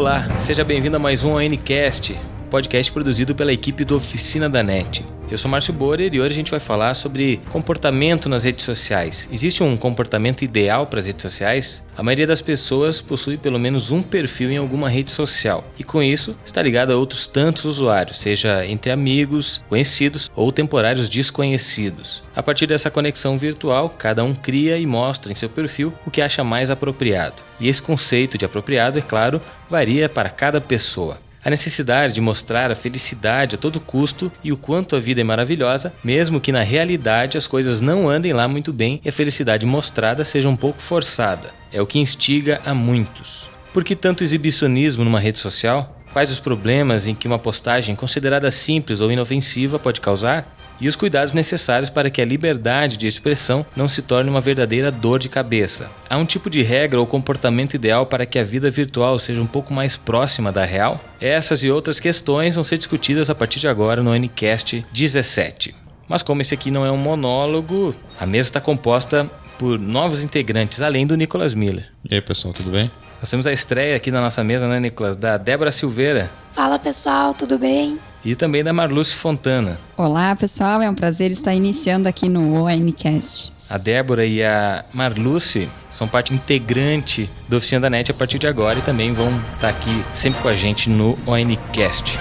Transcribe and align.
Olá, 0.00 0.22
seja 0.38 0.64
bem-vindo 0.64 0.96
a 0.96 0.98
mais 0.98 1.22
um 1.24 1.34
ONCast, 1.34 2.18
podcast 2.50 2.90
produzido 2.90 3.34
pela 3.34 3.52
equipe 3.52 3.84
do 3.84 3.94
Oficina 3.94 4.50
da 4.50 4.62
NET. 4.62 5.06
Eu 5.30 5.38
sou 5.38 5.48
Márcio 5.48 5.72
Borer 5.72 6.12
e 6.12 6.20
hoje 6.20 6.32
a 6.32 6.34
gente 6.34 6.50
vai 6.50 6.58
falar 6.58 6.92
sobre 6.94 7.40
comportamento 7.50 8.28
nas 8.28 8.42
redes 8.42 8.64
sociais. 8.64 9.28
Existe 9.32 9.62
um 9.62 9.76
comportamento 9.76 10.42
ideal 10.42 10.88
para 10.88 10.98
as 10.98 11.06
redes 11.06 11.22
sociais? 11.22 11.86
A 11.96 12.02
maioria 12.02 12.26
das 12.26 12.42
pessoas 12.42 13.00
possui 13.00 13.36
pelo 13.36 13.56
menos 13.56 13.92
um 13.92 14.02
perfil 14.02 14.50
em 14.50 14.56
alguma 14.56 14.88
rede 14.90 15.12
social 15.12 15.62
e 15.78 15.84
com 15.84 16.02
isso 16.02 16.36
está 16.44 16.60
ligado 16.60 16.92
a 16.92 16.96
outros 16.96 17.28
tantos 17.28 17.64
usuários, 17.64 18.16
seja 18.16 18.66
entre 18.66 18.90
amigos, 18.90 19.64
conhecidos 19.68 20.28
ou 20.34 20.50
temporários 20.50 21.08
desconhecidos. 21.08 22.24
A 22.34 22.42
partir 22.42 22.66
dessa 22.66 22.90
conexão 22.90 23.38
virtual, 23.38 23.94
cada 23.96 24.24
um 24.24 24.34
cria 24.34 24.76
e 24.78 24.84
mostra 24.84 25.30
em 25.30 25.36
seu 25.36 25.48
perfil 25.48 25.94
o 26.04 26.10
que 26.10 26.20
acha 26.20 26.42
mais 26.42 26.70
apropriado. 26.70 27.36
E 27.60 27.68
esse 27.68 27.80
conceito 27.80 28.36
de 28.36 28.44
apropriado, 28.44 28.98
é 28.98 29.02
claro, 29.02 29.40
varia 29.68 30.08
para 30.08 30.28
cada 30.28 30.60
pessoa. 30.60 31.18
A 31.42 31.48
necessidade 31.48 32.12
de 32.12 32.20
mostrar 32.20 32.70
a 32.70 32.74
felicidade 32.74 33.54
a 33.54 33.58
todo 33.58 33.80
custo 33.80 34.30
e 34.44 34.52
o 34.52 34.58
quanto 34.58 34.94
a 34.94 35.00
vida 35.00 35.22
é 35.22 35.24
maravilhosa, 35.24 35.92
mesmo 36.04 36.40
que 36.40 36.52
na 36.52 36.62
realidade 36.62 37.38
as 37.38 37.46
coisas 37.46 37.80
não 37.80 38.10
andem 38.10 38.34
lá 38.34 38.46
muito 38.46 38.74
bem 38.74 39.00
e 39.02 39.08
a 39.08 39.12
felicidade 39.12 39.64
mostrada 39.64 40.22
seja 40.22 40.50
um 40.50 40.56
pouco 40.56 40.82
forçada, 40.82 41.50
é 41.72 41.80
o 41.80 41.86
que 41.86 41.98
instiga 41.98 42.60
a 42.66 42.74
muitos. 42.74 43.48
Por 43.72 43.82
que 43.82 43.96
tanto 43.96 44.22
exibicionismo 44.22 45.02
numa 45.02 45.20
rede 45.20 45.38
social? 45.38 45.96
Quais 46.12 46.30
os 46.30 46.40
problemas 46.40 47.06
em 47.06 47.14
que 47.14 47.26
uma 47.26 47.38
postagem 47.38 47.94
considerada 47.94 48.50
simples 48.50 49.00
ou 49.00 49.10
inofensiva 49.10 49.78
pode 49.78 50.00
causar? 50.00 50.56
E 50.80 50.88
os 50.88 50.96
cuidados 50.96 51.32
necessários 51.32 51.90
para 51.90 52.10
que 52.10 52.22
a 52.22 52.24
liberdade 52.24 52.96
de 52.96 53.06
expressão 53.06 53.64
não 53.76 53.86
se 53.86 54.02
torne 54.02 54.30
uma 54.30 54.40
verdadeira 54.40 54.90
dor 54.90 55.18
de 55.18 55.28
cabeça. 55.28 55.90
Há 56.08 56.16
um 56.16 56.24
tipo 56.24 56.48
de 56.48 56.62
regra 56.62 56.98
ou 56.98 57.06
comportamento 57.06 57.74
ideal 57.74 58.06
para 58.06 58.24
que 58.24 58.38
a 58.38 58.44
vida 58.44 58.70
virtual 58.70 59.18
seja 59.18 59.42
um 59.42 59.46
pouco 59.46 59.74
mais 59.74 59.96
próxima 59.96 60.50
da 60.50 60.64
real? 60.64 61.00
Essas 61.20 61.62
e 61.62 61.70
outras 61.70 62.00
questões 62.00 62.54
vão 62.54 62.64
ser 62.64 62.78
discutidas 62.78 63.28
a 63.28 63.34
partir 63.34 63.60
de 63.60 63.68
agora 63.68 64.02
no 64.02 64.14
Ncast 64.14 64.84
17. 64.92 65.74
Mas 66.08 66.22
como 66.22 66.40
esse 66.40 66.54
aqui 66.54 66.70
não 66.70 66.84
é 66.84 66.90
um 66.90 66.96
monólogo, 66.96 67.94
a 68.18 68.26
mesa 68.26 68.48
está 68.48 68.60
composta 68.60 69.30
por 69.58 69.78
novos 69.78 70.24
integrantes, 70.24 70.80
além 70.80 71.06
do 71.06 71.16
Nicolas 71.16 71.54
Miller. 71.54 71.86
E 72.08 72.14
aí, 72.14 72.20
pessoal, 72.20 72.54
tudo 72.54 72.70
bem? 72.70 72.90
Nós 73.20 73.30
temos 73.30 73.46
a 73.46 73.52
estreia 73.52 73.94
aqui 73.94 74.10
na 74.10 74.20
nossa 74.20 74.42
mesa, 74.42 74.66
né, 74.66 74.80
Nicolas? 74.80 75.14
Da 75.14 75.36
Débora 75.36 75.70
Silveira. 75.70 76.30
Fala, 76.52 76.78
pessoal, 76.78 77.34
tudo 77.34 77.58
bem? 77.58 77.98
E 78.24 78.34
também 78.34 78.62
da 78.62 78.72
Marluce 78.72 79.14
Fontana. 79.14 79.78
Olá, 79.96 80.34
pessoal, 80.36 80.82
é 80.82 80.90
um 80.90 80.94
prazer 80.94 81.30
estar 81.30 81.54
iniciando 81.54 82.08
aqui 82.08 82.28
no 82.28 82.64
ONCast. 82.64 83.52
A 83.68 83.78
Débora 83.78 84.26
e 84.26 84.42
a 84.42 84.84
Marluce 84.92 85.68
são 85.90 86.08
parte 86.08 86.34
integrante 86.34 87.30
do 87.48 87.56
Oficina 87.56 87.82
da 87.82 87.90
NET 87.90 88.10
a 88.10 88.14
partir 88.14 88.38
de 88.38 88.46
agora 88.46 88.78
e 88.78 88.82
também 88.82 89.12
vão 89.12 89.40
estar 89.54 89.68
aqui 89.68 90.04
sempre 90.12 90.42
com 90.42 90.48
a 90.48 90.54
gente 90.54 90.90
no 90.90 91.18
ONCast. 91.26 92.18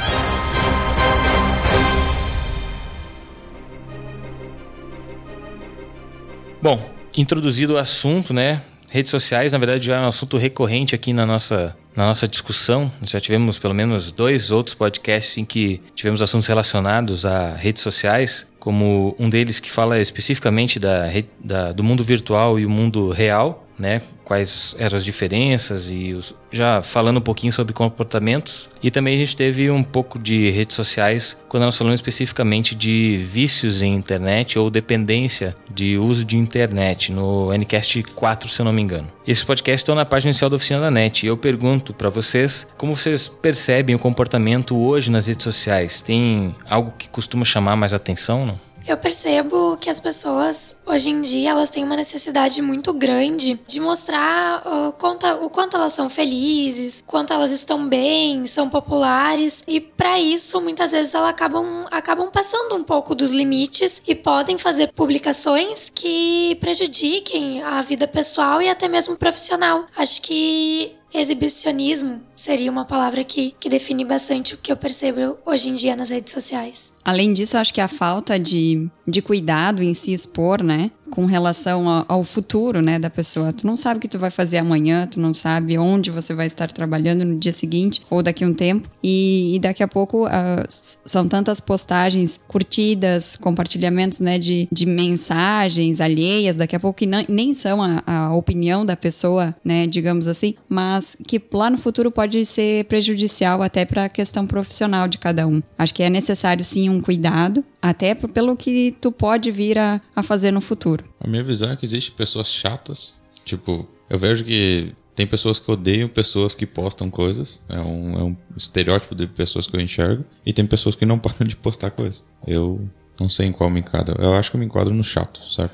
Bom, 6.62 6.90
introduzido 7.16 7.74
o 7.74 7.78
assunto, 7.78 8.34
né? 8.34 8.62
Redes 8.90 9.12
sociais, 9.12 9.52
na 9.52 9.58
verdade, 9.58 9.86
já 9.86 9.98
é 9.98 10.00
um 10.00 10.08
assunto 10.08 10.38
recorrente 10.38 10.96
aqui 10.96 11.14
na 11.14 11.26
nossa 11.26 11.76
na 11.96 12.06
nossa 12.06 12.30
discussão, 12.30 12.90
já 13.02 13.20
tivemos 13.20 13.60
pelo 13.60 13.74
menos 13.74 14.10
dois 14.10 14.52
outros 14.52 14.74
podcasts 14.74 15.38
em 15.38 15.44
que 15.44 15.82
tivemos 15.94 16.22
assuntos 16.22 16.48
relacionados 16.48 17.26
a 17.26 17.56
redes 17.56 17.84
sociais, 17.84 18.48
como 18.58 19.14
um 19.20 19.30
deles 19.30 19.60
que 19.60 19.70
fala 19.70 20.00
especificamente 20.00 20.80
da, 20.80 21.08
da 21.44 21.74
do 21.74 21.84
mundo 21.84 22.02
virtual 22.02 22.58
e 22.58 22.66
o 22.66 22.70
mundo 22.70 23.10
real, 23.12 23.68
né? 23.78 24.02
Quais 24.30 24.76
eram 24.78 24.96
as 24.96 25.04
diferenças 25.04 25.90
e 25.90 26.14
os, 26.14 26.36
já 26.52 26.84
falando 26.84 27.18
um 27.18 27.22
pouquinho 27.22 27.52
sobre 27.52 27.74
comportamentos. 27.74 28.70
E 28.82 28.92
também 28.92 29.16
a 29.16 29.18
gente 29.18 29.36
teve 29.36 29.72
um 29.72 29.82
pouco 29.82 30.20
de 30.20 30.52
redes 30.52 30.76
sociais 30.76 31.36
quando 31.50 31.64
nós 31.64 31.76
falamos 31.76 32.00
especificamente 32.00 32.76
de 32.76 33.18
vícios 33.18 33.82
em 33.82 33.96
internet 33.96 34.60
ou 34.60 34.70
dependência 34.70 35.56
de 35.68 35.98
uso 35.98 36.24
de 36.24 36.38
internet 36.38 37.12
no 37.12 37.52
Ncast 37.52 38.04
4, 38.04 38.48
se 38.48 38.62
eu 38.62 38.66
não 38.66 38.72
me 38.72 38.84
engano. 38.84 39.12
Esses 39.26 39.44
podcasts 39.44 39.82
estão 39.82 39.96
na 39.96 40.06
página 40.06 40.30
inicial 40.30 40.48
da 40.48 40.58
Oficina 40.58 40.80
da 40.80 40.92
NET 40.92 41.24
e 41.24 41.28
eu 41.28 41.36
pergunto 41.36 41.92
para 41.92 42.10
vocês 42.10 42.68
como 42.78 42.96
vocês 42.96 43.28
percebem 43.28 43.96
o 43.96 44.00
comportamento 44.00 44.78
hoje 44.78 45.10
nas 45.10 45.26
redes 45.26 45.44
sociais. 45.44 46.02
Tem 46.02 46.56
algo 46.70 46.94
que 47.00 47.10
costuma 47.10 47.44
chamar 47.44 47.76
mais 47.76 47.94
atenção, 47.94 48.46
não? 48.46 48.69
Eu 48.90 48.98
percebo 48.98 49.78
que 49.80 49.88
as 49.88 50.00
pessoas 50.00 50.76
hoje 50.84 51.12
em 51.12 51.22
dia 51.22 51.52
elas 51.52 51.70
têm 51.70 51.84
uma 51.84 51.96
necessidade 51.96 52.60
muito 52.60 52.92
grande 52.92 53.62
de 53.68 53.80
mostrar 53.80 54.64
uh, 54.66 54.92
quanto, 54.94 55.28
o 55.28 55.48
quanto 55.48 55.78
elas 55.78 55.94
são 55.94 56.10
felizes, 56.10 57.04
quanto 57.06 57.32
elas 57.32 57.52
estão 57.52 57.88
bem, 57.88 58.48
são 58.48 58.68
populares 58.68 59.64
e 59.68 59.80
para 59.80 60.20
isso 60.20 60.60
muitas 60.60 60.90
vezes 60.90 61.14
elas 61.14 61.30
acabam 61.30 61.86
acabam 61.92 62.32
passando 62.32 62.74
um 62.74 62.84
pouco 62.84 63.14
dos 63.14 63.32
limites 63.32 64.02
e 64.08 64.16
podem 64.16 64.58
fazer 64.58 64.92
publicações 64.94 65.92
que 65.94 66.58
prejudiquem 66.60 67.62
a 67.62 67.84
vida 67.84 68.08
pessoal 68.08 68.60
e 68.60 68.68
até 68.68 68.88
mesmo 68.88 69.16
profissional. 69.16 69.86
Acho 69.96 70.20
que 70.20 70.99
exibicionismo 71.14 72.22
seria 72.36 72.72
uma 72.72 72.86
palavra 72.86 73.24
que, 73.24 73.56
que 73.60 73.70
define 73.70 74.06
bastante 74.06 74.54
o 74.54 74.58
que 74.58 74.72
eu 74.72 74.78
percebo 74.78 75.38
hoje 75.46 75.70
em 75.70 75.76
dia 75.76 75.96
nas 75.96 76.10
redes 76.10 76.34
sociais. 76.34 76.94
Além 77.04 77.34
disso, 77.34 77.58
acho 77.58 77.74
que 77.74 77.82
a 77.82 77.88
falta 77.88 78.38
de, 78.40 78.90
de 79.08 79.22
cuidado 79.22 79.82
em 79.82 79.94
se 79.94 80.14
expor, 80.14 80.62
né? 80.62 80.92
Com 81.12 81.26
relação 81.26 82.06
ao, 82.08 82.24
futuro, 82.24 82.82
né, 82.82 83.00
da 83.00 83.10
pessoa. 83.10 83.52
Tu 83.52 83.66
não 83.66 83.76
sabe 83.76 83.98
o 83.98 84.02
que 84.02 84.08
tu 84.08 84.20
vai 84.20 84.30
fazer 84.30 84.58
amanhã, 84.58 85.08
tu 85.08 85.20
não 85.20 85.34
sabe 85.34 85.78
onde 85.78 86.12
você 86.12 86.34
vai 86.34 86.48
estar 86.48 86.72
trabalhando 86.72 87.26
no 87.26 87.38
dia 87.38 87.52
seguinte 87.52 88.02
ou 88.10 88.22
daqui 88.22 88.44
a 88.44 88.48
um 88.48 88.54
tempo. 88.54 88.90
E, 89.04 89.56
e 89.56 89.60
daqui 89.60 89.82
a 89.82 89.88
pouco 89.88 90.26
uh, 90.28 90.30
são 90.70 91.28
tantas 91.28 91.60
postagens 91.60 92.40
curtidas, 92.48 93.36
compartilhamentos, 93.36 94.20
né, 94.20 94.38
de, 94.38 94.68
de 94.72 94.86
mensagens 94.86 96.02
alheias, 96.02 96.58
daqui 96.58 96.76
a 96.76 96.80
pouco 96.80 97.00
que 97.00 97.06
não, 97.06 97.24
nem 97.28 97.54
são 97.54 97.82
a, 97.82 98.04
a 98.06 98.34
opinião 98.34 98.86
da 98.86 98.96
pessoa, 98.96 99.54
né, 99.64 99.88
digamos 99.88 100.28
assim, 100.28 100.56
mas 100.68 101.18
que 101.28 101.42
lá 101.54 101.70
no 101.70 101.78
futuro 101.78 102.12
pode 102.12 102.46
ser 102.46 102.86
prejudicial 102.86 103.62
até 103.62 103.86
para 103.86 104.06
a 104.06 104.10
questão 104.10 104.46
profissional 104.46 105.08
de 105.08 105.18
cada 105.18 105.48
um. 105.48 105.62
Acho 105.78 105.94
que 105.94 106.04
é 106.04 106.10
necessário 106.10 106.64
sim 106.64 106.90
um 106.90 107.02
cuidado, 107.02 107.64
até 107.82 108.14
pelo 108.14 108.56
que 108.56 108.96
tu 109.00 109.12
pode 109.12 109.52
vir 109.52 109.78
a, 109.78 110.02
a 110.16 110.24
fazer 110.24 110.52
no 110.52 110.62
futuro. 110.62 111.04
A 111.20 111.28
minha 111.28 111.44
visão 111.44 111.72
é 111.72 111.76
que 111.76 111.86
existe 111.86 112.12
pessoas 112.12 112.48
chatas. 112.48 113.16
Tipo, 113.46 113.88
eu 114.10 114.18
vejo 114.18 114.44
que 114.44 114.94
tem 115.16 115.28
pessoas 115.28 115.60
que 115.60 115.70
odeiam 115.70 116.08
pessoas 116.08 116.56
que 116.56 116.66
postam 116.66 117.10
coisas. 117.10 117.62
É 117.68 117.80
um, 117.80 118.14
é 118.14 118.24
um 118.24 118.38
estereótipo 118.56 119.14
de 119.14 119.28
pessoas 119.28 119.68
que 119.68 119.76
eu 119.76 119.82
enxergo. 119.82 120.24
E 120.46 120.54
tem 120.54 120.66
pessoas 120.66 120.96
que 120.96 121.06
não 121.06 121.18
param 121.20 121.46
de 121.46 121.56
postar 121.56 121.92
coisas. 121.92 122.26
Eu 122.48 122.88
não 123.20 123.28
sei 123.28 123.48
em 123.48 123.52
qual 123.52 123.70
me 123.70 123.82
enquadro. 123.82 124.16
Eu 124.22 124.34
acho 124.34 124.50
que 124.50 124.56
eu 124.56 124.60
me 124.60 124.66
enquadro 124.66 124.94
no 124.94 125.04
chato, 125.04 125.42
certo? 125.44 125.74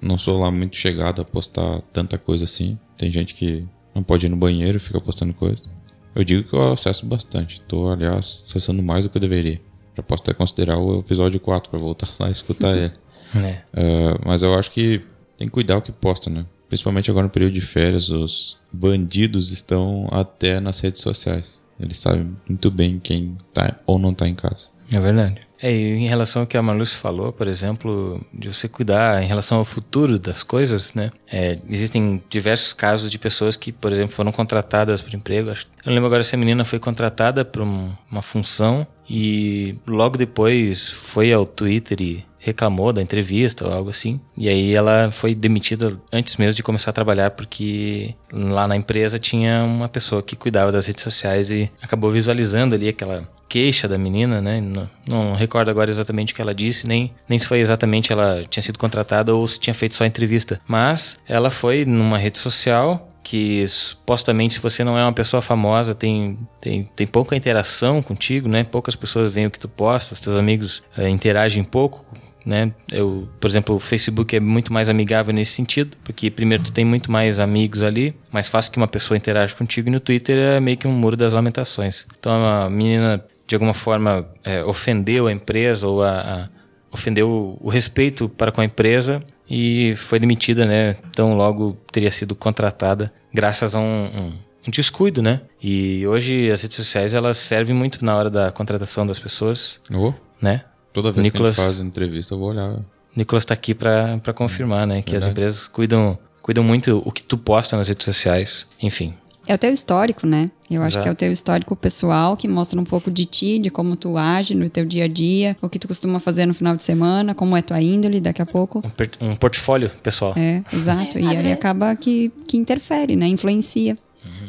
Não 0.00 0.18
sou 0.18 0.38
lá 0.38 0.50
muito 0.50 0.76
chegado 0.76 1.22
a 1.22 1.24
postar 1.24 1.82
tanta 1.92 2.18
coisa 2.18 2.44
assim. 2.44 2.78
Tem 2.96 3.10
gente 3.10 3.34
que 3.34 3.64
não 3.94 4.02
pode 4.02 4.26
ir 4.26 4.28
no 4.28 4.36
banheiro 4.36 4.76
e 4.76 4.80
fica 4.80 5.00
postando 5.00 5.32
coisa. 5.34 5.68
Eu 6.14 6.24
digo 6.24 6.48
que 6.48 6.54
eu 6.54 6.72
acesso 6.72 7.06
bastante. 7.06 7.60
Tô, 7.62 7.90
aliás, 7.90 8.42
acessando 8.46 8.82
mais 8.82 9.04
do 9.04 9.10
que 9.10 9.16
eu 9.16 9.20
deveria. 9.20 9.60
Já 10.00 10.02
posso 10.02 10.22
até 10.22 10.32
considerar 10.32 10.78
o 10.78 11.00
episódio 11.00 11.38
4 11.38 11.70
para 11.70 11.78
voltar 11.78 12.08
lá 12.18 12.28
e 12.28 12.32
escutar 12.32 12.76
ele. 12.76 12.92
É. 13.32 13.62
Uh, 13.72 14.18
mas 14.26 14.42
eu 14.42 14.52
acho 14.58 14.72
que 14.72 15.00
tem 15.36 15.46
que 15.46 15.52
cuidar 15.52 15.76
o 15.76 15.82
que 15.82 15.92
posta, 15.92 16.28
né? 16.28 16.44
Principalmente 16.66 17.08
agora 17.12 17.26
no 17.26 17.30
período 17.30 17.52
de 17.52 17.60
férias, 17.60 18.08
os 18.08 18.58
bandidos 18.72 19.52
estão 19.52 20.08
até 20.10 20.58
nas 20.58 20.80
redes 20.80 21.00
sociais. 21.00 21.62
Eles 21.78 21.96
sabem 21.98 22.36
muito 22.48 22.72
bem 22.72 22.98
quem 22.98 23.38
tá 23.52 23.76
ou 23.86 24.00
não 24.00 24.12
tá 24.12 24.26
em 24.26 24.34
casa. 24.34 24.70
É 24.92 24.98
verdade. 24.98 25.42
É, 25.62 25.72
e 25.72 25.92
em 25.92 26.08
relação 26.08 26.42
ao 26.42 26.46
que 26.46 26.56
a 26.56 26.62
Marluce 26.62 26.96
falou, 26.96 27.32
por 27.32 27.46
exemplo, 27.46 28.20
de 28.34 28.52
você 28.52 28.68
cuidar 28.68 29.22
em 29.22 29.26
relação 29.26 29.58
ao 29.58 29.64
futuro 29.64 30.18
das 30.18 30.42
coisas, 30.42 30.92
né? 30.94 31.12
É, 31.30 31.58
existem 31.68 32.20
diversos 32.28 32.72
casos 32.72 33.12
de 33.12 33.18
pessoas 33.18 33.56
que, 33.56 33.70
por 33.70 33.92
exemplo, 33.92 34.12
foram 34.12 34.32
contratadas 34.32 35.00
por 35.00 35.14
emprego. 35.14 35.50
Eu 35.50 35.92
lembro 35.92 36.06
agora 36.06 36.24
se 36.24 36.34
a 36.34 36.38
menina 36.38 36.64
foi 36.64 36.80
contratada 36.80 37.44
para 37.44 37.62
uma 37.62 38.22
função 38.22 38.86
e 39.12 39.74
logo 39.84 40.16
depois 40.16 40.88
foi 40.88 41.32
ao 41.32 41.44
Twitter 41.44 42.00
e 42.00 42.24
reclamou 42.38 42.92
da 42.92 43.02
entrevista 43.02 43.66
ou 43.66 43.74
algo 43.74 43.90
assim. 43.90 44.20
E 44.38 44.48
aí 44.48 44.72
ela 44.72 45.10
foi 45.10 45.34
demitida 45.34 46.00
antes 46.12 46.36
mesmo 46.36 46.54
de 46.54 46.62
começar 46.62 46.90
a 46.90 46.94
trabalhar 46.94 47.32
porque 47.32 48.14
lá 48.32 48.68
na 48.68 48.76
empresa 48.76 49.18
tinha 49.18 49.64
uma 49.64 49.88
pessoa 49.88 50.22
que 50.22 50.36
cuidava 50.36 50.70
das 50.70 50.86
redes 50.86 51.02
sociais 51.02 51.50
e 51.50 51.68
acabou 51.82 52.08
visualizando 52.08 52.74
ali 52.74 52.88
aquela 52.88 53.28
queixa 53.48 53.88
da 53.88 53.98
menina, 53.98 54.40
né? 54.40 54.60
Não, 54.60 54.88
não, 55.08 55.34
recordo 55.34 55.70
agora 55.70 55.90
exatamente 55.90 56.32
o 56.32 56.36
que 56.36 56.40
ela 56.40 56.54
disse, 56.54 56.86
nem, 56.86 57.12
nem 57.28 57.36
se 57.36 57.46
foi 57.46 57.58
exatamente 57.58 58.12
ela 58.12 58.44
tinha 58.48 58.62
sido 58.62 58.78
contratada 58.78 59.34
ou 59.34 59.44
se 59.46 59.58
tinha 59.58 59.74
feito 59.74 59.96
só 59.96 60.06
entrevista. 60.06 60.60
Mas 60.68 61.20
ela 61.28 61.50
foi 61.50 61.84
numa 61.84 62.16
rede 62.16 62.38
social 62.38 63.09
que 63.22 63.66
supostamente 63.66 64.54
se 64.54 64.60
você 64.60 64.82
não 64.82 64.96
é 64.98 65.02
uma 65.02 65.12
pessoa 65.12 65.42
famosa 65.42 65.94
tem, 65.94 66.38
tem, 66.60 66.90
tem 66.96 67.06
pouca 67.06 67.36
interação 67.36 68.02
contigo, 68.02 68.48
né? 68.48 68.64
Poucas 68.64 68.96
pessoas 68.96 69.32
veem 69.32 69.46
o 69.46 69.50
que 69.50 69.60
tu 69.60 69.68
posta, 69.68 70.14
os 70.14 70.20
teus 70.20 70.36
amigos 70.36 70.82
é, 70.96 71.08
interagem 71.08 71.62
pouco 71.62 72.06
né? 72.44 72.72
Eu, 72.90 73.28
por 73.40 73.48
exemplo, 73.48 73.74
o 73.74 73.78
Facebook 73.78 74.34
é 74.34 74.40
muito 74.40 74.72
mais 74.72 74.88
amigável 74.88 75.32
nesse 75.32 75.52
sentido, 75.52 75.96
porque 76.02 76.30
primeiro 76.30 76.64
tu 76.64 76.72
tem 76.72 76.84
muito 76.84 77.10
mais 77.10 77.38
amigos 77.38 77.82
ali, 77.82 78.14
mais 78.32 78.48
fácil 78.48 78.72
que 78.72 78.78
uma 78.78 78.88
pessoa 78.88 79.16
interage 79.16 79.54
contigo 79.54 79.88
e 79.88 79.92
no 79.92 80.00
Twitter 80.00 80.36
é 80.36 80.60
meio 80.60 80.76
que 80.76 80.88
um 80.88 80.92
muro 80.92 81.16
das 81.16 81.32
lamentações. 81.32 82.06
Então 82.18 82.32
a 82.32 82.68
menina 82.70 83.24
de 83.46 83.54
alguma 83.54 83.74
forma 83.74 84.26
é, 84.44 84.64
ofendeu 84.64 85.26
a 85.26 85.32
empresa 85.32 85.86
ou 85.86 86.02
a, 86.02 86.20
a 86.20 86.48
ofendeu 86.92 87.56
o 87.60 87.68
respeito 87.68 88.28
para 88.28 88.50
com 88.50 88.60
a 88.60 88.64
empresa 88.64 89.22
e 89.50 89.94
foi 89.96 90.20
demitida, 90.20 90.64
né? 90.64 90.96
Então 91.10 91.34
logo 91.36 91.76
teria 91.90 92.10
sido 92.10 92.36
contratada 92.36 93.12
graças 93.34 93.74
a 93.74 93.80
um, 93.80 93.82
um, 93.82 94.32
um, 94.68 94.70
descuido, 94.70 95.20
né? 95.20 95.40
E 95.60 96.06
hoje 96.06 96.50
as 96.50 96.62
redes 96.62 96.76
sociais 96.76 97.12
elas 97.12 97.36
servem 97.36 97.74
muito 97.74 98.04
na 98.04 98.16
hora 98.16 98.30
da 98.30 98.52
contratação 98.52 99.04
das 99.04 99.18
pessoas, 99.18 99.80
oh. 99.92 100.14
né? 100.40 100.64
Toda 100.92 101.10
vez 101.10 101.24
Nicolas, 101.24 101.56
que 101.56 101.60
a 101.60 101.64
gente 101.64 101.74
faz 101.74 101.86
entrevista 101.86 102.34
eu 102.34 102.38
vou 102.38 102.50
olhar. 102.50 102.78
Nicolas 103.14 103.42
está 103.42 103.54
aqui 103.54 103.74
para 103.74 104.32
confirmar, 104.34 104.86
né? 104.86 105.02
Que 105.02 105.12
Verdade. 105.12 105.24
as 105.24 105.30
empresas 105.30 105.68
cuidam 105.68 106.16
cuidam 106.40 106.64
muito 106.64 107.02
o 107.04 107.12
que 107.12 107.22
tu 107.22 107.36
posta 107.36 107.76
nas 107.76 107.88
redes 107.88 108.04
sociais, 108.04 108.66
enfim. 108.80 109.14
É 109.46 109.54
o 109.54 109.58
teu 109.58 109.72
histórico, 109.72 110.26
né? 110.26 110.50
Eu 110.70 110.82
acho 110.82 110.94
Exato. 110.94 111.02
que 111.02 111.08
é 111.08 111.12
o 111.12 111.14
teu 111.14 111.32
histórico 111.32 111.74
pessoal 111.74 112.36
que 112.36 112.46
mostra 112.46 112.80
um 112.80 112.84
pouco 112.84 113.10
de 113.10 113.24
ti, 113.24 113.58
de 113.58 113.70
como 113.70 113.96
tu 113.96 114.16
age 114.16 114.54
no 114.54 114.68
teu 114.70 114.84
dia 114.84 115.04
a 115.04 115.08
dia, 115.08 115.56
o 115.60 115.68
que 115.68 115.78
tu 115.78 115.88
costuma 115.88 116.20
fazer 116.20 116.46
no 116.46 116.54
final 116.54 116.76
de 116.76 116.84
semana, 116.84 117.34
como 117.34 117.56
é 117.56 117.62
tua 117.62 117.80
índole 117.80 118.20
daqui 118.20 118.40
a 118.40 118.46
pouco. 118.46 118.82
Um, 119.20 119.30
um 119.30 119.36
portfólio 119.36 119.90
pessoal. 120.02 120.34
É, 120.36 120.62
exato. 120.72 121.18
É, 121.18 121.22
e 121.22 121.26
aí 121.26 121.36
vezes... 121.36 121.52
acaba 121.52 121.94
que, 121.96 122.30
que 122.46 122.56
interfere, 122.56 123.16
né? 123.16 123.26
Influencia. 123.26 123.96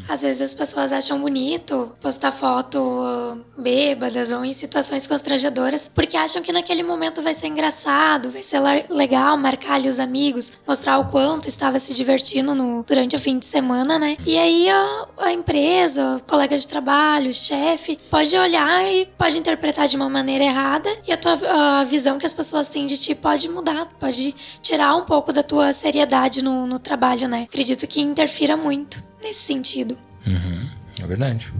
Às 0.08 0.22
vezes 0.22 0.42
as 0.42 0.54
pessoas 0.54 0.92
acham 0.92 1.20
bonito 1.20 1.94
postar 2.00 2.32
foto 2.32 2.78
bêbadas 3.56 4.32
ou 4.32 4.44
em 4.44 4.52
situações 4.52 5.06
constrangedoras, 5.06 5.90
porque 5.92 6.16
acham 6.16 6.42
que 6.42 6.52
naquele 6.52 6.82
momento 6.82 7.22
vai 7.22 7.34
ser 7.34 7.46
engraçado, 7.46 8.30
vai 8.30 8.42
ser 8.42 8.60
legal 8.90 9.36
marcar 9.36 9.74
ali 9.74 9.88
os 9.88 9.98
amigos, 9.98 10.58
mostrar 10.66 10.98
o 10.98 11.06
quanto 11.06 11.48
estava 11.48 11.78
se 11.78 11.94
divertindo 11.94 12.54
no, 12.54 12.82
durante 12.82 13.16
o 13.16 13.18
fim 13.18 13.38
de 13.38 13.46
semana, 13.46 13.98
né? 13.98 14.16
E 14.26 14.38
aí 14.38 14.68
a, 14.68 15.06
a 15.18 15.32
empresa, 15.32 16.16
o 16.16 16.22
colega 16.22 16.56
de 16.56 16.66
trabalho, 16.66 17.30
o 17.30 17.34
chefe, 17.34 17.98
pode 18.10 18.36
olhar 18.36 18.84
e 18.92 19.06
pode 19.18 19.38
interpretar 19.38 19.86
de 19.86 19.96
uma 19.96 20.08
maneira 20.08 20.44
errada 20.44 20.90
e 21.06 21.12
a 21.12 21.16
tua 21.16 21.32
a 21.80 21.84
visão 21.84 22.18
que 22.18 22.26
as 22.26 22.34
pessoas 22.34 22.68
têm 22.68 22.86
de 22.86 22.98
ti 22.98 23.14
pode 23.14 23.48
mudar, 23.48 23.86
pode 23.98 24.34
tirar 24.60 24.94
um 24.96 25.04
pouco 25.04 25.32
da 25.32 25.42
tua 25.42 25.72
seriedade 25.72 26.42
no, 26.42 26.66
no 26.66 26.78
trabalho, 26.78 27.28
né? 27.28 27.46
Acredito 27.48 27.86
que 27.86 28.00
interfira 28.00 28.56
muito 28.56 29.11
nesse 29.22 29.40
sentido. 29.40 29.96
Uhum. 30.26 30.68
É 31.00 31.06
verdade. 31.06 31.52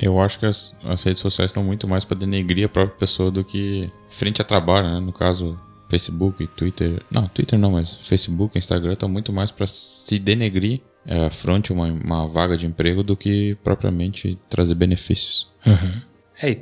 Eu 0.00 0.20
acho 0.20 0.38
que 0.38 0.46
as, 0.46 0.74
as 0.84 1.02
redes 1.02 1.20
sociais 1.20 1.50
estão 1.50 1.62
muito 1.62 1.86
mais 1.86 2.04
para 2.04 2.16
denegrir 2.16 2.66
a 2.66 2.68
própria 2.68 2.96
pessoa 2.96 3.30
do 3.30 3.44
que 3.44 3.90
frente 4.08 4.40
a 4.40 4.44
trabalho, 4.44 4.88
né? 4.88 5.00
No 5.00 5.12
caso, 5.12 5.58
Facebook, 5.90 6.46
Twitter. 6.48 7.02
Não, 7.10 7.26
Twitter 7.26 7.58
não, 7.58 7.72
mas 7.72 7.92
Facebook, 7.92 8.56
Instagram 8.56 8.94
estão 8.94 9.08
muito 9.08 9.32
mais 9.32 9.50
para 9.50 9.66
se 9.66 10.18
denegrir 10.18 10.80
é, 11.06 11.28
fronte 11.28 11.72
a 11.72 11.74
uma, 11.74 11.86
uma 11.86 12.28
vaga 12.28 12.56
de 12.56 12.66
emprego 12.66 13.02
do 13.02 13.16
que 13.16 13.56
propriamente 13.62 14.38
trazer 14.48 14.74
benefícios. 14.74 15.50
Uhum. 15.66 16.00
É, 16.40 16.58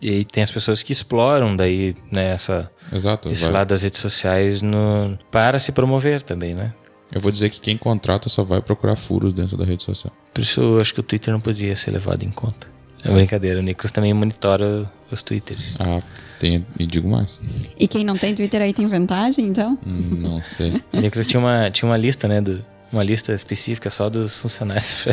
e 0.00 0.10
aí 0.10 0.24
tem 0.24 0.42
as 0.42 0.50
pessoas 0.50 0.82
que 0.82 0.92
exploram 0.92 1.56
daí 1.56 1.94
né, 2.10 2.30
essa, 2.30 2.70
Exato, 2.92 3.30
esse 3.30 3.44
vai. 3.44 3.52
lado 3.52 3.68
das 3.68 3.82
redes 3.82 4.00
sociais 4.00 4.62
no, 4.62 5.18
para 5.30 5.58
se 5.58 5.72
promover 5.72 6.22
também, 6.22 6.54
né? 6.54 6.72
Eu 7.12 7.20
vou 7.20 7.30
dizer 7.32 7.50
que 7.50 7.60
quem 7.60 7.76
contrata 7.76 8.28
só 8.28 8.42
vai 8.42 8.60
procurar 8.60 8.96
furos 8.96 9.32
dentro 9.32 9.56
da 9.56 9.64
rede 9.64 9.82
social. 9.82 10.12
Por 10.34 10.42
isso 10.42 10.60
eu 10.60 10.80
acho 10.80 10.92
que 10.92 11.00
o 11.00 11.02
Twitter 11.02 11.32
não 11.32 11.40
podia 11.40 11.74
ser 11.74 11.90
levado 11.90 12.22
em 12.22 12.30
conta. 12.30 12.66
É 13.02 13.12
brincadeira, 13.12 13.60
o 13.60 13.62
Nicolas 13.62 13.92
também 13.92 14.12
monitora 14.12 14.90
os 15.10 15.22
Twitters. 15.22 15.76
Ah, 15.78 16.02
tem, 16.38 16.66
e 16.78 16.84
digo 16.84 17.08
mais. 17.08 17.68
E 17.78 17.86
quem 17.86 18.04
não 18.04 18.16
tem 18.18 18.34
Twitter 18.34 18.60
aí 18.60 18.74
tem 18.74 18.86
vantagem, 18.86 19.46
então? 19.46 19.78
Hum, 19.86 20.18
não 20.20 20.42
sei. 20.44 20.82
o 20.92 21.00
Nicolas 21.00 21.26
tinha 21.26 21.40
uma, 21.40 21.70
tinha 21.70 21.88
uma 21.88 21.96
lista, 21.96 22.26
né? 22.28 22.40
Do, 22.40 22.62
uma 22.92 23.02
lista 23.04 23.32
específica 23.32 23.88
só 23.88 24.10
dos 24.10 24.34
funcionários. 24.38 25.06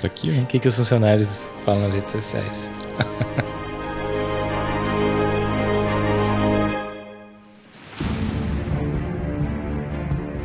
Tá 0.00 0.06
aqui, 0.06 0.34
ó. 0.36 0.42
O 0.42 0.46
que, 0.46 0.58
que 0.58 0.68
os 0.68 0.76
funcionários 0.76 1.50
falam 1.64 1.82
nas 1.82 1.94
redes 1.94 2.10
sociais? 2.10 2.70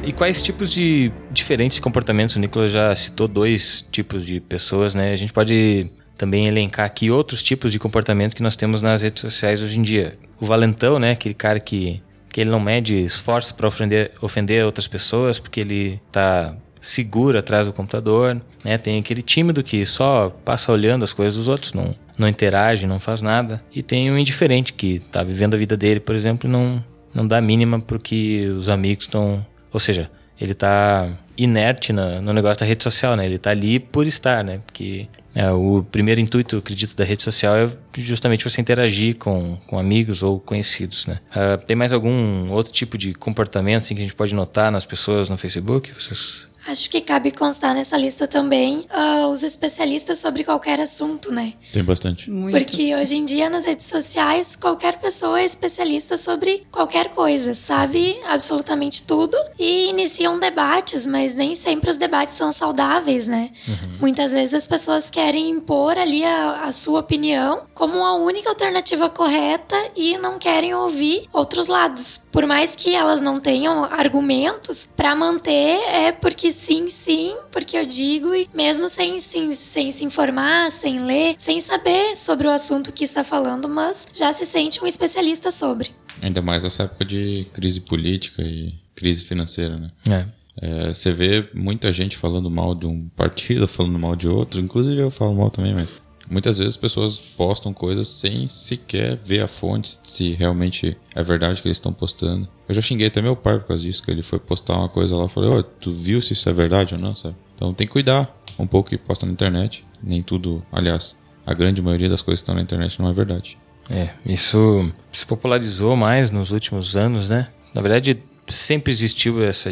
E 0.08 0.14
quais 0.14 0.42
tipos 0.42 0.72
de 0.72 1.12
diferentes 1.30 1.82
comportamentos? 1.82 2.38
O 2.38 2.40
Nicolas 2.40 2.72
já 2.72 2.96
citou 2.96 3.28
dois 3.28 3.86
tipos 3.92 4.26
de 4.26 4.40
pessoas, 4.40 4.96
né? 4.96 5.12
A 5.12 5.16
gente 5.18 5.34
pode 5.34 5.92
também 6.18 6.48
elencar 6.48 6.86
aqui 6.86 7.12
outros 7.12 7.44
tipos 7.44 7.74
de 7.74 7.78
comportamento 7.78 8.34
que 8.34 8.42
nós 8.42 8.56
temos 8.56 8.82
nas 8.82 9.02
redes 9.02 9.20
sociais 9.20 9.62
hoje 9.62 9.78
em 9.78 9.82
dia. 9.82 10.18
O 10.40 10.46
valentão, 10.46 10.98
né? 10.98 11.12
Aquele 11.12 11.34
cara 11.34 11.60
que, 11.60 12.02
que 12.30 12.40
ele 12.40 12.50
não 12.50 12.60
mede 12.62 12.96
esforço 12.96 13.54
para 13.56 13.68
ofender, 13.68 14.14
ofender 14.22 14.64
outras 14.64 14.88
pessoas 14.88 15.40
porque 15.40 15.60
ele 15.60 16.00
tá 16.10 16.56
seguro 16.80 17.38
atrás 17.38 17.68
do 17.68 17.74
computador, 17.74 18.42
né? 18.64 18.78
Tem 18.78 19.00
aquele 19.00 19.22
tímido 19.22 19.62
que 19.62 19.86
só 19.86 20.30
passa 20.46 20.72
olhando 20.72 21.04
as 21.04 21.12
coisas 21.12 21.36
dos 21.36 21.50
outros, 21.50 21.74
não, 21.74 21.94
não 22.18 22.30
interage, 22.30 22.88
não 22.88 22.98
faz 22.98 23.22
nada. 23.22 23.62
E 23.76 23.84
tem 23.84 24.10
o 24.10 24.18
indiferente 24.18 24.72
que 24.72 25.00
tá 25.12 25.22
vivendo 25.22 25.56
a 25.56 25.58
vida 25.58 25.76
dele, 25.76 26.00
por 26.00 26.16
exemplo, 26.16 26.50
e 26.50 26.52
não, 26.54 26.82
não 27.14 27.28
dá 27.28 27.42
mínima 27.42 27.78
pro 27.78 28.00
que 28.00 28.48
os 28.58 28.70
amigos 28.70 29.04
estão 29.04 29.46
ou 29.72 29.80
seja, 29.80 30.10
ele 30.40 30.52
está 30.52 31.10
inerte 31.38 31.92
no, 31.92 32.22
no, 32.22 32.34
negócio 32.34 32.60
da 32.60 32.66
rede 32.66 32.84
social, 32.84 33.16
né? 33.16 33.26
Ele 33.26 33.36
está 33.36 33.52
ali 33.52 33.80
por 33.80 34.06
estar, 34.06 34.44
né? 34.44 34.60
Porque 34.66 35.08
é, 35.34 35.52
o 35.52 35.84
primeiro 35.92 36.22
intuito, 36.22 36.56
eu 36.56 36.60
acredito, 36.60 36.96
da 36.96 37.04
rede 37.04 37.24
social 37.24 37.56
é 37.56 37.70
justamente 37.98 38.44
você 38.44 38.62
interagir 38.62 39.16
com, 39.16 39.58
com 39.68 39.80
amigos 39.80 40.22
ou 40.24 40.40
conhecidos, 40.40 41.08
né? 41.08 41.20
Uh, 41.32 41.64
tem 41.66 41.76
mais 41.76 41.92
algum 41.92 42.52
outro 42.52 42.72
tipo 42.72 42.98
de 42.98 43.14
comportamento 43.14 43.84
assim, 43.84 43.96
que 43.96 44.02
a 44.02 44.04
gente 44.04 44.16
pode 44.16 44.34
notar 44.36 44.72
nas 44.72 44.86
pessoas 44.86 45.28
no 45.28 45.38
Facebook? 45.38 45.92
Vocês 45.94 46.48
Acho 46.68 46.90
que 46.90 47.00
cabe 47.00 47.32
constar 47.32 47.74
nessa 47.74 47.98
lista 47.98 48.28
também 48.28 48.86
uh, 48.92 49.28
os 49.28 49.42
especialistas 49.42 50.20
sobre 50.20 50.44
qualquer 50.44 50.80
assunto, 50.82 51.32
né? 51.32 51.54
Tem 51.72 51.84
bastante. 51.84 52.30
Muito. 52.30 52.58
Porque 52.58 52.94
hoje 52.94 53.18
em 53.18 53.24
dia 53.24 53.50
nas 53.50 53.64
redes 53.64 53.86
sociais 53.86 54.56
qualquer 54.56 55.00
pessoa 55.00 55.40
é 55.40 55.46
especialista 55.46 56.18
sobre 56.18 56.68
qualquer 56.70 57.10
coisa, 57.10 57.54
sabe 57.54 58.20
absolutamente 58.28 59.04
tudo 59.04 59.38
e 59.58 59.90
iniciam 59.90 60.38
debates, 60.38 61.08
mas 61.08 61.34
nem 61.36 61.56
sempre 61.56 61.90
os 61.90 61.98
debates 61.98 62.36
são 62.36 62.52
saudáveis, 62.52 63.28
né? 63.28 63.52
Uhum. 63.68 63.98
Muitas 64.02 64.34
vezes 64.34 64.54
as 64.54 64.68
pessoas 64.68 65.10
querem 65.10 65.50
impor 65.50 65.98
ali 65.98 66.24
a, 66.26 66.64
a 66.66 66.72
sua 66.72 67.00
opinião 67.00 67.66
como 67.74 68.04
a 68.04 68.16
única 68.16 68.50
alternativa 68.50 69.10
correta 69.10 69.76
e 69.96 70.18
não 70.18 70.38
querem 70.38 70.74
ouvir 70.74 71.28
outros 71.32 71.68
lados. 71.68 72.20
Por 72.38 72.46
mais 72.46 72.76
que 72.76 72.94
elas 72.94 73.20
não 73.20 73.40
tenham 73.40 73.84
argumentos 73.84 74.88
para 74.96 75.16
manter, 75.16 75.80
é 75.90 76.12
porque 76.12 76.52
sim, 76.52 76.88
sim, 76.88 77.36
porque 77.52 77.76
eu 77.76 77.84
digo, 77.84 78.32
e 78.36 78.48
mesmo 78.54 78.88
sem, 78.88 79.18
sem, 79.18 79.50
sem 79.50 79.90
se 79.90 80.06
informar, 80.06 80.70
sem 80.70 81.04
ler, 81.04 81.34
sem 81.40 81.60
saber 81.60 82.16
sobre 82.16 82.46
o 82.46 82.52
assunto 82.52 82.92
que 82.92 83.04
está 83.04 83.24
falando, 83.24 83.68
mas 83.68 84.06
já 84.14 84.32
se 84.32 84.46
sente 84.46 84.84
um 84.84 84.86
especialista 84.86 85.50
sobre. 85.50 85.90
Ainda 86.22 86.40
mais 86.40 86.64
nessa 86.64 86.84
época 86.84 87.06
de 87.06 87.48
crise 87.54 87.82
política 87.82 88.44
e 88.44 88.72
crise 88.94 89.24
financeira, 89.24 89.76
né? 89.76 89.90
É. 90.08 90.26
É, 90.62 90.94
você 90.94 91.12
vê 91.12 91.50
muita 91.56 91.92
gente 91.92 92.16
falando 92.16 92.52
mal 92.52 92.76
de 92.76 92.86
um 92.86 93.10
partido, 93.16 93.66
falando 93.68 93.98
mal 93.98 94.16
de 94.16 94.30
outro, 94.30 94.62
inclusive 94.62 95.02
eu 95.02 95.10
falo 95.10 95.34
mal 95.34 95.50
também, 95.50 95.74
mas 95.74 95.98
muitas 96.30 96.58
vezes 96.58 96.74
as 96.74 96.78
pessoas 96.78 97.18
postam 97.18 97.74
coisas 97.74 98.08
sem 98.08 98.48
sequer 98.48 99.16
ver 99.16 99.44
a 99.44 99.48
fonte, 99.48 100.00
se 100.04 100.32
realmente 100.32 100.98
é 101.16 101.24
verdade 101.24 101.62
que 101.62 101.68
eles 101.68 101.78
estão 101.78 101.94
postando. 101.94 102.48
Eu 102.68 102.76
já 102.76 102.82
xinguei 102.82 103.08
até 103.08 103.22
meu 103.22 103.36
pai 103.36 103.60
por 103.60 103.68
causa 103.68 103.84
disso, 103.84 104.04
que 104.04 104.12
ele 104.12 104.22
foi 104.22 104.40
postar 104.40 104.78
uma 104.78 104.90
coisa 104.90 105.16
lá, 105.16 105.24
eu 105.24 105.30
falei, 105.30 105.50
ó, 105.50 105.62
tu 105.62 105.94
viu 105.94 106.22
se 106.22 106.34
isso 106.34 106.50
é 106.50 106.54
verdade 106.54 106.96
ou 106.96 107.00
não, 107.00 107.16
sabe? 107.16 107.36
Então 107.56 107.74
tem 107.74 107.88
que 107.88 107.94
cuidar 107.94 108.36
um 108.60 108.68
pouco 108.68 108.90
que 108.90 108.98
posta 108.98 109.26
na 109.26 109.32
internet. 109.32 109.86
Nem 110.02 110.22
tudo, 110.22 110.64
aliás, 110.72 111.18
a 111.46 111.54
grande 111.54 111.82
maioria 111.82 112.10
das 112.10 112.22
coisas 112.22 112.42
que 112.42 112.44
estão 112.44 112.56
na 112.56 112.62
internet 112.62 113.00
não 113.00 113.10
é 113.10 113.14
verdade. 113.14 113.58
É, 113.90 114.10
isso 114.26 114.92
se 115.14 115.26
popularizou 115.26 115.96
mais 115.96 116.30
nos 116.30 116.52
últimos 116.52 116.98
anos, 116.98 117.30
né? 117.30 117.48
Na 117.74 117.82
verdade, 117.82 118.22
sempre 118.50 118.92
existiu 118.92 119.44
essa 119.44 119.70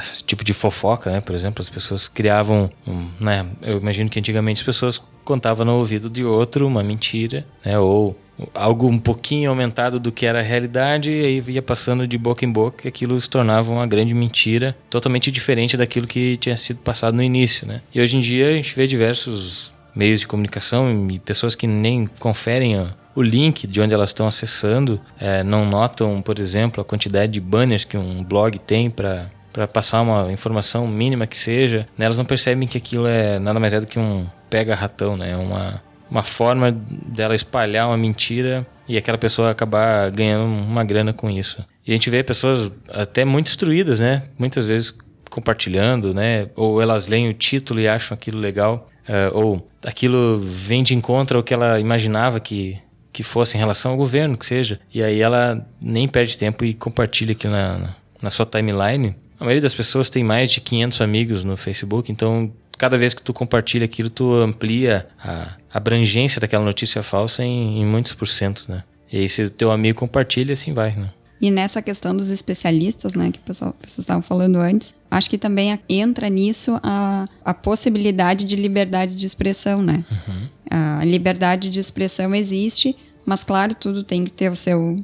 esse 0.00 0.22
tipo 0.24 0.44
de 0.44 0.52
fofoca, 0.52 1.10
né? 1.10 1.20
Por 1.20 1.34
exemplo, 1.34 1.62
as 1.62 1.68
pessoas 1.68 2.08
criavam, 2.08 2.70
um, 2.86 3.08
né? 3.20 3.46
Eu 3.62 3.78
imagino 3.78 4.08
que 4.10 4.18
antigamente 4.18 4.60
as 4.60 4.66
pessoas 4.66 5.02
contavam 5.24 5.64
no 5.66 5.76
ouvido 5.76 6.08
de 6.08 6.24
outro 6.24 6.66
uma 6.66 6.82
mentira, 6.82 7.46
né? 7.64 7.78
Ou 7.78 8.16
algo 8.54 8.86
um 8.86 8.98
pouquinho 8.98 9.50
aumentado 9.50 9.98
do 9.98 10.12
que 10.12 10.24
era 10.24 10.38
a 10.38 10.42
realidade 10.42 11.10
e 11.10 11.24
aí 11.24 11.42
ia 11.48 11.62
passando 11.62 12.06
de 12.06 12.16
boca 12.16 12.44
em 12.44 12.50
boca 12.50 12.86
e 12.86 12.88
aquilo 12.88 13.18
se 13.20 13.28
tornava 13.28 13.72
uma 13.72 13.86
grande 13.86 14.14
mentira, 14.14 14.76
totalmente 14.88 15.30
diferente 15.30 15.76
daquilo 15.76 16.06
que 16.06 16.36
tinha 16.36 16.56
sido 16.56 16.78
passado 16.78 17.14
no 17.14 17.22
início, 17.22 17.66
né? 17.66 17.82
E 17.92 18.00
hoje 18.00 18.16
em 18.16 18.20
dia 18.20 18.48
a 18.48 18.52
gente 18.52 18.74
vê 18.74 18.86
diversos 18.86 19.72
meios 19.94 20.20
de 20.20 20.28
comunicação 20.28 21.08
e 21.10 21.18
pessoas 21.18 21.56
que 21.56 21.66
nem 21.66 22.06
conferem 22.20 22.88
o 23.14 23.22
link 23.22 23.66
de 23.66 23.80
onde 23.80 23.92
elas 23.92 24.10
estão 24.10 24.28
acessando, 24.28 25.00
é, 25.18 25.42
não 25.42 25.66
notam, 25.66 26.22
por 26.22 26.38
exemplo, 26.38 26.80
a 26.80 26.84
quantidade 26.84 27.32
de 27.32 27.40
banners 27.40 27.84
que 27.84 27.98
um 27.98 28.22
blog 28.22 28.56
tem 28.60 28.88
para 28.88 29.28
para 29.58 29.66
passar 29.66 30.02
uma 30.02 30.30
informação 30.30 30.86
mínima 30.86 31.26
que 31.26 31.36
seja, 31.36 31.88
né, 31.98 32.04
elas 32.04 32.16
não 32.16 32.24
percebem 32.24 32.68
que 32.68 32.78
aquilo 32.78 33.08
é 33.08 33.40
nada 33.40 33.58
mais 33.58 33.72
é 33.72 33.80
do 33.80 33.88
que 33.88 33.98
um 33.98 34.24
pega-ratão, 34.48 35.16
né? 35.16 35.32
É 35.32 35.36
uma, 35.36 35.82
uma 36.08 36.22
forma 36.22 36.70
dela 36.70 37.34
espalhar 37.34 37.88
uma 37.88 37.96
mentira 37.96 38.64
e 38.88 38.96
aquela 38.96 39.18
pessoa 39.18 39.50
acabar 39.50 40.08
ganhando 40.12 40.44
uma 40.44 40.84
grana 40.84 41.12
com 41.12 41.28
isso. 41.28 41.66
E 41.84 41.90
a 41.90 41.94
gente 41.94 42.08
vê 42.08 42.22
pessoas 42.22 42.70
até 42.88 43.24
muito 43.24 43.48
instruídas, 43.48 43.98
né? 43.98 44.22
Muitas 44.38 44.64
vezes 44.64 44.96
compartilhando, 45.28 46.14
né? 46.14 46.50
Ou 46.54 46.80
elas 46.80 47.08
leem 47.08 47.28
o 47.28 47.34
título 47.34 47.80
e 47.80 47.88
acham 47.88 48.14
aquilo 48.14 48.38
legal, 48.38 48.86
uh, 49.08 49.36
ou 49.36 49.68
aquilo 49.84 50.38
vem 50.38 50.84
de 50.84 50.94
encontro 50.94 51.38
ao 51.38 51.42
que 51.42 51.52
ela 51.52 51.80
imaginava 51.80 52.38
que 52.38 52.80
que 53.12 53.24
fosse 53.24 53.56
em 53.56 53.58
relação 53.58 53.90
ao 53.90 53.96
governo, 53.96 54.36
que 54.36 54.46
seja. 54.46 54.78
E 54.94 55.02
aí 55.02 55.20
ela 55.20 55.66
nem 55.82 56.06
perde 56.06 56.38
tempo 56.38 56.64
e 56.64 56.72
compartilha 56.72 57.32
aquilo 57.32 57.52
na, 57.52 57.96
na 58.22 58.30
sua 58.30 58.46
timeline. 58.46 59.16
A 59.38 59.44
maioria 59.44 59.62
das 59.62 59.74
pessoas 59.74 60.10
tem 60.10 60.24
mais 60.24 60.50
de 60.50 60.60
500 60.60 61.00
amigos 61.00 61.44
no 61.44 61.56
Facebook, 61.56 62.10
então 62.10 62.50
cada 62.76 62.96
vez 62.96 63.12
que 63.12 63.22
tu 63.22 63.32
compartilha 63.32 63.84
aquilo, 63.84 64.08
tu 64.08 64.34
amplia 64.34 65.06
a 65.18 65.56
abrangência 65.72 66.40
daquela 66.40 66.64
notícia 66.64 67.02
falsa 67.02 67.44
em, 67.44 67.80
em 67.80 67.86
muitos 67.86 68.12
porcentos, 68.12 68.68
né? 68.68 68.84
E 69.12 69.18
aí 69.18 69.28
se 69.28 69.42
o 69.42 69.50
teu 69.50 69.70
amigo 69.70 69.98
compartilha, 69.98 70.52
assim 70.52 70.72
vai, 70.72 70.94
né? 70.94 71.10
E 71.40 71.50
nessa 71.50 71.80
questão 71.80 72.16
dos 72.16 72.30
especialistas, 72.30 73.14
né, 73.14 73.30
que 73.30 73.38
o 73.38 73.42
pessoal, 73.42 73.74
vocês 73.80 73.98
estavam 73.98 74.22
falando 74.22 74.56
antes, 74.56 74.92
acho 75.08 75.30
que 75.30 75.38
também 75.38 75.78
entra 75.88 76.28
nisso 76.28 76.80
a, 76.82 77.28
a 77.44 77.54
possibilidade 77.54 78.44
de 78.44 78.56
liberdade 78.56 79.14
de 79.14 79.24
expressão, 79.24 79.80
né? 79.80 80.04
Uhum. 80.10 80.48
A 80.70 81.04
liberdade 81.04 81.68
de 81.68 81.78
expressão 81.78 82.34
existe, 82.34 82.94
mas 83.24 83.44
claro, 83.44 83.74
tudo 83.74 84.02
tem 84.02 84.24
que 84.24 84.32
ter 84.32 84.50
o 84.50 84.56
seu, 84.56 84.96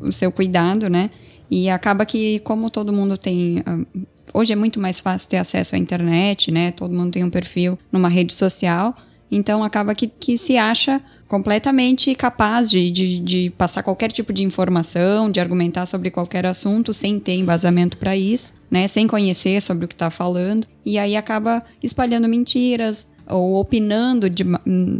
o 0.00 0.10
seu 0.10 0.32
cuidado, 0.32 0.90
né? 0.90 1.10
E 1.50 1.68
acaba 1.70 2.04
que, 2.04 2.40
como 2.40 2.70
todo 2.70 2.92
mundo 2.92 3.16
tem. 3.16 3.62
Ah, 3.64 3.78
hoje 4.34 4.52
é 4.52 4.56
muito 4.56 4.80
mais 4.80 5.00
fácil 5.00 5.28
ter 5.28 5.38
acesso 5.38 5.74
à 5.74 5.78
internet, 5.78 6.50
né? 6.50 6.70
Todo 6.72 6.94
mundo 6.94 7.12
tem 7.12 7.24
um 7.24 7.30
perfil 7.30 7.78
numa 7.90 8.08
rede 8.08 8.34
social. 8.34 8.94
Então 9.30 9.64
acaba 9.64 9.94
que, 9.94 10.06
que 10.06 10.36
se 10.38 10.56
acha 10.56 11.02
completamente 11.26 12.14
capaz 12.14 12.70
de, 12.70 12.90
de, 12.90 13.18
de, 13.18 13.50
passar 13.50 13.82
qualquer 13.82 14.12
tipo 14.12 14.32
de 14.32 14.44
informação, 14.44 15.28
de 15.30 15.40
argumentar 15.40 15.84
sobre 15.86 16.10
qualquer 16.10 16.46
assunto 16.46 16.94
sem 16.94 17.18
ter 17.18 17.34
embasamento 17.34 17.98
para 17.98 18.16
isso, 18.16 18.54
né? 18.70 18.86
Sem 18.86 19.06
conhecer 19.06 19.60
sobre 19.60 19.84
o 19.84 19.88
que 19.88 19.94
está 19.94 20.10
falando. 20.10 20.66
E 20.84 20.98
aí 20.98 21.16
acaba 21.16 21.62
espalhando 21.82 22.28
mentiras, 22.28 23.08
ou 23.28 23.60
opinando 23.60 24.30
de, 24.30 24.44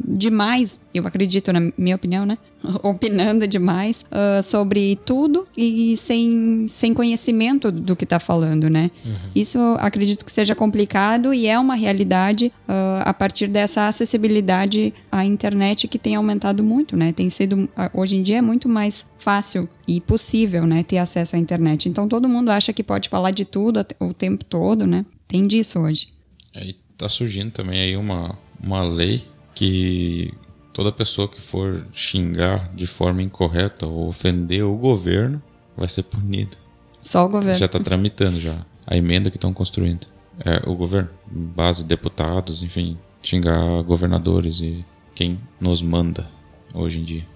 demais, 0.07 0.81
eu 0.93 1.07
acredito 1.07 1.53
na 1.53 1.61
minha 1.77 1.97
opinião, 1.97 2.27
né? 2.27 2.39
opinando 2.83 3.47
demais 3.47 4.05
uh, 4.11 4.43
sobre 4.43 4.97
tudo 5.05 5.47
e 5.57 5.97
sem, 5.97 6.67
sem 6.69 6.93
conhecimento 6.93 7.71
do 7.71 7.95
que 7.95 8.05
está 8.05 8.19
falando, 8.19 8.69
né? 8.69 8.91
Uhum. 9.05 9.31
Isso 9.35 9.59
acredito 9.79 10.25
que 10.25 10.33
seja 10.33 10.55
complicado 10.55 11.33
e 11.33 11.47
é 11.47 11.59
uma 11.59 11.75
realidade 11.75 12.53
uh, 12.69 13.03
a 13.05 13.15
partir 13.15 13.47
dessa 13.47 13.87
acessibilidade 13.87 14.93
à 15.11 15.25
internet 15.25 15.87
que 15.87 15.99
tem 15.99 16.17
aumentado 16.17 16.65
muito, 16.65 16.97
né? 16.97 17.13
Tem 17.13 17.31
sido, 17.31 17.69
hoje 17.93 18.17
em 18.17 18.23
dia 18.23 18.39
é 18.39 18.43
muito 18.43 18.69
mais 18.69 19.07
fácil 19.19 19.69
e 19.87 20.01
possível, 20.01 20.67
né? 20.67 20.83
Ter 20.83 20.99
acesso 20.99 21.37
à 21.37 21.39
internet. 21.39 21.89
Então 21.89 22.09
todo 22.09 22.29
mundo 22.29 22.51
acha 22.51 22.73
que 22.73 22.83
pode 22.83 23.09
falar 23.09 23.31
de 23.31 23.45
tudo 23.45 23.85
o 24.01 24.13
tempo 24.13 24.45
todo, 24.45 24.87
né? 24.87 25.05
Tem 25.29 25.47
disso 25.47 25.81
hoje. 25.81 26.09
É, 26.55 26.75
tá 26.97 27.09
surgindo 27.09 27.51
também 27.51 27.81
aí 27.81 27.97
uma, 27.97 28.39
uma 28.63 28.83
lei 28.83 29.25
que 29.55 30.33
toda 30.73 30.93
pessoa 30.93 31.29
que 31.29 31.41
for 31.41 31.87
xingar 31.93 32.73
de 32.75 32.87
forma 32.87 33.23
incorreta 33.23 33.87
ou 33.87 34.09
ofender 34.09 34.65
o 34.65 34.77
governo 34.77 35.43
vai 35.77 35.89
ser 35.89 36.03
punido. 36.03 36.57
Só 37.01 37.25
o 37.25 37.29
governo. 37.29 37.59
Já 37.59 37.67
está 37.67 37.79
tramitando 37.79 38.41
já 38.41 38.65
a 38.87 38.97
emenda 38.97 39.31
que 39.31 39.37
estão 39.37 39.53
construindo. 39.53 40.07
É 40.45 40.69
o 40.69 40.75
governo, 40.75 41.09
base 41.27 41.85
deputados, 41.85 42.63
enfim, 42.63 42.99
xingar 43.23 43.83
governadores 43.83 44.61
e 44.61 44.85
quem 45.15 45.41
nos 45.59 45.81
manda 45.81 46.29
hoje 46.75 46.99
em 47.01 47.05
dia. 47.05 47.27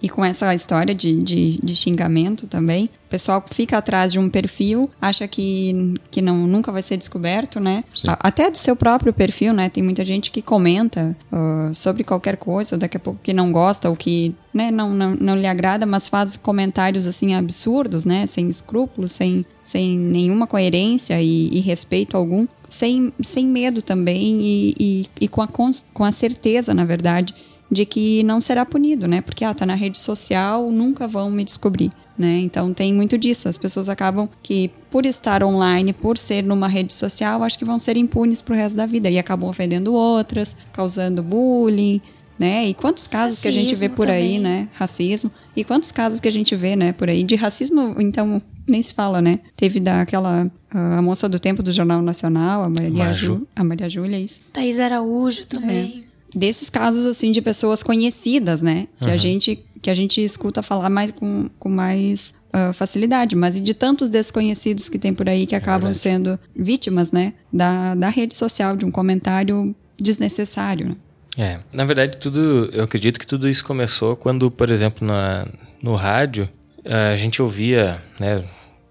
E 0.00 0.08
com 0.08 0.24
essa 0.24 0.54
história 0.54 0.94
de, 0.94 1.22
de, 1.22 1.58
de, 1.62 1.74
xingamento 1.74 2.46
também, 2.46 2.90
o 3.06 3.08
pessoal 3.08 3.42
fica 3.50 3.78
atrás 3.78 4.12
de 4.12 4.18
um 4.18 4.28
perfil, 4.28 4.90
acha 5.00 5.26
que, 5.26 5.94
que 6.10 6.20
não, 6.20 6.46
nunca 6.46 6.70
vai 6.70 6.82
ser 6.82 6.96
descoberto, 6.96 7.58
né? 7.58 7.82
A, 8.06 8.28
até 8.28 8.50
do 8.50 8.58
seu 8.58 8.76
próprio 8.76 9.12
perfil, 9.12 9.54
né? 9.54 9.70
Tem 9.70 9.82
muita 9.82 10.04
gente 10.04 10.30
que 10.30 10.42
comenta 10.42 11.16
uh, 11.32 11.74
sobre 11.74 12.04
qualquer 12.04 12.36
coisa, 12.36 12.76
daqui 12.76 12.96
a 12.96 13.00
pouco 13.00 13.20
que 13.22 13.32
não 13.32 13.50
gosta 13.50 13.88
ou 13.88 13.96
que 13.96 14.34
né, 14.52 14.70
não, 14.70 14.92
não, 14.92 15.14
não 15.14 15.36
lhe 15.36 15.46
agrada, 15.46 15.86
mas 15.86 16.08
faz 16.08 16.36
comentários 16.36 17.06
assim 17.06 17.34
absurdos, 17.34 18.04
né? 18.04 18.26
Sem 18.26 18.48
escrúpulos, 18.48 19.12
sem, 19.12 19.46
sem 19.62 19.98
nenhuma 19.98 20.46
coerência 20.46 21.20
e, 21.20 21.48
e 21.48 21.60
respeito 21.60 22.16
algum. 22.16 22.46
Sem, 22.68 23.12
sem 23.22 23.46
medo 23.46 23.80
também 23.80 24.40
e, 24.40 24.74
e, 24.78 25.06
e 25.20 25.28
com, 25.28 25.40
a, 25.40 25.46
com 25.94 26.04
a 26.04 26.10
certeza, 26.10 26.74
na 26.74 26.84
verdade, 26.84 27.32
de 27.70 27.84
que 27.84 28.22
não 28.22 28.40
será 28.40 28.64
punido, 28.64 29.06
né? 29.06 29.20
Porque 29.20 29.44
ah, 29.44 29.54
tá 29.54 29.66
na 29.66 29.74
rede 29.74 29.98
social, 29.98 30.70
nunca 30.70 31.06
vão 31.06 31.30
me 31.30 31.44
descobrir. 31.44 31.90
Né? 32.18 32.38
Então 32.38 32.72
tem 32.72 32.94
muito 32.94 33.18
disso. 33.18 33.48
As 33.48 33.58
pessoas 33.58 33.90
acabam 33.90 34.26
que, 34.42 34.70
por 34.90 35.04
estar 35.04 35.42
online, 35.42 35.92
por 35.92 36.16
ser 36.16 36.42
numa 36.42 36.66
rede 36.66 36.94
social, 36.94 37.42
acho 37.42 37.58
que 37.58 37.64
vão 37.64 37.78
ser 37.78 37.96
impunes 37.96 38.40
pro 38.40 38.54
resto 38.54 38.76
da 38.76 38.86
vida 38.86 39.10
e 39.10 39.18
acabam 39.18 39.50
ofendendo 39.50 39.92
outras, 39.92 40.56
causando 40.72 41.22
bullying, 41.22 42.00
né? 42.38 42.66
E 42.66 42.74
quantos 42.74 43.06
casos 43.06 43.36
racismo 43.36 43.42
que 43.42 43.58
a 43.58 43.62
gente 43.62 43.78
vê 43.78 43.88
por 43.88 44.06
também. 44.06 44.36
aí, 44.36 44.38
né? 44.38 44.68
Racismo. 44.72 45.30
E 45.54 45.62
quantos 45.62 45.92
casos 45.92 46.18
que 46.18 46.28
a 46.28 46.32
gente 46.32 46.56
vê, 46.56 46.74
né, 46.74 46.92
por 46.92 47.08
aí 47.08 47.22
de 47.22 47.34
racismo, 47.34 47.96
então 47.98 48.40
nem 48.66 48.82
se 48.82 48.94
fala, 48.94 49.20
né? 49.20 49.40
Teve 49.54 49.80
daquela 49.80 50.50
a 50.70 51.00
moça 51.00 51.28
do 51.28 51.38
tempo 51.38 51.62
do 51.62 51.72
Jornal 51.72 52.02
Nacional, 52.02 52.64
a 52.64 52.68
Maria, 52.68 53.12
Ju, 53.12 53.46
a 53.54 53.64
Maria 53.64 53.88
Júlia, 53.88 54.16
é 54.16 54.20
isso. 54.20 54.40
Thaís 54.52 54.78
Araújo 54.78 55.46
também. 55.46 56.02
É 56.02 56.05
desses 56.34 56.68
casos 56.68 57.06
assim 57.06 57.30
de 57.30 57.40
pessoas 57.40 57.82
conhecidas, 57.82 58.62
né? 58.62 58.88
Que 58.98 59.06
uhum. 59.06 59.12
a 59.12 59.16
gente 59.16 59.64
que 59.82 59.90
a 59.90 59.94
gente 59.94 60.22
escuta 60.24 60.62
falar 60.62 60.90
mais 60.90 61.12
com, 61.12 61.48
com 61.58 61.68
mais 61.68 62.34
uh, 62.52 62.72
facilidade, 62.72 63.36
mas 63.36 63.56
e 63.56 63.60
de 63.60 63.72
tantos 63.72 64.10
desconhecidos 64.10 64.88
que 64.88 64.98
tem 64.98 65.14
por 65.14 65.28
aí 65.28 65.46
que 65.46 65.54
é 65.54 65.58
acabam 65.58 65.92
verdade. 65.92 65.98
sendo 65.98 66.40
vítimas, 66.56 67.12
né? 67.12 67.34
Da, 67.52 67.94
da 67.94 68.08
rede 68.08 68.34
social, 68.34 68.76
de 68.76 68.84
um 68.84 68.90
comentário 68.90 69.74
desnecessário. 69.96 70.88
Né? 70.88 70.96
É, 71.38 71.60
na 71.72 71.84
verdade 71.84 72.16
tudo, 72.16 72.70
eu 72.72 72.84
acredito 72.84 73.20
que 73.20 73.26
tudo 73.26 73.48
isso 73.48 73.64
começou 73.64 74.16
quando, 74.16 74.50
por 74.50 74.70
exemplo, 74.70 75.06
na, 75.06 75.46
no 75.82 75.94
rádio 75.94 76.48
a 76.84 77.16
gente 77.16 77.42
ouvia, 77.42 78.00
né? 78.18 78.44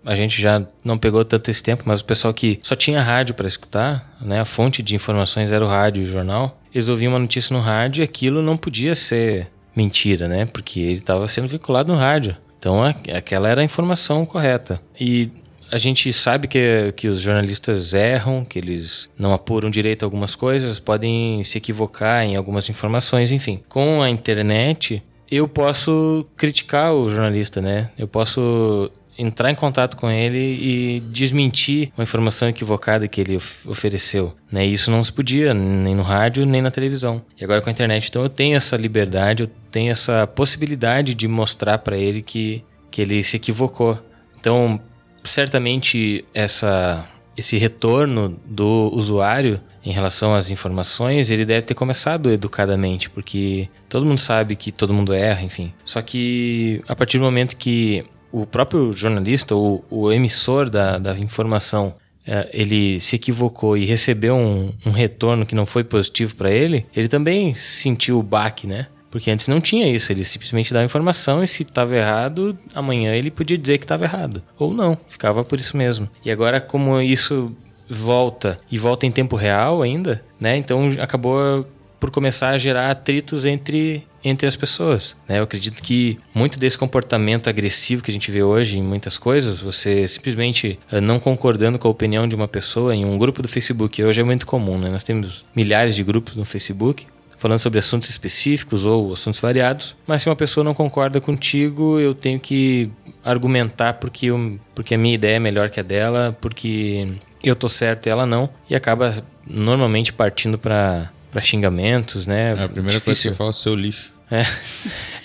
A 0.06 0.16
gente 0.16 0.40
já 0.42 0.66
não 0.84 0.98
pegou 0.98 1.26
tanto 1.26 1.50
esse 1.50 1.64
tempo, 1.64 1.84
mas 1.86 2.02
o 2.02 2.06
pessoal 2.06 2.34
que 2.34 2.60
só 2.62 2.76
tinha 2.76 3.02
rádio 3.02 3.34
para 3.34 3.48
escutar, 3.48 4.16
né, 4.22 4.40
a 4.40 4.46
fonte 4.46 4.84
de 4.84 4.96
informações 4.96 5.52
era 5.52 5.66
o 5.66 5.68
rádio 5.68 6.04
e 6.04 6.06
o 6.06 6.10
jornal, 6.10 6.60
eles 6.74 6.88
ouviam 6.88 7.12
uma 7.12 7.20
notícia 7.20 7.56
no 7.56 7.62
rádio 7.62 8.02
e 8.02 8.04
aquilo 8.04 8.42
não 8.42 8.56
podia 8.56 8.96
ser 8.96 9.48
mentira, 9.76 10.28
né? 10.28 10.46
Porque 10.46 10.80
ele 10.80 10.94
estava 10.94 11.28
sendo 11.28 11.48
vinculado 11.48 11.92
no 11.92 11.98
rádio. 11.98 12.38
Então 12.60 12.84
aquela 12.84 13.50
era 13.50 13.62
a 13.62 13.64
informação 13.64 14.26
correta. 14.26 14.82
E 15.00 15.30
a 15.72 15.78
gente 15.78 16.12
sabe 16.14 16.48
que, 16.48 16.94
que 16.96 17.08
os 17.08 17.20
jornalistas 17.22 17.94
erram, 17.94 18.46
que 18.46 18.60
eles 18.60 19.10
não 19.18 19.34
apuram 19.34 19.70
direito 19.70 20.06
algumas 20.06 20.36
coisas, 20.36 20.80
podem 20.80 21.44
se 21.44 21.58
equivocar 21.58 22.24
em 22.24 22.36
algumas 22.36 22.70
informações, 22.70 23.32
enfim. 23.32 23.62
Com 23.68 24.02
a 24.02 24.10
internet, 24.10 25.04
eu 25.30 25.48
posso 25.48 26.26
criticar 26.38 26.94
o 26.94 27.10
jornalista, 27.10 27.62
né? 27.62 27.90
Eu 27.98 28.08
posso 28.08 28.92
entrar 29.17 29.51
em 29.51 29.55
contato 29.55 29.95
com 29.98 30.10
ele 30.10 30.38
e 30.39 31.00
desmentir 31.00 31.91
uma 31.98 32.03
informação 32.03 32.48
equivocada 32.50 33.07
que 33.07 33.22
ele 33.22 33.36
of 33.36 33.67
ofereceu. 33.67 34.34
Né? 34.51 34.65
Isso 34.65 34.91
não 34.91 35.03
se 35.03 35.12
podia, 35.12 35.53
nem 35.53 35.95
no 35.95 36.03
rádio, 36.03 36.45
nem 36.45 36.62
na 36.62 36.72
televisão. 36.72 37.22
E 37.39 37.43
agora 37.43 37.62
com 37.62 37.69
a 37.69 37.72
internet, 37.72 38.10
então 38.10 38.24
eu 38.24 38.29
tenho 38.29 38.55
essa 38.55 38.75
liberdade, 38.75 39.43
eu 39.43 39.50
tenho 39.72 39.91
essa 39.91 40.27
possibilidade 40.27 41.13
de 41.13 41.27
mostrar 41.27 41.79
para 41.79 41.98
ele 41.98 42.22
que, 42.22 42.63
que 42.91 43.01
ele 43.01 43.24
se 43.24 43.38
equivocou. 43.38 44.00
Então, 44.39 44.79
certamente 45.24 46.24
essa 46.34 47.07
esse 47.38 47.57
retorno 47.57 48.39
do 48.45 48.89
usuário 48.93 49.60
em 49.84 49.91
relação 49.91 50.34
às 50.34 50.50
informações, 50.50 51.29
ele 51.29 51.45
deve 51.45 51.62
ter 51.62 51.75
começado 51.75 52.31
educadamente, 52.31 53.10
porque 53.10 53.69
todo 53.88 54.05
mundo 54.05 54.17
sabe 54.17 54.55
que 54.55 54.72
todo 54.72 54.93
mundo 54.93 55.13
erra, 55.13 55.43
enfim. 55.43 55.72
Só 55.84 56.01
que 56.01 56.81
a 56.88 56.95
partir 56.95 57.19
do 57.19 57.24
momento 57.24 57.55
que 57.55 58.03
o 58.42 58.46
próprio 58.46 58.92
jornalista, 58.92 59.56
o, 59.56 59.84
o 59.89 60.12
emissor 60.12 60.70
da, 60.70 60.98
da 60.98 61.18
informação, 61.18 61.96
é, 62.27 62.50
ele 62.51 63.00
se 63.00 63.15
equivocou 63.15 63.77
e 63.77 63.86
recebeu 63.86 64.36
um, 64.36 64.74
um 64.86 64.92
retorno 64.92 65.46
que 65.46 65.56
não 65.56 65.65
foi 65.65 65.84
positivo 65.84 66.36
para 66.36 66.51
ele, 66.51 66.86
ele 66.94 67.08
também 67.08 67.54
sentiu 67.54 68.20
o 68.20 68.24
baque, 68.24 68.68
né? 68.68 68.88
Porque 69.10 69.32
antes 69.32 69.48
não 69.48 69.62
tinha 69.62 69.89
isso, 69.89 70.12
ele 70.12 70.25
simplesmente 70.25 70.74
dava 70.74 70.84
informação 70.84 71.42
e 71.42 71.48
se 71.48 71.63
estava 71.63 71.96
errado, 71.96 72.58
amanhã 72.74 73.15
ele 73.15 73.32
podia 73.32 73.58
dizer 73.58 73.77
que 73.77 73.86
estava 73.86 74.04
errado. 74.04 74.44
Ou 74.60 74.74
não, 74.74 74.98
ficava 75.08 75.42
por 75.46 75.58
isso 75.58 75.77
mesmo. 75.77 76.10
E 76.25 76.30
agora, 76.30 76.60
como 76.60 77.00
isso 77.00 77.56
volta 77.88 78.58
e 78.70 78.77
volta 78.77 79.06
em 79.06 79.12
tempo 79.12 79.38
real 79.38 79.82
ainda, 79.82 80.22
né? 80.38 80.58
Então 80.58 80.89
acabou 81.00 81.65
por 82.00 82.12
começar 82.12 82.50
a 82.50 82.58
gerar 82.58 82.92
atritos 82.92 83.46
entre, 83.46 84.06
entre 84.25 84.48
as 84.48 84.55
pessoas. 84.55 85.15
Né? 85.29 85.38
Eu 85.38 85.44
acredito 85.44 85.84
que 85.84 86.17
muito 86.34 86.58
desse 86.58 86.75
comportamento 86.75 87.48
agressivo 87.48 88.01
que 88.01 88.10
a 88.10 88.13
gente 88.13 88.32
vê 88.32 88.41
hoje 88.41 88.79
em 88.79 88.84
muitas 88.84 89.20
coisas, 89.20 89.62
você 89.62 90.08
simplesmente 90.08 90.79
eh, 90.91 91.00
não 91.00 91.20
concordando 91.20 91.77
com 91.77 91.88
a 91.88 91.91
opinião 91.91 92.27
de 92.27 92.36
uma 92.36 92.48
pessoa 92.48 92.96
em 92.96 93.05
um 93.05 93.20
grupo 93.20 93.44
do 93.44 93.48
Facebook, 93.48 94.03
hoje 94.03 94.20
é 94.20 94.24
muito 94.24 94.48
comum, 94.48 94.79
né? 94.79 94.89
nós 94.89 95.03
temos 95.03 95.46
milhares 95.55 95.96
de 95.96 96.03
grupos 96.03 96.36
no 96.36 96.44
Facebook, 96.44 97.05
falando 97.38 97.60
sobre 97.60 97.77
assuntos 97.77 98.10
específicos 98.10 98.86
ou 98.86 99.13
assuntos 99.13 99.39
variados. 99.39 99.96
Mas 100.08 100.24
se 100.24 100.29
uma 100.29 100.36
pessoa 100.36 100.63
não 100.63 100.74
concorda 100.74 101.22
contigo, 101.22 102.00
eu 102.00 102.15
tenho 102.15 102.39
que 102.39 102.89
argumentar 103.24 103.94
porque, 103.94 104.27
eu, 104.27 104.60
porque 104.74 104.96
a 104.96 104.98
minha 104.98 105.13
ideia 105.13 105.36
é 105.36 105.39
melhor 105.39 105.70
que 105.70 105.79
a 105.79 105.84
dela, 105.84 106.36
porque 106.41 107.15
eu 107.44 107.55
tô 107.55 107.70
certo 107.70 108.08
e 108.08 108.10
ela 108.10 108.25
não. 108.25 108.50
E 108.67 108.75
acaba 108.75 109.13
normalmente 109.46 110.12
partindo 110.12 110.58
para 110.58 111.12
xingamentos, 111.41 112.25
né? 112.25 112.55
É 112.58 112.63
a 112.63 112.70
primeira 112.70 113.00
coisa 113.00 113.22
que 113.22 113.27
eu 113.27 113.34
falo 113.34 113.50
é 113.51 113.53
seu 113.53 113.75
lixo. 113.75 114.14
É, 114.32 114.44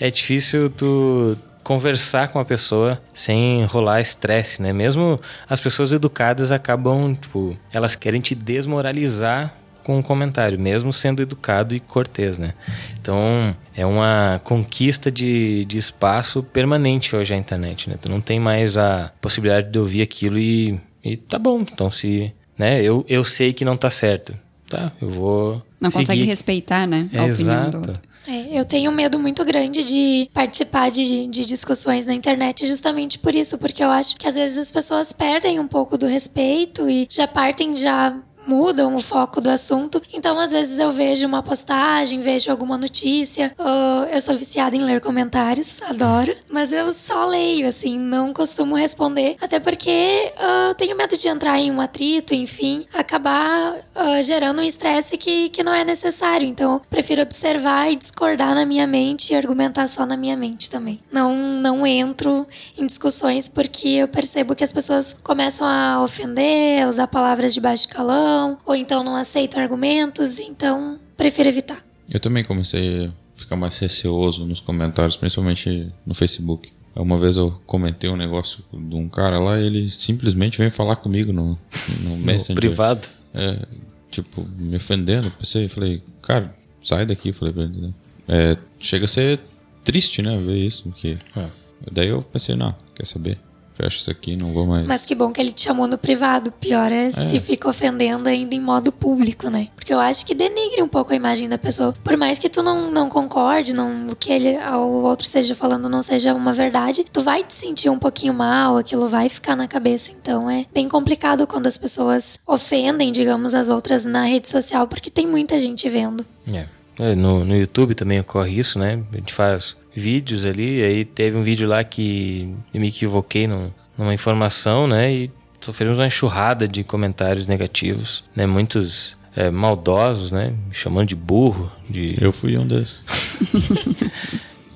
é 0.07 0.11
difícil 0.11 0.69
tu 0.69 1.37
conversar 1.63 2.27
com 2.29 2.39
a 2.39 2.45
pessoa 2.45 3.01
sem 3.13 3.63
rolar 3.65 4.01
estresse, 4.01 4.61
né? 4.61 4.73
Mesmo 4.73 5.19
as 5.49 5.61
pessoas 5.61 5.93
educadas 5.93 6.51
acabam, 6.51 7.15
tipo, 7.15 7.57
elas 7.73 7.95
querem 7.95 8.19
te 8.19 8.33
desmoralizar 8.35 9.53
com 9.83 9.97
um 9.97 10.01
comentário, 10.01 10.59
mesmo 10.59 10.93
sendo 10.93 11.21
educado 11.23 11.73
e 11.73 11.79
cortês, 11.79 12.37
né? 12.37 12.53
Então, 12.99 13.55
é 13.75 13.83
uma 13.85 14.39
conquista 14.43 15.09
de, 15.11 15.65
de 15.65 15.77
espaço 15.77 16.43
permanente 16.43 17.15
hoje 17.15 17.33
a 17.33 17.37
internet, 17.37 17.89
né? 17.89 17.95
Tu 17.99 18.09
não 18.09 18.21
tem 18.21 18.39
mais 18.39 18.77
a 18.77 19.11
possibilidade 19.19 19.71
de 19.71 19.79
ouvir 19.79 20.01
aquilo 20.03 20.37
e, 20.37 20.79
e 21.03 21.17
tá 21.17 21.39
bom. 21.39 21.61
Então, 21.61 21.89
se, 21.89 22.31
né? 22.57 22.81
Eu, 22.83 23.03
eu 23.09 23.23
sei 23.23 23.53
que 23.53 23.65
não 23.65 23.75
tá 23.75 23.89
certo. 23.89 24.35
Tá, 24.69 24.91
eu 25.01 25.09
vou 25.09 25.61
Não 25.81 25.89
seguir. 25.89 26.05
consegue 26.05 26.23
respeitar, 26.25 26.85
né? 26.87 27.09
A 27.13 27.17
É, 27.17 27.21
opinião 27.23 27.69
do 27.69 27.77
exato. 27.77 27.77
outro. 27.77 27.93
É, 28.31 28.57
eu 28.57 28.63
tenho 28.63 28.89
um 28.89 28.93
medo 28.93 29.19
muito 29.19 29.43
grande 29.43 29.83
de 29.83 30.29
participar 30.33 30.89
de, 30.89 31.27
de 31.27 31.45
discussões 31.45 32.07
na 32.07 32.13
internet 32.13 32.65
justamente 32.65 33.19
por 33.19 33.35
isso, 33.35 33.57
porque 33.57 33.83
eu 33.83 33.89
acho 33.89 34.15
que 34.15 34.25
às 34.25 34.35
vezes 34.35 34.57
as 34.57 34.71
pessoas 34.71 35.11
perdem 35.11 35.59
um 35.59 35.67
pouco 35.67 35.97
do 35.97 36.05
respeito 36.07 36.89
e 36.89 37.05
já 37.09 37.27
partem 37.27 37.75
já 37.75 38.17
mudam 38.45 38.95
o 38.95 39.01
foco 39.01 39.39
do 39.41 39.49
assunto. 39.49 40.01
Então, 40.13 40.37
às 40.39 40.51
vezes 40.51 40.79
eu 40.79 40.91
vejo 40.91 41.27
uma 41.27 41.43
postagem, 41.43 42.21
vejo 42.21 42.51
alguma 42.51 42.77
notícia. 42.77 43.53
ah, 43.57 44.07
eu 44.11 44.21
sou 44.21 44.37
viciada 44.37 44.75
em 44.75 44.81
ler 44.81 45.01
comentários, 45.01 45.81
adoro. 45.87 46.35
Mas 46.49 46.71
eu 46.71 46.93
só 46.93 47.25
leio, 47.25 47.67
assim, 47.67 47.97
não 47.97 48.33
costumo 48.33 48.75
responder. 48.75 49.35
Até 49.41 49.59
porque 49.59 50.31
eu 50.69 50.75
tenho 50.75 50.97
medo 50.97 51.17
de 51.17 51.27
entrar 51.27 51.59
em 51.59 51.71
um 51.71 51.81
atrito, 51.81 52.33
enfim, 52.33 52.85
acabar 52.93 53.75
ah, 53.95 54.21
gerando 54.21 54.59
um 54.59 54.65
estresse 54.65 55.17
que, 55.17 55.49
que 55.49 55.63
não 55.63 55.73
é 55.73 55.83
necessário. 55.83 56.47
Então, 56.47 56.81
prefiro 56.89 57.21
observar 57.21 57.91
e 57.91 57.95
discordar 57.95 58.55
na 58.55 58.65
minha 58.65 58.87
mente 58.87 59.31
e 59.31 59.35
argumentar 59.35 59.87
só 59.87 60.05
na 60.05 60.17
minha 60.17 60.35
mente 60.35 60.69
também. 60.69 60.99
Não, 61.11 61.33
não 61.35 61.85
entro 61.85 62.47
em 62.77 62.85
discussões 62.85 63.47
porque 63.47 63.87
eu 63.89 64.07
percebo 64.07 64.55
que 64.55 64.63
as 64.63 64.73
pessoas 64.73 65.15
começam 65.23 65.67
a 65.67 66.03
ofender, 66.03 66.87
usar 66.87 67.07
palavras 67.07 67.53
de 67.53 67.61
baixo 67.61 67.87
calão, 67.87 68.30
ou 68.65 68.75
então 68.75 69.03
não 69.03 69.15
aceitam 69.15 69.61
argumentos, 69.61 70.39
então 70.39 70.99
prefiro 71.17 71.49
evitar. 71.49 71.83
Eu 72.11 72.19
também 72.19 72.43
comecei 72.43 73.05
a 73.07 73.11
ficar 73.33 73.55
mais 73.55 73.77
receoso 73.77 74.45
nos 74.45 74.59
comentários, 74.59 75.15
principalmente 75.17 75.91
no 76.05 76.13
Facebook. 76.13 76.71
Uma 76.95 77.17
vez 77.17 77.37
eu 77.37 77.51
comentei 77.65 78.09
um 78.09 78.17
negócio 78.17 78.63
de 78.73 78.95
um 78.95 79.07
cara 79.07 79.39
lá 79.39 79.59
e 79.59 79.65
ele 79.65 79.89
simplesmente 79.89 80.57
veio 80.57 80.69
falar 80.71 80.97
comigo 80.97 81.31
no, 81.31 81.57
no 82.01 82.09
No 82.09 82.17
Messenger. 82.17 82.55
privado. 82.55 83.07
É, 83.33 83.65
tipo, 84.09 84.45
me 84.57 84.75
ofendendo. 84.75 85.31
Pensei, 85.31 85.69
falei, 85.69 86.03
cara, 86.21 86.53
sai 86.83 87.05
daqui, 87.05 87.31
falei 87.31 87.53
pra 87.53 87.63
ele. 87.63 87.77
né? 87.79 87.93
É, 88.27 88.57
chega 88.77 89.05
a 89.05 89.07
ser 89.07 89.39
triste, 89.85 90.21
né, 90.21 90.37
ver 90.45 90.57
isso, 90.57 90.83
porque... 90.83 91.17
É. 91.35 91.49
Daí 91.91 92.09
eu 92.09 92.21
pensei, 92.21 92.55
não, 92.55 92.75
quer 92.93 93.07
saber? 93.07 93.39
Fecha 93.81 93.97
isso 93.97 94.11
aqui, 94.11 94.35
não 94.35 94.53
vou 94.53 94.67
mais... 94.67 94.85
Mas 94.85 95.05
que 95.05 95.15
bom 95.15 95.31
que 95.31 95.41
ele 95.41 95.51
te 95.51 95.63
chamou 95.63 95.87
no 95.87 95.97
privado. 95.97 96.51
Pior 96.51 96.91
é, 96.91 97.09
se 97.09 97.39
fica 97.39 97.67
ofendendo 97.67 98.29
ainda 98.29 98.53
em 98.53 98.59
modo 98.59 98.91
público, 98.91 99.49
né? 99.49 99.69
Porque 99.75 99.91
eu 99.91 99.99
acho 99.99 100.23
que 100.23 100.35
denigre 100.35 100.83
um 100.83 100.87
pouco 100.87 101.13
a 101.13 101.15
imagem 101.15 101.49
da 101.49 101.57
pessoa. 101.57 101.93
Por 102.03 102.15
mais 102.15 102.37
que 102.37 102.47
tu 102.47 102.61
não, 102.61 102.91
não 102.91 103.09
concorde, 103.09 103.73
não, 103.73 104.07
o 104.07 104.15
que 104.15 104.31
ele, 104.31 104.55
o 104.57 105.01
outro 105.03 105.25
esteja 105.25 105.55
falando 105.55 105.89
não 105.89 106.03
seja 106.03 106.33
uma 106.35 106.53
verdade, 106.53 107.05
tu 107.11 107.21
vai 107.23 107.43
te 107.43 107.53
sentir 107.53 107.89
um 107.89 107.97
pouquinho 107.97 108.33
mal, 108.35 108.77
aquilo 108.77 109.09
vai 109.09 109.29
ficar 109.29 109.55
na 109.55 109.67
cabeça. 109.67 110.11
Então 110.11 110.47
é 110.47 110.67
bem 110.71 110.87
complicado 110.87 111.47
quando 111.47 111.65
as 111.65 111.77
pessoas 111.77 112.37
ofendem, 112.45 113.11
digamos, 113.11 113.55
as 113.55 113.67
outras 113.67 114.05
na 114.05 114.25
rede 114.25 114.47
social, 114.47 114.87
porque 114.87 115.09
tem 115.09 115.25
muita 115.25 115.59
gente 115.59 115.89
vendo. 115.89 116.23
É. 116.53 116.65
É, 116.99 117.15
No, 117.15 117.43
no 117.43 117.55
YouTube 117.55 117.95
também 117.95 118.19
ocorre 118.19 118.59
isso, 118.59 118.77
né? 118.77 119.01
A 119.11 119.15
gente 119.15 119.33
faz 119.33 119.75
vídeos 119.93 120.45
ali, 120.45 120.81
aí 120.81 121.05
teve 121.05 121.37
um 121.37 121.41
vídeo 121.41 121.67
lá 121.67 121.83
que 121.83 122.49
eu 122.73 122.79
me 122.81 122.87
equivoquei 122.87 123.47
num- 123.47 123.71
numa 123.97 124.13
informação, 124.13 124.87
né? 124.87 125.11
E 125.13 125.31
sofremos 125.59 125.99
uma 125.99 126.07
enxurrada 126.07 126.67
de 126.67 126.83
comentários 126.83 127.45
negativos, 127.47 128.23
né? 128.35 128.45
Muitos 128.45 129.15
é, 129.35 129.49
maldosos, 129.51 130.31
né? 130.31 130.53
Me 130.67 130.73
chamando 130.73 131.07
de 131.09 131.15
burro, 131.15 131.71
de 131.89 132.15
Eu 132.21 132.31
fui 132.31 132.57
um 132.57 132.65
desses. 132.65 133.05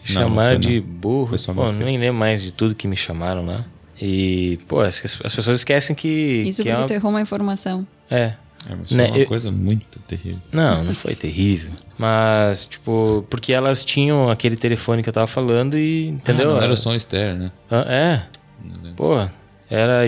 Não, 0.07 0.21
não 0.21 0.27
chamar 0.27 0.49
foi, 0.51 0.57
de 0.59 0.81
não. 0.81 0.87
burro. 0.87 1.35
Pô, 1.55 1.71
nem 1.71 1.97
lembro 1.97 2.13
mais 2.19 2.39
de 2.43 2.51
tudo 2.51 2.75
que 2.75 2.87
me 2.87 2.95
chamaram 2.95 3.43
lá. 3.43 3.65
E, 3.99 4.59
pô, 4.67 4.81
as, 4.81 5.03
as 5.23 5.35
pessoas 5.35 5.57
esquecem 5.57 5.95
que. 5.95 6.43
Isso 6.45 6.61
que 6.61 6.69
porque 6.69 6.69
é 6.69 6.77
uma... 6.77 6.85
tu 6.85 6.93
errou 6.93 7.09
uma 7.09 7.21
informação. 7.21 7.87
É, 8.07 8.33
É, 8.69 8.75
mas 8.75 8.89
foi 8.89 8.97
Né, 8.97 9.07
uma 9.07 9.17
eu- 9.17 9.25
coisa 9.25 9.51
muito 9.51 9.99
terrível. 10.01 10.39
Não, 10.51 10.83
não 10.83 10.93
foi 10.95 11.13
terrível. 11.15 11.71
Mas, 11.97 12.65
tipo, 12.65 13.25
porque 13.29 13.53
elas 13.53 13.85
tinham 13.85 14.29
aquele 14.29 14.57
telefone 14.57 15.01
que 15.03 15.09
eu 15.09 15.13
tava 15.13 15.27
falando 15.27 15.77
e. 15.77 16.07
Entendeu? 16.09 16.51
Ah, 16.51 16.55
não 16.55 16.61
era 16.63 16.73
o 16.73 16.77
som 16.77 16.93
estéreo, 16.95 17.35
né? 17.35 17.51
Ah, 17.69 17.85
é. 17.87 18.21
Pô, 18.95 19.27
era 19.69 20.01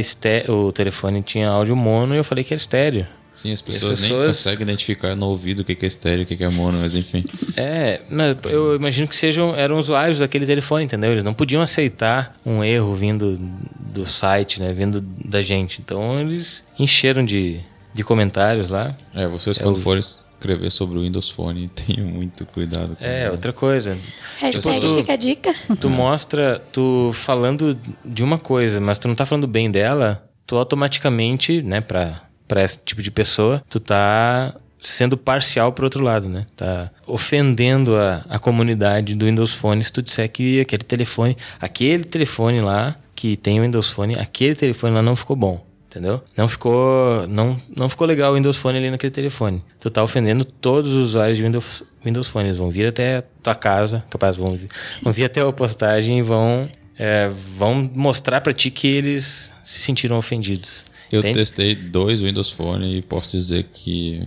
o 0.50 0.72
telefone 0.72 1.22
tinha 1.22 1.50
áudio 1.50 1.76
mono 1.76 2.14
e 2.16 2.18
eu 2.18 2.24
falei 2.24 2.44
que 2.44 2.54
era 2.54 2.60
estéreo. 2.60 3.08
Sim, 3.34 3.52
as 3.54 3.62
pessoas, 3.62 4.00
nem 4.02 4.10
pessoas- 4.10 4.38
conseguem 4.38 4.64
identificar 4.64 5.16
no 5.16 5.28
ouvido 5.28 5.60
o 5.60 5.64
que 5.64 5.74
é 5.80 5.88
estéreo, 5.88 6.24
o 6.24 6.26
que 6.26 6.44
é 6.44 6.50
mono, 6.50 6.80
mas 6.82 6.96
enfim. 6.96 7.24
É, 7.56 8.02
mas 8.10 8.36
eu 8.46 8.76
imagino 8.76 9.08
que 9.08 9.16
sejam 9.16 9.56
eram 9.56 9.78
usuários 9.78 10.18
daquele 10.20 10.46
telefone, 10.46 10.86
entendeu? 10.86 11.12
Eles 11.12 11.24
não 11.24 11.36
podiam 11.36 11.62
aceitar 11.62 12.36
um 12.44 12.64
erro 12.64 12.96
vindo 12.96 13.38
do 13.80 14.06
site, 14.08 14.60
né? 14.60 14.74
Vindo 14.74 15.00
da 15.02 15.42
gente. 15.44 15.80
Então 15.82 16.20
eles 16.20 16.66
encheram 16.80 17.24
de, 17.24 17.60
de 17.98 18.04
comentários 18.04 18.70
lá. 18.70 18.96
É, 19.14 19.28
vocês 19.28 19.58
quando 19.58 19.80
forem 19.80 20.00
escrever 20.00 20.70
sobre 20.70 21.00
o 21.00 21.02
Windows 21.02 21.30
Phone, 21.32 21.68
tenham 21.74 22.06
muito 22.08 22.46
cuidado. 22.46 22.96
com 22.96 23.04
É, 23.04 23.30
outra 23.32 23.52
coisa. 23.52 23.98
Hashtag 24.40 24.80
tu- 24.82 24.96
fica 24.98 25.14
a 25.14 25.16
dica. 25.16 25.56
Tu 25.82 25.90
mostra, 25.90 26.62
tu 26.72 27.12
falando 27.14 27.78
de 28.06 28.24
uma 28.24 28.38
coisa, 28.38 28.80
mas 28.80 29.00
tu 29.00 29.08
não 29.08 29.16
tá 29.16 29.26
falando 29.26 29.48
bem 29.48 29.70
dela, 29.72 30.24
tu 30.46 30.56
automaticamente, 30.56 31.62
né, 31.62 31.82
pra, 31.82 32.22
pra 32.48 32.64
esse 32.64 32.78
tipo 32.86 33.02
de 33.02 33.10
pessoa, 33.12 33.64
tu 33.70 33.80
tá 33.80 34.54
sendo 34.80 35.18
parcial 35.18 35.74
pro 35.74 35.86
outro 35.86 36.04
lado, 36.04 36.30
né? 36.30 36.46
Tá 36.56 36.92
ofendendo 37.08 37.96
a, 37.98 38.24
a 38.30 38.38
comunidade 38.38 39.16
do 39.16 39.26
Windows 39.26 39.54
Phone 39.54 39.84
se 39.84 39.92
tu 39.92 40.04
disser 40.04 40.30
que 40.32 40.62
aquele 40.62 40.84
telefone, 40.84 41.36
aquele 41.60 42.04
telefone 42.04 42.62
lá 42.62 42.96
que 43.16 43.36
tem 43.36 43.60
o 43.60 43.64
Windows 43.64 43.90
Phone, 43.90 44.14
aquele 44.20 44.54
telefone 44.56 44.94
lá 44.94 45.02
não 45.02 45.16
ficou 45.16 45.36
bom. 45.36 45.66
Entendeu? 45.90 46.22
Não 46.36 46.50
ficou, 46.50 47.26
não, 47.28 47.60
não 47.76 47.88
ficou 47.88 48.06
legal 48.06 48.34
o 48.34 48.36
Windows 48.36 48.58
Phone 48.58 48.78
ali 48.78 48.92
naquele 48.92 49.12
telefone. 49.12 49.64
Tu 49.80 49.90
tá 49.90 50.04
ofendendo 50.04 50.44
todos 50.44 50.92
os 50.92 51.10
usuários 51.10 51.38
de 51.38 51.44
Windows, 51.44 51.84
Windows 52.04 52.28
Phone. 52.28 52.48
Eles 52.50 52.58
vão 52.58 52.70
vir 52.70 52.88
até 52.88 53.24
tua 53.42 53.56
casa, 53.56 54.04
capaz, 54.10 54.36
vão 54.36 54.48
vir, 54.48 54.70
vão 55.02 55.14
vir 55.14 55.24
até 55.24 55.42
a 55.42 55.52
postagem 55.52 56.20
e 56.20 56.22
vão, 56.22 56.70
é, 57.00 57.30
vão 57.30 57.90
mostrar 57.96 58.42
pra 58.42 58.54
ti 58.54 58.70
que 58.70 58.86
eles 58.86 59.54
se 59.64 59.80
sentiram 59.80 60.18
ofendidos. 60.18 60.86
Eu 61.10 61.20
Entende? 61.20 61.40
testei 61.40 61.74
dois 61.74 62.22
Windows 62.22 62.52
Phone 62.52 62.98
e 62.98 63.02
posso 63.02 63.32
dizer 63.32 63.70
que 63.72 64.22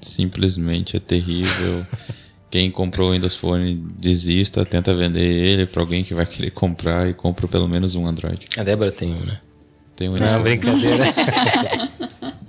simplesmente 0.00 0.96
é 0.96 1.00
terrível. 1.00 1.84
Quem 2.48 2.70
comprou 2.70 3.10
o 3.10 3.12
Windows 3.12 3.36
Phone 3.36 3.76
desista, 3.98 4.64
tenta 4.64 4.94
vender 4.94 5.22
ele 5.22 5.66
para 5.66 5.82
alguém 5.82 6.02
que 6.02 6.14
vai 6.14 6.26
querer 6.26 6.50
comprar 6.50 7.08
e 7.08 7.14
compra 7.14 7.46
pelo 7.46 7.68
menos 7.68 7.94
um 7.94 8.06
Android. 8.06 8.46
A 8.56 8.62
Débora 8.64 8.90
tem 8.90 9.12
um, 9.12 9.24
né? 9.24 9.40
Tem 10.00 10.08
um 10.08 10.16
Não, 10.16 10.42
brincadeira. 10.42 11.04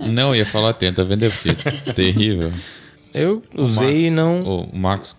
Não, 0.00 0.34
ia 0.34 0.46
falar 0.46 0.72
tenta 0.72 1.04
vender 1.04 1.30
porque 1.30 1.50
é 1.50 1.92
terrível. 1.92 2.50
Eu 3.12 3.42
usei 3.54 3.92
Max- 3.92 4.04
e 4.04 4.10
não. 4.10 4.42
O 4.42 4.76
Max, 4.78 5.16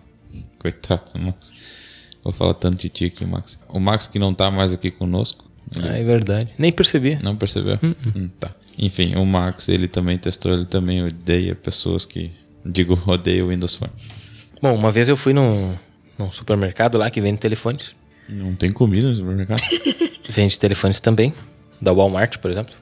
coitado 0.58 1.12
do 1.14 1.20
Max. 1.20 2.08
Vou 2.24 2.32
falar 2.32 2.54
tanto 2.54 2.76
de 2.78 2.88
ti 2.88 3.04
aqui, 3.04 3.24
Max. 3.24 3.60
O 3.68 3.78
Max 3.78 4.08
que 4.08 4.18
não 4.18 4.34
tá 4.34 4.50
mais 4.50 4.72
aqui 4.72 4.90
conosco. 4.90 5.44
ele 5.76 5.88
Ah, 5.88 5.92
é 5.96 6.02
verdade. 6.02 6.50
Nem 6.58 6.72
percebi. 6.72 7.20
Não 7.22 7.36
percebeu? 7.36 7.78
Hum, 7.80 8.28
tá. 8.40 8.50
Enfim, 8.76 9.14
o 9.14 9.24
Max, 9.24 9.68
ele 9.68 9.86
também 9.86 10.18
testou, 10.18 10.52
ele 10.52 10.66
também 10.66 11.04
odeia 11.04 11.54
pessoas 11.54 12.04
que. 12.04 12.32
Digo, 12.66 13.00
odeia 13.06 13.44
o 13.44 13.48
Windows 13.50 13.76
Phone. 13.76 13.92
Bom, 14.60 14.74
uma 14.74 14.90
vez 14.90 15.08
eu 15.08 15.16
fui 15.16 15.32
num, 15.32 15.76
num 16.18 16.32
supermercado 16.32 16.98
lá 16.98 17.08
que 17.12 17.20
vende 17.20 17.38
telefones. 17.38 17.94
Não 18.28 18.56
tem 18.56 18.72
comida 18.72 19.08
no 19.08 19.14
supermercado? 19.14 19.62
Vende 20.28 20.58
telefones 20.58 20.98
também. 20.98 21.32
Da 21.80 21.92
Walmart, 21.92 22.38
por 22.38 22.50
exemplo. 22.50 22.74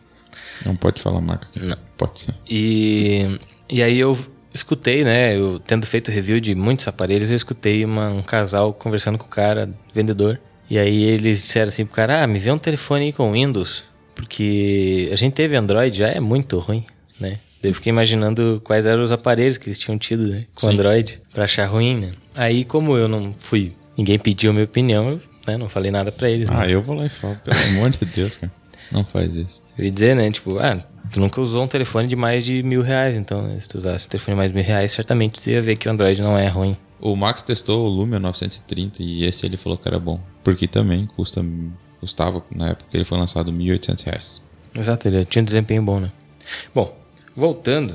Não 0.64 0.76
pode 0.76 1.00
falar 1.02 1.20
marca. 1.20 1.46
Não. 1.56 1.76
Pode 1.96 2.18
ser. 2.20 2.34
E, 2.48 3.38
e 3.68 3.82
aí 3.82 3.98
eu 3.98 4.16
escutei, 4.54 5.02
né? 5.04 5.36
Eu 5.36 5.58
tendo 5.58 5.86
feito 5.86 6.10
review 6.10 6.40
de 6.40 6.54
muitos 6.54 6.86
aparelhos, 6.88 7.30
eu 7.30 7.36
escutei 7.36 7.84
uma- 7.84 8.10
um 8.10 8.22
casal 8.22 8.72
conversando 8.72 9.18
com 9.18 9.24
o 9.26 9.28
cara, 9.28 9.70
vendedor. 9.94 10.38
E 10.70 10.78
aí 10.78 11.02
eles 11.02 11.42
disseram 11.42 11.68
assim 11.68 11.84
pro 11.84 11.94
cara, 11.94 12.22
ah, 12.22 12.26
me 12.26 12.38
vê 12.38 12.50
um 12.50 12.58
telefone 12.58 13.06
aí 13.06 13.12
com 13.12 13.32
Windows. 13.32 13.82
Porque 14.14 15.08
a 15.12 15.16
gente 15.16 15.32
teve 15.34 15.56
Android, 15.56 15.96
já 15.98 16.08
é 16.08 16.20
muito 16.20 16.58
ruim, 16.58 16.84
né? 17.18 17.38
Eu 17.62 17.72
fiquei 17.74 17.90
imaginando 17.90 18.60
quais 18.64 18.84
eram 18.86 19.02
os 19.02 19.12
aparelhos 19.12 19.56
que 19.58 19.68
eles 19.68 19.78
tinham 19.78 19.96
tido 19.98 20.26
né, 20.26 20.44
com 20.54 20.66
Sim. 20.66 20.74
Android 20.74 21.20
pra 21.32 21.44
achar 21.44 21.66
ruim, 21.66 21.96
né? 21.98 22.12
Aí, 22.34 22.64
como 22.64 22.96
eu 22.96 23.06
não 23.08 23.34
fui, 23.38 23.72
ninguém 23.96 24.18
pediu 24.18 24.50
a 24.50 24.52
minha 24.52 24.64
opinião, 24.64 25.10
eu 25.10 25.20
né, 25.46 25.56
não 25.56 25.68
falei 25.68 25.90
nada 25.90 26.10
pra 26.10 26.28
eles. 26.30 26.48
Ah, 26.50 26.54
mas 26.54 26.72
eu 26.72 26.82
vou 26.82 26.96
lá 26.96 27.06
e 27.06 27.08
falo, 27.08 27.36
pelo 27.44 27.56
amor 27.78 27.90
de 27.90 28.04
Deus, 28.04 28.36
cara. 28.36 28.52
Não 28.92 29.04
faz 29.04 29.36
isso. 29.36 29.62
Eu 29.76 29.84
ia 29.84 29.90
dizer, 29.90 30.14
né? 30.14 30.30
Tipo, 30.30 30.58
ah, 30.58 30.84
tu 31.10 31.20
nunca 31.20 31.40
usou 31.40 31.64
um 31.64 31.68
telefone 31.68 32.08
de 32.08 32.16
mais 32.16 32.44
de 32.44 32.62
mil 32.62 32.82
reais, 32.82 33.16
então, 33.16 33.42
né, 33.42 33.58
se 33.58 33.68
tu 33.68 33.78
usasse 33.78 34.06
um 34.06 34.10
telefone 34.10 34.34
de 34.34 34.38
mais 34.38 34.50
de 34.50 34.54
mil 34.54 34.64
reais, 34.64 34.92
certamente 34.92 35.40
tu 35.40 35.50
ia 35.50 35.62
ver 35.62 35.76
que 35.76 35.88
o 35.88 35.90
Android 35.90 36.20
não 36.20 36.36
é 36.36 36.48
ruim. 36.48 36.76
O 37.00 37.16
Max 37.16 37.42
testou 37.42 37.84
o 37.84 37.88
Lumia 37.88 38.20
930 38.20 39.02
e 39.02 39.24
esse 39.24 39.44
ele 39.44 39.56
falou 39.56 39.76
que 39.76 39.88
era 39.88 39.98
bom. 39.98 40.20
Porque 40.44 40.68
também 40.68 41.06
custa, 41.06 41.44
custava, 41.98 42.44
na 42.54 42.70
época 42.70 42.90
que 42.90 42.96
ele 42.96 43.04
foi 43.04 43.18
lançado, 43.18 43.50
1.800 43.50 44.04
reais. 44.04 44.42
Exato, 44.74 45.08
ele 45.08 45.24
tinha 45.24 45.42
um 45.42 45.44
desempenho 45.44 45.82
bom, 45.82 45.98
né? 45.98 46.12
Bom, 46.74 46.96
voltando, 47.34 47.94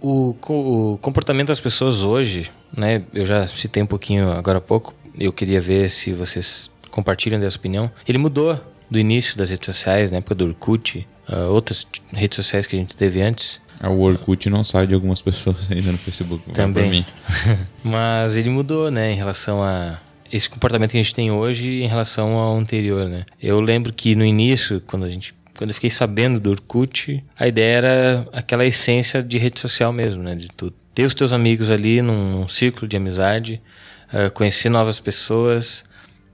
o, 0.00 0.34
o 0.48 0.98
comportamento 0.98 1.48
das 1.48 1.60
pessoas 1.60 2.02
hoje, 2.02 2.50
né? 2.74 3.02
Eu 3.12 3.24
já 3.24 3.46
citei 3.46 3.82
um 3.82 3.86
pouquinho 3.86 4.32
agora 4.32 4.58
há 4.58 4.60
pouco, 4.60 4.94
eu 5.18 5.32
queria 5.32 5.60
ver 5.60 5.90
se 5.90 6.12
vocês 6.12 6.70
compartilham 6.90 7.38
dessa 7.38 7.56
opinião. 7.56 7.90
Ele 8.06 8.18
mudou 8.18 8.58
do 8.90 8.98
início 8.98 9.36
das 9.36 9.50
redes 9.50 9.66
sociais, 9.66 10.10
na 10.10 10.18
época 10.18 10.34
do 10.34 10.46
Orkut, 10.46 11.06
ah, 11.26 11.46
outras 11.46 11.86
redes 12.12 12.36
sociais 12.36 12.66
que 12.66 12.76
a 12.76 12.78
gente 12.78 12.96
teve 12.96 13.20
antes. 13.20 13.60
Ah, 13.80 13.90
O 13.90 14.00
Orkut 14.00 14.48
não 14.48 14.64
sai 14.64 14.86
de 14.86 14.94
algumas 14.94 15.20
pessoas 15.22 15.70
ainda 15.70 15.92
no 15.92 15.98
Facebook. 15.98 16.50
Também. 16.52 17.04
Mas 17.82 18.36
ele 18.36 18.50
mudou, 18.50 18.90
né, 18.90 19.12
em 19.12 19.16
relação 19.16 19.62
a 19.62 20.00
esse 20.30 20.48
comportamento 20.48 20.90
que 20.90 20.98
a 20.98 21.02
gente 21.02 21.14
tem 21.14 21.30
hoje 21.30 21.82
em 21.82 21.86
relação 21.86 22.32
ao 22.32 22.56
anterior, 22.56 23.04
né? 23.06 23.24
Eu 23.40 23.60
lembro 23.60 23.92
que 23.92 24.14
no 24.14 24.24
início, 24.24 24.82
quando 24.86 25.04
a 25.04 25.08
gente 25.08 25.34
quando 25.56 25.70
eu 25.70 25.74
fiquei 25.74 25.90
sabendo 25.90 26.38
do 26.38 26.50
Orkut, 26.50 27.24
a 27.36 27.48
ideia 27.48 27.76
era 27.78 28.28
aquela 28.32 28.64
essência 28.64 29.20
de 29.20 29.38
rede 29.38 29.58
social 29.58 29.92
mesmo, 29.92 30.22
né? 30.22 30.36
De 30.36 30.46
tu 30.48 30.72
ter 30.94 31.02
os 31.02 31.14
teus 31.14 31.32
amigos 31.32 31.68
ali 31.68 32.00
num, 32.00 32.30
num 32.30 32.46
círculo 32.46 32.86
de 32.86 32.96
amizade, 32.96 33.60
eh, 34.12 34.30
conhecer 34.30 34.68
novas 34.68 35.00
pessoas, 35.00 35.84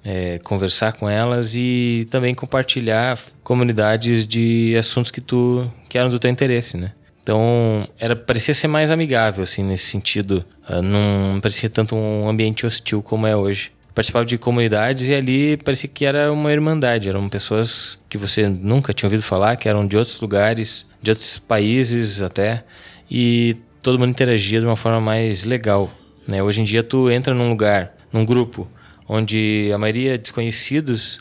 eh, 0.05 0.39
conversar 0.45 0.93
com 0.93 1.09
elas 1.09 1.55
e 1.55 2.07
também 2.11 2.35
compartilhar 2.35 3.19
comunidades 3.43 4.27
de 4.27 4.77
assuntos 4.79 5.11
que 5.11 5.21
tu 5.21 5.71
que 5.89 5.97
eram 5.97 6.11
do 6.11 6.19
teu 6.19 6.31
interesse, 6.31 6.77
né? 6.77 6.93
Então, 7.23 7.89
era 7.99 8.15
parecia 8.15 8.53
ser 8.53 8.69
mais 8.69 8.91
amigável 8.91 9.45
assim 9.45 9.63
nesse 9.63 9.87
sentido, 9.87 10.45
Ah, 10.67 10.83
não 10.83 11.41
parecia 11.41 11.71
tanto 11.71 11.97
um 11.97 12.29
ambiente 12.29 12.67
hostil 12.67 13.03
como 13.03 13.27
é 13.27 13.35
hoje. 13.35 13.73
Participava 13.95 14.25
de 14.27 14.37
comunidades 14.37 15.07
e 15.07 15.15
ali 15.15 15.57
parecia 15.57 15.89
que 15.89 16.05
era 16.05 16.31
uma 16.33 16.53
irmandade, 16.53 17.09
eram 17.09 17.29
pessoas 17.29 17.99
que 18.09 18.19
você 18.19 18.49
nunca 18.49 18.93
tinha 18.93 19.07
ouvido 19.07 19.23
falar, 19.23 19.57
que 19.57 19.69
eram 19.69 19.87
de 19.87 19.97
outros 19.97 20.21
lugares, 20.21 20.87
de 21.01 21.11
outros 21.11 21.39
países 21.39 22.21
até, 22.21 22.65
e 23.11 23.57
todo 23.83 23.99
mundo 23.99 24.11
interagia 24.11 24.59
de 24.59 24.67
uma 24.67 24.77
forma 24.77 25.01
mais 25.01 25.45
legal, 25.45 25.91
né? 26.27 26.43
Hoje 26.43 26.61
em 26.61 26.65
dia 26.65 26.83
tu 26.83 27.11
entra 27.11 27.33
num 27.33 27.49
lugar, 27.49 27.95
num 28.13 28.25
grupo 28.25 28.69
onde 29.09 29.71
a 29.73 29.79
maioria 29.79 30.15
é 30.15 30.19
desconhecidos 30.19 31.21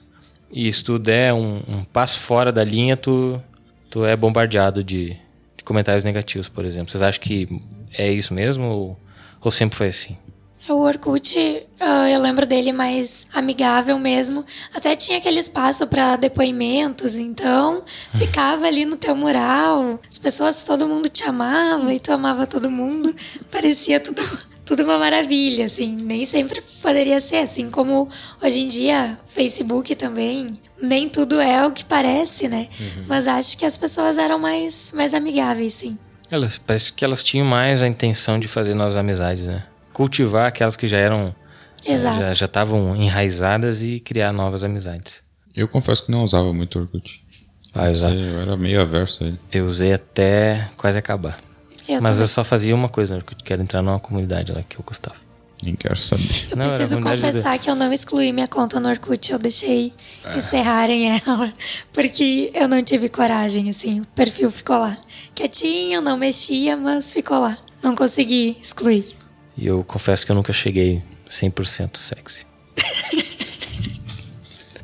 e 0.51 0.71
se 0.71 0.83
tu 0.83 0.99
der 0.99 1.33
um, 1.33 1.61
um 1.67 1.83
passo 1.83 2.19
fora 2.19 2.51
da 2.51 2.63
linha, 2.63 2.95
tu, 2.95 3.41
tu 3.89 4.05
é 4.05 4.15
bombardeado 4.15 4.83
de, 4.83 5.17
de 5.57 5.63
comentários 5.63 6.03
negativos, 6.03 6.47
por 6.47 6.63
exemplo. 6.63 6.91
Vocês 6.91 7.01
acham 7.01 7.21
que 7.21 7.49
é 7.91 8.11
isso 8.11 8.33
mesmo 8.33 8.65
ou, 8.65 8.99
ou 9.41 9.49
sempre 9.49 9.75
foi 9.75 9.87
assim? 9.87 10.15
O 10.69 10.75
Orkut, 10.75 11.67
ah, 11.77 12.09
eu 12.09 12.21
lembro 12.21 12.45
dele 12.45 12.71
mais 12.71 13.27
amigável 13.33 13.99
mesmo. 13.99 14.45
Até 14.73 14.95
tinha 14.95 15.17
aquele 15.17 15.39
espaço 15.39 15.85
para 15.87 16.15
depoimentos, 16.15 17.17
então 17.17 17.83
ficava 18.15 18.65
ali 18.65 18.85
no 18.85 18.95
teu 18.95 19.13
mural. 19.13 19.99
As 20.09 20.17
pessoas, 20.17 20.61
todo 20.61 20.87
mundo 20.87 21.09
te 21.09 21.25
amava 21.25 21.93
e 21.93 21.99
tu 21.99 22.13
amava 22.13 22.47
todo 22.47 22.71
mundo. 22.71 23.13
Parecia 23.51 23.99
tudo, 23.99 24.21
tudo 24.65 24.83
uma 24.83 24.97
maravilha, 24.97 25.65
assim. 25.65 25.95
Nem 26.01 26.25
sempre 26.25 26.61
poderia 26.81 27.19
ser 27.19 27.37
assim, 27.37 27.69
como 27.69 28.07
hoje 28.41 28.61
em 28.61 28.67
dia, 28.67 29.17
Facebook 29.27 29.95
também. 29.95 30.47
Nem 30.81 31.07
tudo 31.09 31.39
é 31.39 31.65
o 31.65 31.71
que 31.71 31.83
parece, 31.85 32.47
né? 32.47 32.67
Mas 33.07 33.27
acho 33.27 33.57
que 33.57 33.65
as 33.65 33.77
pessoas 33.77 34.17
eram 34.17 34.39
mais, 34.39 34.91
mais 34.95 35.13
amigáveis, 35.13 35.73
sim. 35.73 35.97
Elas, 36.31 36.57
parece 36.57 36.91
que 36.93 37.05
elas 37.05 37.23
tinham 37.23 37.45
mais 37.45 37.81
a 37.81 37.87
intenção 37.87 38.39
de 38.39 38.47
fazer 38.47 38.73
novas 38.73 38.95
amizades, 38.95 39.43
né? 39.43 39.63
Cultivar 39.91 40.47
aquelas 40.47 40.75
que 40.75 40.87
já 40.87 40.97
eram. 40.97 41.35
eh, 41.85 41.93
Exato. 41.93 42.19
Já 42.19 42.33
já 42.33 42.45
estavam 42.47 42.95
enraizadas 42.95 43.83
e 43.83 43.99
criar 43.99 44.33
novas 44.33 44.63
amizades. 44.63 45.21
Eu 45.55 45.67
confesso 45.67 46.05
que 46.05 46.11
não 46.11 46.23
usava 46.23 46.51
muito 46.53 46.79
Orkut. 46.79 47.23
Ah, 47.75 47.87
eu, 47.87 47.91
usa- 47.93 48.09
Eu 48.11 48.39
era 48.41 48.57
meio 48.57 48.81
averso 48.81 49.23
a 49.23 49.27
ele. 49.27 49.39
eu 49.51 49.65
usei 49.67 49.93
até 49.93 50.69
quase 50.77 50.97
acabar. 50.97 51.37
Eu 51.87 52.01
Mas 52.01 52.15
também. 52.15 52.21
eu 52.21 52.27
só 52.27 52.43
fazia 52.43 52.73
uma 52.75 52.89
coisa, 52.89 53.15
né? 53.15 53.21
que 53.25 53.33
eu 53.33 53.37
quero 53.43 53.61
entrar 53.61 53.81
numa 53.81 53.99
comunidade 53.99 54.51
lá 54.51 54.63
que 54.67 54.77
eu 54.77 54.83
gostava. 54.85 55.15
Nem 55.61 55.75
quero 55.75 55.95
saber. 55.95 56.23
Eu 56.51 56.57
Não, 56.57 56.65
preciso 56.67 57.01
confessar 57.01 57.57
que 57.57 57.69
eu 57.69 57.75
não 57.75 57.91
excluí 57.93 58.33
minha 58.33 58.47
conta 58.49 58.79
no 58.81 58.89
Orkut, 58.89 59.31
eu 59.31 59.39
deixei 59.39 59.93
Ah. 60.23 60.35
encerrarem 60.35 61.21
ela, 61.25 61.53
porque 61.93 62.51
eu 62.53 62.67
não 62.67 62.83
tive 62.83 63.07
coragem, 63.07 63.69
assim, 63.69 64.01
o 64.01 64.05
perfil 64.07 64.51
ficou 64.51 64.77
lá. 64.77 64.97
Quietinho, 65.33 66.01
não 66.01 66.17
mexia, 66.17 66.75
mas 66.75 67.13
ficou 67.13 67.39
lá. 67.39 67.57
Não 67.81 67.95
consegui 67.95 68.57
excluir. 68.61 69.15
E 69.57 69.65
eu 69.67 69.83
confesso 69.83 70.25
que 70.25 70.31
eu 70.31 70.35
nunca 70.35 70.51
cheguei 70.51 71.01
100% 71.29 71.95
sexy. 71.97 72.45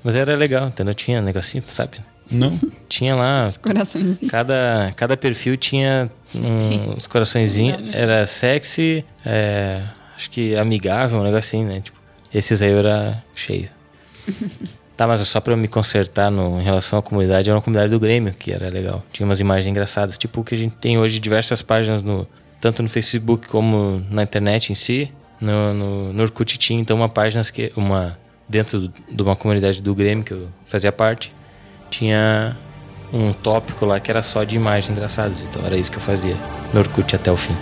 Mas 0.04 0.16
era 0.16 0.36
legal, 0.36 0.68
entendeu? 0.68 0.94
Tinha 0.94 1.22
negocinho, 1.22 1.64
sabe? 1.66 1.98
Não. 2.32 2.58
Tinha 2.88 3.15
lá. 3.15 3.48
Coraçõezinho. 3.62 4.30
Cada, 4.30 4.94
cada 4.96 5.18
perfil 5.18 5.58
tinha 5.58 6.10
um- 6.36 6.94
uns 6.96 7.08
coraçõezinhos. 7.08 7.94
Era 7.94 8.26
sexy, 8.28 9.04
é, 9.26 9.82
acho 10.15 10.30
que 10.30 10.56
amigável, 10.56 11.20
um 11.20 11.24
negocinho, 11.24 11.68
né? 11.68 11.82
Tipo, 11.82 11.98
esses 12.34 12.62
aí 12.62 12.72
eu 12.72 12.80
era 12.80 13.24
cheio. 13.34 13.70
Tá, 15.00 15.08
mas 15.08 15.22
só 15.22 15.39
pra 15.39 15.54
eu 15.54 15.58
me 15.58 15.70
consertar 15.70 16.30
no, 16.30 16.60
em 16.60 16.63
relação 16.65 17.00
à 17.00 17.02
comunidade, 17.02 17.50
era 17.50 17.56
uma 17.56 17.62
comunidade 17.62 17.89
do 17.89 17.98
Grêmio, 17.98 18.34
que 18.38 18.52
era 18.52 18.68
legal. 18.68 19.02
Tinha 19.13 19.26
umas 19.26 19.39
imagens 19.39 19.65
engraçadas, 19.65 20.18
tipo 20.18 20.42
o 20.42 20.44
que 20.44 20.54
a 20.54 20.58
gente 20.58 20.78
tem 20.78 20.98
hoje, 21.00 21.20
diversas 21.22 21.62
páginas, 21.62 22.04
no, 22.04 22.28
tanto 22.60 22.84
no 22.84 22.89
Facebook 22.89 23.48
como 23.48 24.06
na 24.12 24.24
internet 24.24 24.74
em 24.74 24.76
si. 24.76 25.10
No, 25.39 25.74
no, 25.74 26.12
no 26.12 26.22
Orkut 26.24 26.58
tinha, 26.58 26.82
então, 26.82 26.98
uma 26.98 27.08
página 27.08 27.42
que, 27.46 27.72
uma, 27.78 28.20
dentro 28.46 28.92
de 29.10 29.24
uma 29.24 29.38
comunidade 29.38 29.82
do 29.82 29.96
Grêmio, 29.96 30.26
que 30.26 30.34
eu 30.34 30.50
fazia 30.65 30.92
parte, 30.92 31.34
tinha 31.89 32.56
um 33.12 33.34
tópico 33.34 33.86
lá 33.86 33.99
que 33.99 34.12
era 34.12 34.21
só 34.21 34.43
de 34.43 34.56
imagens 34.56 34.89
engraçadas. 34.89 35.41
Então 35.41 35.65
era 35.65 35.78
isso 35.78 35.91
que 35.91 35.97
eu 35.97 36.02
fazia 36.02 36.38
no 36.73 36.80
Orkut 36.80 37.15
até 37.15 37.32
o 37.32 37.38
fim. 37.38 37.56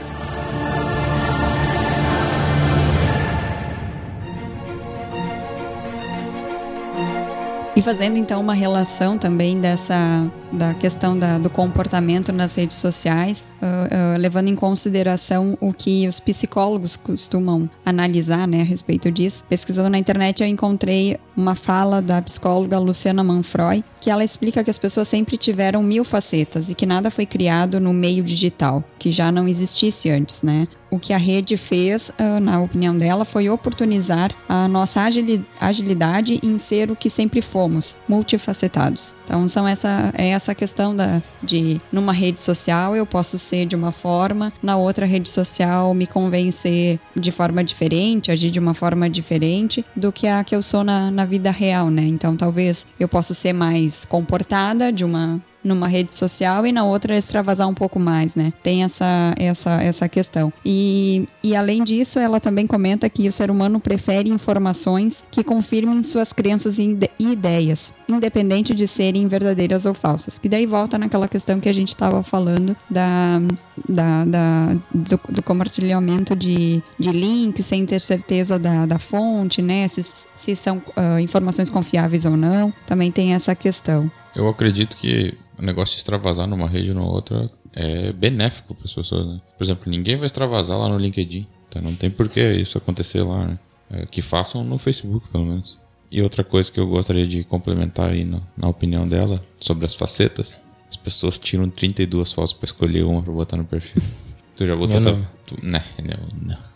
E 7.75 7.81
fazendo 7.81 8.17
então 8.17 8.41
uma 8.41 8.55
relação 8.55 9.19
também 9.19 9.61
dessa 9.61 10.27
da 10.51 10.73
questão 10.73 11.17
da- 11.17 11.37
do 11.37 11.49
comportamento 11.49 12.31
nas 12.31 12.55
redes 12.55 12.77
sociais, 12.77 13.47
ah, 13.61 14.13
ah, 14.13 14.17
levando 14.17 14.47
em 14.47 14.55
consideração 14.55 15.57
o 15.59 15.73
que 15.73 16.07
os 16.07 16.19
psicólogos 16.19 16.95
costumam 16.95 17.69
analisar 17.85 18.47
né, 18.47 18.61
a 18.61 18.63
respeito 18.63 19.11
disso. 19.11 19.43
Pesquisando 19.49 19.89
na 19.89 19.97
internet, 19.97 20.41
eu 20.41 20.47
encontrei 20.47 21.17
uma 21.35 21.55
fala 21.55 22.01
da 22.01 22.21
psicóloga 22.21 22.79
Luciana 22.79 23.23
Manfroy, 23.23 23.83
que 24.01 24.09
ela 24.09 24.23
explica 24.23 24.63
que 24.63 24.69
as 24.69 24.77
pessoas 24.77 25.07
sempre 25.07 25.37
tiveram 25.37 25.83
mil 25.83 26.03
facetas 26.03 26.69
e 26.69 26.75
que 26.75 26.85
nada 26.85 27.11
foi 27.11 27.25
criado 27.25 27.79
no 27.79 27.93
meio 27.93 28.23
digital, 28.23 28.83
que 28.97 29.11
já 29.11 29.31
não 29.31 29.47
existisse 29.47 30.09
antes, 30.09 30.41
né? 30.43 30.67
O 30.89 30.97
que 30.97 31.11
a 31.11 31.17
rede 31.17 31.57
fez, 31.57 32.11
ah, 32.17 32.39
na 32.39 32.61
opinião 32.61 32.97
dela, 32.97 33.25
foi 33.25 33.49
oportunizar 33.49 34.31
a 34.47 34.67
nossa 34.69 35.01
agili- 35.01 35.45
agilidade 35.59 36.39
em 36.41 36.57
ser 36.57 36.89
o 36.89 36.95
que 36.95 37.09
sempre 37.09 37.41
fomos, 37.41 37.99
multifacetados. 38.07 39.13
Então, 39.25 39.47
são 39.49 39.67
essa, 39.67 40.11
é 40.17 40.31
essa 40.37 40.55
questão 40.55 40.95
da, 40.95 41.21
de, 41.43 41.79
numa 41.91 42.13
rede 42.13 42.41
social, 42.41 42.95
eu 42.95 43.05
posso 43.05 43.37
ser 43.37 43.65
de 43.65 43.75
uma 43.75 43.91
forma, 43.91 44.53
na 44.63 44.77
outra 44.77 45.05
rede 45.05 45.29
social, 45.29 45.93
me 45.93 46.07
convencer 46.07 46.99
de 47.15 47.31
forma 47.31 47.63
diferente, 47.63 48.31
agir 48.31 48.49
de 48.49 48.59
uma 48.59 48.73
forma 48.73 49.09
diferente 49.09 49.85
do 49.95 50.11
que 50.11 50.27
a 50.27 50.43
que 50.43 50.55
eu 50.55 50.61
sou 50.61 50.83
na, 50.83 51.11
na 51.11 51.25
vida 51.25 51.51
real, 51.51 51.89
né? 51.89 52.03
Então, 52.03 52.35
talvez 52.37 52.87
eu 52.99 53.07
possa 53.07 53.33
ser 53.33 53.53
mais 53.53 54.05
comportada 54.05 54.91
de 54.91 55.03
uma 55.03 55.41
numa 55.67 55.87
rede 55.87 56.15
social 56.15 56.65
e 56.65 56.71
na 56.71 56.83
outra 56.85 57.15
extravasar 57.17 57.67
um 57.67 57.73
pouco 57.73 57.99
mais, 57.99 58.35
né? 58.35 58.51
Tem 58.63 58.83
essa 58.83 59.33
essa 59.37 59.81
essa 59.83 60.07
questão. 60.09 60.51
E, 60.65 61.25
e 61.43 61.55
além 61.55 61.83
disso, 61.83 62.17
ela 62.19 62.39
também 62.39 62.65
comenta 62.65 63.09
que 63.09 63.27
o 63.27 63.31
ser 63.31 63.51
humano 63.51 63.79
prefere 63.79 64.29
informações 64.29 65.23
que 65.29 65.43
confirmem 65.43 66.01
suas 66.03 66.33
crenças 66.33 66.79
e 66.79 66.83
ide- 66.91 67.11
ideias, 67.19 67.93
independente 68.07 68.73
de 68.73 68.87
serem 68.87 69.27
verdadeiras 69.27 69.85
ou 69.85 69.93
falsas. 69.93 70.37
Que 70.39 70.49
daí 70.49 70.65
volta 70.65 70.97
naquela 70.97 71.27
questão 71.27 71.59
que 71.59 71.69
a 71.69 71.73
gente 71.73 71.89
estava 71.89 72.23
falando 72.23 72.75
da, 72.89 73.39
da, 73.87 74.25
da- 74.25 74.73
do, 74.93 75.33
do 75.33 75.43
compartilhamento 75.43 76.35
de, 76.35 76.81
de 76.99 77.09
links 77.11 77.65
sem 77.65 77.85
ter 77.85 77.99
certeza 77.99 78.57
da, 78.57 78.85
da 78.85 78.99
fonte, 78.99 79.61
né? 79.61 79.87
Se, 79.87 80.01
se 80.35 80.55
são 80.55 80.81
ah, 80.95 81.19
informações 81.21 81.69
confiáveis 81.69 82.25
ou 82.25 82.35
não. 82.37 82.73
Também 82.85 83.11
tem 83.11 83.33
essa 83.33 83.53
questão. 83.55 84.05
Eu 84.35 84.47
acredito 84.47 84.95
que 84.97 85.33
o 85.57 85.65
negócio 85.65 85.93
de 85.93 85.99
extravasar 85.99 86.47
numa 86.47 86.67
rede 86.67 86.91
ou 86.91 86.95
na 86.95 87.03
outra 87.05 87.47
é 87.73 88.11
benéfico 88.13 88.73
para 88.73 88.85
as 88.85 88.93
pessoas, 88.93 89.27
né? 89.27 89.41
Por 89.57 89.63
exemplo, 89.63 89.89
ninguém 89.89 90.15
vai 90.15 90.25
extravasar 90.25 90.77
lá 90.77 90.89
no 90.89 90.97
LinkedIn. 90.97 91.47
Então 91.69 91.81
não 91.81 91.95
tem 91.95 92.09
por 92.09 92.29
que 92.29 92.41
isso 92.53 92.77
acontecer 92.77 93.21
lá, 93.23 93.47
né? 93.47 93.59
É, 93.89 94.05
que 94.05 94.21
façam 94.21 94.63
no 94.63 94.77
Facebook, 94.77 95.27
pelo 95.29 95.45
menos. 95.45 95.79
E 96.11 96.21
outra 96.21 96.43
coisa 96.43 96.71
que 96.71 96.79
eu 96.79 96.87
gostaria 96.87 97.27
de 97.27 97.43
complementar 97.43 98.09
aí 98.11 98.23
na, 98.23 98.41
na 98.57 98.67
opinião 98.67 99.07
dela 99.07 99.43
sobre 99.59 99.85
as 99.85 99.93
facetas. 99.93 100.61
As 100.89 100.95
pessoas 100.95 101.37
tiram 101.37 101.69
32 101.69 102.31
fotos 102.31 102.53
para 102.53 102.65
escolher 102.65 103.03
uma 103.03 103.21
para 103.21 103.33
botar 103.33 103.57
no 103.57 103.65
perfil. 103.65 104.01
tu 104.55 104.65
já 104.65 104.75
botou 104.75 104.99
não. 105.01 105.25
Tu, 105.45 105.55
né, 105.61 105.83
não, 106.01 106.55
não. 106.55 106.67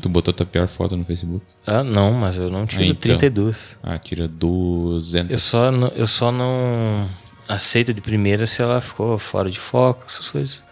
Tu 0.00 0.08
botou 0.08 0.34
tua 0.34 0.44
pior 0.44 0.66
foto 0.66 0.96
no 0.96 1.04
Facebook? 1.04 1.44
Ah, 1.64 1.84
não, 1.84 2.12
mas 2.12 2.36
eu 2.36 2.50
não 2.50 2.66
tiro 2.66 2.82
Ah, 2.82 2.86
então. 2.86 3.00
32. 3.00 3.78
Ah, 3.82 3.98
tira 3.98 4.26
200. 4.26 5.32
Eu 5.32 5.38
só, 5.38 5.70
não, 5.70 5.88
eu 5.88 6.06
só 6.06 6.32
não 6.32 7.06
aceito 7.54 7.92
de 7.92 8.00
primeira 8.00 8.46
se 8.46 8.62
ela 8.62 8.80
ficou 8.80 9.18
fora 9.18 9.50
de 9.50 9.58
foco, 9.60 10.04
essas 10.06 10.30
coisas. 10.30 10.62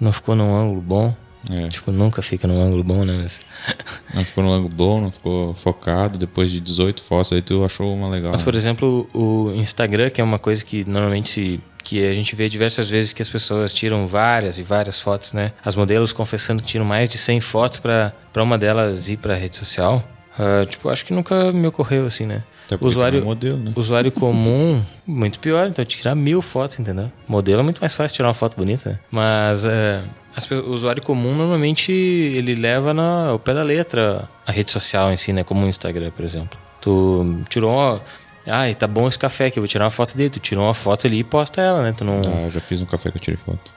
Não 0.00 0.12
ficou 0.12 0.34
num 0.34 0.54
ângulo 0.54 0.80
bom. 0.80 1.14
É. 1.50 1.68
Tipo, 1.68 1.90
nunca 1.90 2.22
fica 2.22 2.46
num 2.46 2.62
ângulo 2.62 2.84
bom, 2.84 3.04
né? 3.04 3.18
Mas, 3.20 3.40
Não 4.14 4.24
ficou 4.24 4.44
no 4.44 4.52
ângulo 4.52 4.72
bom, 4.74 5.00
não 5.00 5.10
ficou 5.10 5.52
focado. 5.54 6.16
Depois 6.16 6.50
de 6.52 6.60
18 6.60 7.02
fotos, 7.02 7.32
aí 7.32 7.42
tu 7.42 7.64
achou 7.64 7.92
uma 7.92 8.08
legal. 8.08 8.30
mas, 8.32 8.42
por 8.42 8.54
exemplo, 8.54 9.08
o 9.12 9.52
Instagram, 9.56 10.08
que 10.10 10.20
é 10.20 10.24
uma 10.24 10.38
coisa 10.38 10.64
que 10.64 10.84
normalmente 10.84 11.28
se- 11.30 11.60
que 11.82 12.06
a 12.06 12.14
gente 12.14 12.36
vê 12.36 12.48
diversas 12.48 12.88
vezes 12.88 13.12
que 13.12 13.20
as 13.22 13.28
pessoas 13.28 13.74
tiram 13.74 14.06
várias 14.06 14.56
e 14.56 14.62
várias 14.62 15.00
fotos, 15.00 15.32
né? 15.32 15.50
As 15.64 15.74
modelos 15.74 16.12
confessando 16.12 16.62
que 16.62 16.68
tiram 16.68 16.84
mais 16.84 17.10
de 17.10 17.18
100 17.18 17.40
fotos 17.40 17.80
pra 17.80 18.12
pra 18.32 18.42
uma 18.44 18.56
delas 18.56 19.08
ir 19.08 19.16
pra 19.16 19.34
rede 19.34 19.56
social. 19.56 20.02
Ah, 20.38 20.62
tipo, 20.64 20.88
acho 20.88 21.04
que 21.04 21.12
nunca 21.12 21.52
me 21.52 21.66
ocorreu 21.66 22.06
assim, 22.06 22.24
né? 22.24 22.44
Até 22.76 22.86
usuário, 22.86 23.18
tu 23.18 23.22
é 23.22 23.24
um 23.24 23.28
modelo, 23.28 23.56
né? 23.58 23.72
usuário 23.76 24.10
comum, 24.12 24.82
muito 25.06 25.38
pior, 25.38 25.66
então 25.68 25.84
tirar 25.84 26.14
mil 26.14 26.40
fotos, 26.42 26.78
entendeu? 26.78 27.10
Modelo 27.28 27.60
é 27.60 27.64
muito 27.64 27.80
mais 27.80 27.92
fácil 27.92 28.14
tirar 28.16 28.28
uma 28.28 28.34
foto 28.34 28.56
bonita, 28.56 28.90
né? 28.90 28.98
Mas 29.10 29.64
é, 29.64 30.00
as 30.36 30.46
pe- 30.46 30.54
o 30.54 30.70
usuário 30.70 31.02
comum 31.02 31.34
normalmente 31.34 31.92
ele 31.92 32.54
leva 32.54 32.92
na, 32.94 33.28
ao 33.28 33.38
pé 33.38 33.54
da 33.54 33.62
letra 33.62 34.28
a 34.46 34.52
rede 34.52 34.70
social 34.70 35.12
em 35.12 35.16
si, 35.16 35.32
né? 35.32 35.44
Como 35.44 35.64
o 35.64 35.68
Instagram, 35.68 36.10
por 36.10 36.24
exemplo. 36.24 36.58
Tu 36.80 37.40
tirou 37.48 37.70
uma. 37.72 38.00
Ai, 38.46 38.74
tá 38.74 38.88
bom 38.88 39.06
esse 39.06 39.18
café 39.18 39.46
aqui, 39.46 39.58
eu 39.58 39.62
vou 39.62 39.68
tirar 39.68 39.84
uma 39.84 39.90
foto 39.90 40.16
dele. 40.16 40.28
Tu 40.30 40.40
tirou 40.40 40.64
uma 40.64 40.74
foto 40.74 41.06
ali 41.06 41.20
e 41.20 41.24
posta 41.24 41.60
ela, 41.60 41.80
né? 41.82 41.92
Tu 41.96 42.04
não. 42.04 42.20
Ah, 42.26 42.48
já 42.50 42.60
fiz 42.60 42.82
um 42.82 42.86
café 42.86 43.10
que 43.10 43.16
eu 43.16 43.20
tirei 43.20 43.36
foto. 43.38 43.72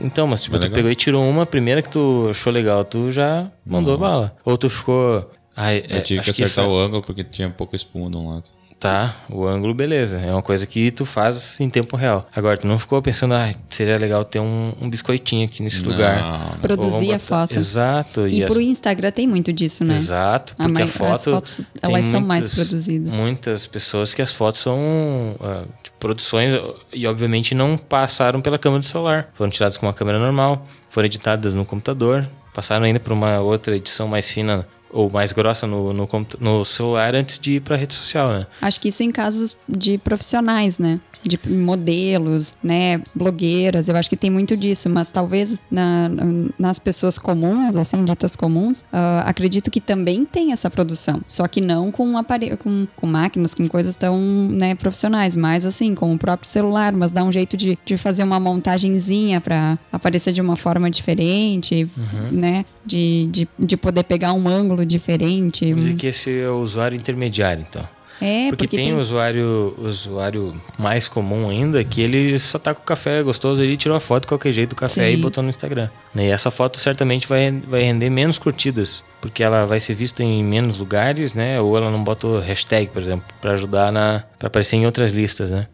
Então, 0.00 0.26
mas 0.26 0.40
tipo, 0.40 0.56
tu 0.56 0.62
legal. 0.62 0.74
pegou 0.76 0.90
e 0.90 0.94
tirou 0.94 1.28
uma, 1.28 1.42
a 1.42 1.46
primeira 1.46 1.82
que 1.82 1.90
tu 1.90 2.28
achou 2.30 2.50
legal, 2.50 2.84
tu 2.86 3.12
já 3.12 3.48
mandou 3.66 3.98
bala. 3.98 4.34
Ou 4.46 4.56
tu 4.56 4.70
ficou. 4.70 5.30
Ai, 5.60 5.84
Eu 5.88 5.96
é, 5.98 6.00
tive 6.00 6.22
que 6.22 6.30
acertar 6.30 6.64
isso- 6.64 6.72
o 6.72 6.78
ângulo 6.78 7.02
porque 7.02 7.24
tinha 7.24 7.50
pouca 7.50 7.74
espuma 7.74 8.08
de 8.08 8.16
um 8.16 8.28
lado. 8.30 8.44
Tá, 8.78 9.16
o 9.28 9.44
ângulo, 9.44 9.74
beleza. 9.74 10.18
É 10.18 10.30
uma 10.30 10.40
coisa 10.40 10.64
que 10.64 10.92
tu 10.92 11.04
faz 11.04 11.58
em 11.58 11.68
tempo 11.68 11.96
real. 11.96 12.28
Agora, 12.32 12.56
tu 12.56 12.64
não 12.64 12.78
ficou 12.78 13.02
pensando, 13.02 13.34
ah, 13.34 13.52
seria 13.68 13.98
legal 13.98 14.24
ter 14.24 14.38
um, 14.38 14.72
um 14.80 14.88
biscoitinho 14.88 15.44
aqui 15.46 15.64
nesse 15.64 15.80
lugar. 15.80 16.20
Não, 16.20 16.38
não. 16.52 16.60
Produzir 16.60 17.12
a 17.12 17.18
foto. 17.18 17.56
Exato. 17.58 18.28
E 18.28 18.40
as- 18.44 18.48
pro 18.48 18.60
Instagram 18.60 19.10
tem 19.10 19.26
muito 19.26 19.52
disso, 19.52 19.84
né? 19.84 19.96
Exato, 19.96 20.54
A 20.56 20.62
porque 20.66 20.82
a, 20.82 20.84
mai- 20.84 20.86
foto. 20.86 21.10
as 21.12 21.24
fotos, 21.24 21.70
elas 21.82 22.04
são 22.04 22.20
mais 22.20 22.42
muitas- 22.42 22.54
produzidas. 22.54 23.14
Muitas 23.14 23.66
pessoas 23.66 24.14
que 24.14 24.22
as 24.22 24.32
fotos 24.32 24.60
são 24.60 24.78
tipo, 25.82 25.96
produções 25.98 26.52
e, 26.92 27.04
obviamente, 27.04 27.56
não 27.56 27.76
passaram 27.76 28.40
pela 28.40 28.58
câmera 28.60 28.78
do 28.80 28.86
celular. 28.86 29.28
Foram 29.34 29.50
tiradas 29.50 29.76
com 29.76 29.86
uma 29.86 29.92
câmera 29.92 30.20
normal, 30.20 30.64
foram 30.88 31.06
editadas 31.06 31.52
no 31.52 31.64
computador, 31.64 32.24
passaram 32.54 32.84
ainda 32.84 33.00
por 33.00 33.12
uma 33.12 33.40
outra 33.40 33.74
edição 33.76 34.06
mais 34.06 34.30
fina 34.30 34.64
ou 34.90 35.10
mais 35.10 35.32
grossa 35.32 35.66
no, 35.66 35.92
no, 35.92 36.08
no 36.40 36.64
celular 36.64 37.14
antes 37.14 37.38
de 37.38 37.54
ir 37.54 37.60
pra 37.60 37.76
rede 37.76 37.94
social, 37.94 38.28
né? 38.30 38.46
Acho 38.60 38.80
que 38.80 38.88
isso 38.88 39.02
em 39.02 39.10
casos 39.10 39.56
de 39.68 39.98
profissionais, 39.98 40.78
né? 40.78 41.00
De 41.28 41.38
modelos, 41.48 42.52
né? 42.62 43.00
Blogueiras, 43.14 43.88
eu 43.88 43.96
acho 43.96 44.08
que 44.08 44.16
tem 44.16 44.30
muito 44.30 44.56
disso, 44.56 44.88
mas 44.88 45.10
talvez 45.10 45.60
na- 45.70 46.08
nas 46.58 46.78
pessoas 46.78 47.18
comuns, 47.18 47.76
assim, 47.76 48.04
ditas 48.04 48.34
comuns, 48.34 48.84
ah, 48.92 49.22
acredito 49.26 49.70
que 49.70 49.80
também 49.80 50.24
tem 50.24 50.52
essa 50.52 50.70
produção. 50.70 51.20
Só 51.28 51.46
que 51.46 51.60
não 51.60 51.92
com, 51.92 52.16
apare 52.16 52.56
com, 52.56 52.86
com 52.96 53.06
máquinas, 53.06 53.54
com 53.54 53.68
coisas 53.68 53.94
tão 53.96 54.18
né, 54.50 54.74
profissionais, 54.74 55.36
mas 55.36 55.64
assim, 55.66 55.94
com 55.94 56.12
o 56.12 56.18
próprio 56.18 56.48
celular, 56.48 56.92
mas 56.92 57.12
dá 57.12 57.22
um 57.22 57.30
jeito 57.30 57.56
de, 57.56 57.78
de 57.84 57.96
fazer 57.96 58.22
uma 58.24 58.40
montagenzinha 58.40 59.40
para 59.40 59.78
aparecer 59.92 60.32
de 60.32 60.40
uma 60.40 60.56
forma 60.56 60.90
diferente, 60.90 61.88
né? 62.32 62.64
De, 62.86 63.28
de, 63.30 63.48
de 63.58 63.76
poder 63.76 64.04
pegar 64.04 64.32
um 64.32 64.48
ângulo 64.48 64.86
diferente. 64.86 65.74
Dizer 65.74 65.94
que 65.96 66.06
esse 66.06 66.30
é 66.40 66.48
o 66.48 66.60
usuário 66.60 66.96
intermediário, 66.96 67.64
então. 67.68 67.86
É, 68.20 68.48
Porque, 68.48 68.66
tem, 68.66 68.92
o 68.92 68.98
usuário, 68.98 69.74
usuário 69.78 70.60
mais 70.78 71.08
comum 71.08 71.48
ainda, 71.48 71.82
que 71.84 72.00
ele 72.00 72.38
só 72.38 72.58
tá 72.58 72.74
com 72.74 72.82
o 72.82 72.84
café 72.84 73.22
gostoso 73.22 73.62
ali, 73.62 73.76
tirou 73.76 73.96
a 73.96 74.00
foto 74.00 74.22
de 74.22 74.28
qualquer 74.28 74.52
jeito 74.52 74.70
do 74.70 74.76
café 74.76 75.08
Sim. 75.08 75.14
e 75.14 75.16
botou 75.16 75.42
no 75.42 75.50
Instagram. 75.50 75.88
E 76.14 76.22
essa 76.22 76.50
foto 76.50 76.78
certamente 76.78 77.28
vai, 77.28 77.50
vai 77.66 77.82
render 77.82 78.10
menos 78.10 78.38
curtidas, 78.38 79.04
porque 79.20 79.42
ela 79.42 79.64
vai 79.64 79.78
ser 79.78 79.94
vista 79.94 80.22
em 80.22 80.42
menos 80.42 80.78
lugares, 80.78 81.34
né? 81.34 81.60
Ou 81.60 81.76
ela 81.76 81.90
não 81.90 82.02
botou 82.02 82.40
hashtag, 82.40 82.90
por 82.90 83.00
exemplo, 83.00 83.26
para 83.40 83.52
ajudar 83.52 83.92
na 83.92 84.24
para 84.38 84.48
aparecer 84.48 84.76
em 84.76 84.86
outras 84.86 85.12
listas, 85.12 85.50
né? 85.50 85.66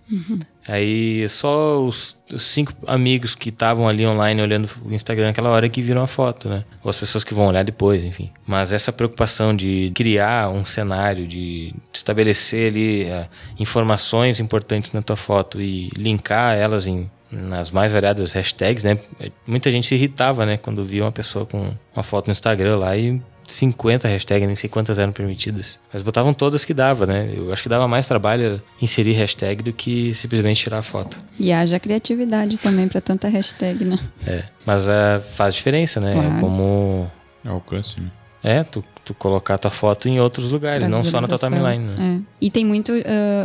Aí 0.66 1.29
só 1.29 1.83
os, 1.83 2.16
cinco 2.38 2.72
amigos 2.87 3.35
que 3.35 3.50
estavam 3.50 3.87
ali 3.87 4.07
online 4.07 4.40
olhando 4.40 4.68
o 4.85 4.92
Instagram 4.92 5.27
naquela 5.27 5.50
hora 5.50 5.68
que 5.68 5.83
viram 5.83 6.03
a 6.03 6.07
foto, 6.07 6.48
né? 6.48 6.64
Ou 6.83 6.88
as 6.88 6.98
pessoas 6.98 7.22
que 7.22 7.35
vão 7.35 7.46
olhar 7.46 7.62
depois, 7.62 8.03
enfim. 8.03 8.31
Mas 8.46 8.72
essa 8.72 8.92
preocupação 8.92 9.55
de 9.55 9.92
criar 9.94 10.50
um 10.50 10.64
cenário, 10.64 11.27
de 11.27 11.74
estabelecer 11.92 12.70
ali 12.70 13.03
eh, 13.05 13.29
informações 13.59 14.40
importantes 14.40 14.92
na 14.92 15.03
tua 15.03 15.16
foto 15.16 15.61
e 15.61 15.90
linkar 15.96 16.57
elas 16.57 16.87
em 16.87 17.11
nas 17.31 17.70
mais 17.70 17.90
variadas 17.90 18.33
hashtags, 18.33 18.85
né? 18.85 18.98
Muita 19.44 19.68
gente 19.68 19.87
se 19.87 19.94
irritava, 19.96 20.46
né, 20.46 20.57
quando 20.57 20.85
via 20.85 21.03
uma 21.03 21.11
pessoa 21.11 21.44
com 21.44 21.72
uma 21.92 22.03
foto 22.03 22.29
no 22.29 22.33
Instagram 22.33 22.77
lá 22.77 22.96
e 22.96 23.20
50 23.46 24.09
hashtags, 24.09 24.46
nem 24.46 24.57
sei 24.57 24.68
quantas 24.70 24.98
eram 24.98 25.12
permitidas. 25.12 25.78
Mas 25.92 26.02
botavam 26.02 26.33
todas 26.35 26.64
que 26.64 26.72
dava, 26.74 27.07
né? 27.07 27.33
Eu 27.37 27.52
acho 27.52 27.62
que 27.62 27.68
dava 27.68 27.87
mais 27.88 28.07
trabalho 28.09 28.61
inserir 28.80 29.12
hashtag 29.12 29.62
do 29.62 29.72
que 29.72 30.12
simplesmente 30.14 30.62
tirar 30.62 30.78
a 30.78 30.83
foto. 30.83 31.18
E 31.38 31.52
haja 31.52 31.78
criatividade 31.78 32.59
também 32.59 32.88
para 32.88 33.00
tanta 33.00 33.28
hashtag, 33.28 33.85
né? 33.85 33.98
É. 34.26 34.44
Mas 34.66 34.88
é, 34.88 35.18
faz 35.20 35.54
diferença, 35.54 36.00
né? 36.00 36.12
Claro. 36.12 36.37
É 36.37 36.40
como. 36.40 37.11
Alcance, 37.44 38.00
né? 38.00 38.11
É, 38.42 38.62
tu, 38.62 38.85
tu 39.04 39.14
colocar 39.14 39.57
tua 39.57 39.70
foto 39.70 40.07
em 40.09 40.20
outros 40.20 40.50
lugares, 40.52 40.80
Pra 40.87 40.88
não 40.88 41.02
só 41.02 41.18
na 41.20 41.26
tua 41.28 41.38
timeline, 41.38 41.85
né? 41.94 42.20
É. 42.20 42.35
E 42.42 42.50
tem 42.50 42.64
muito, 42.64 42.92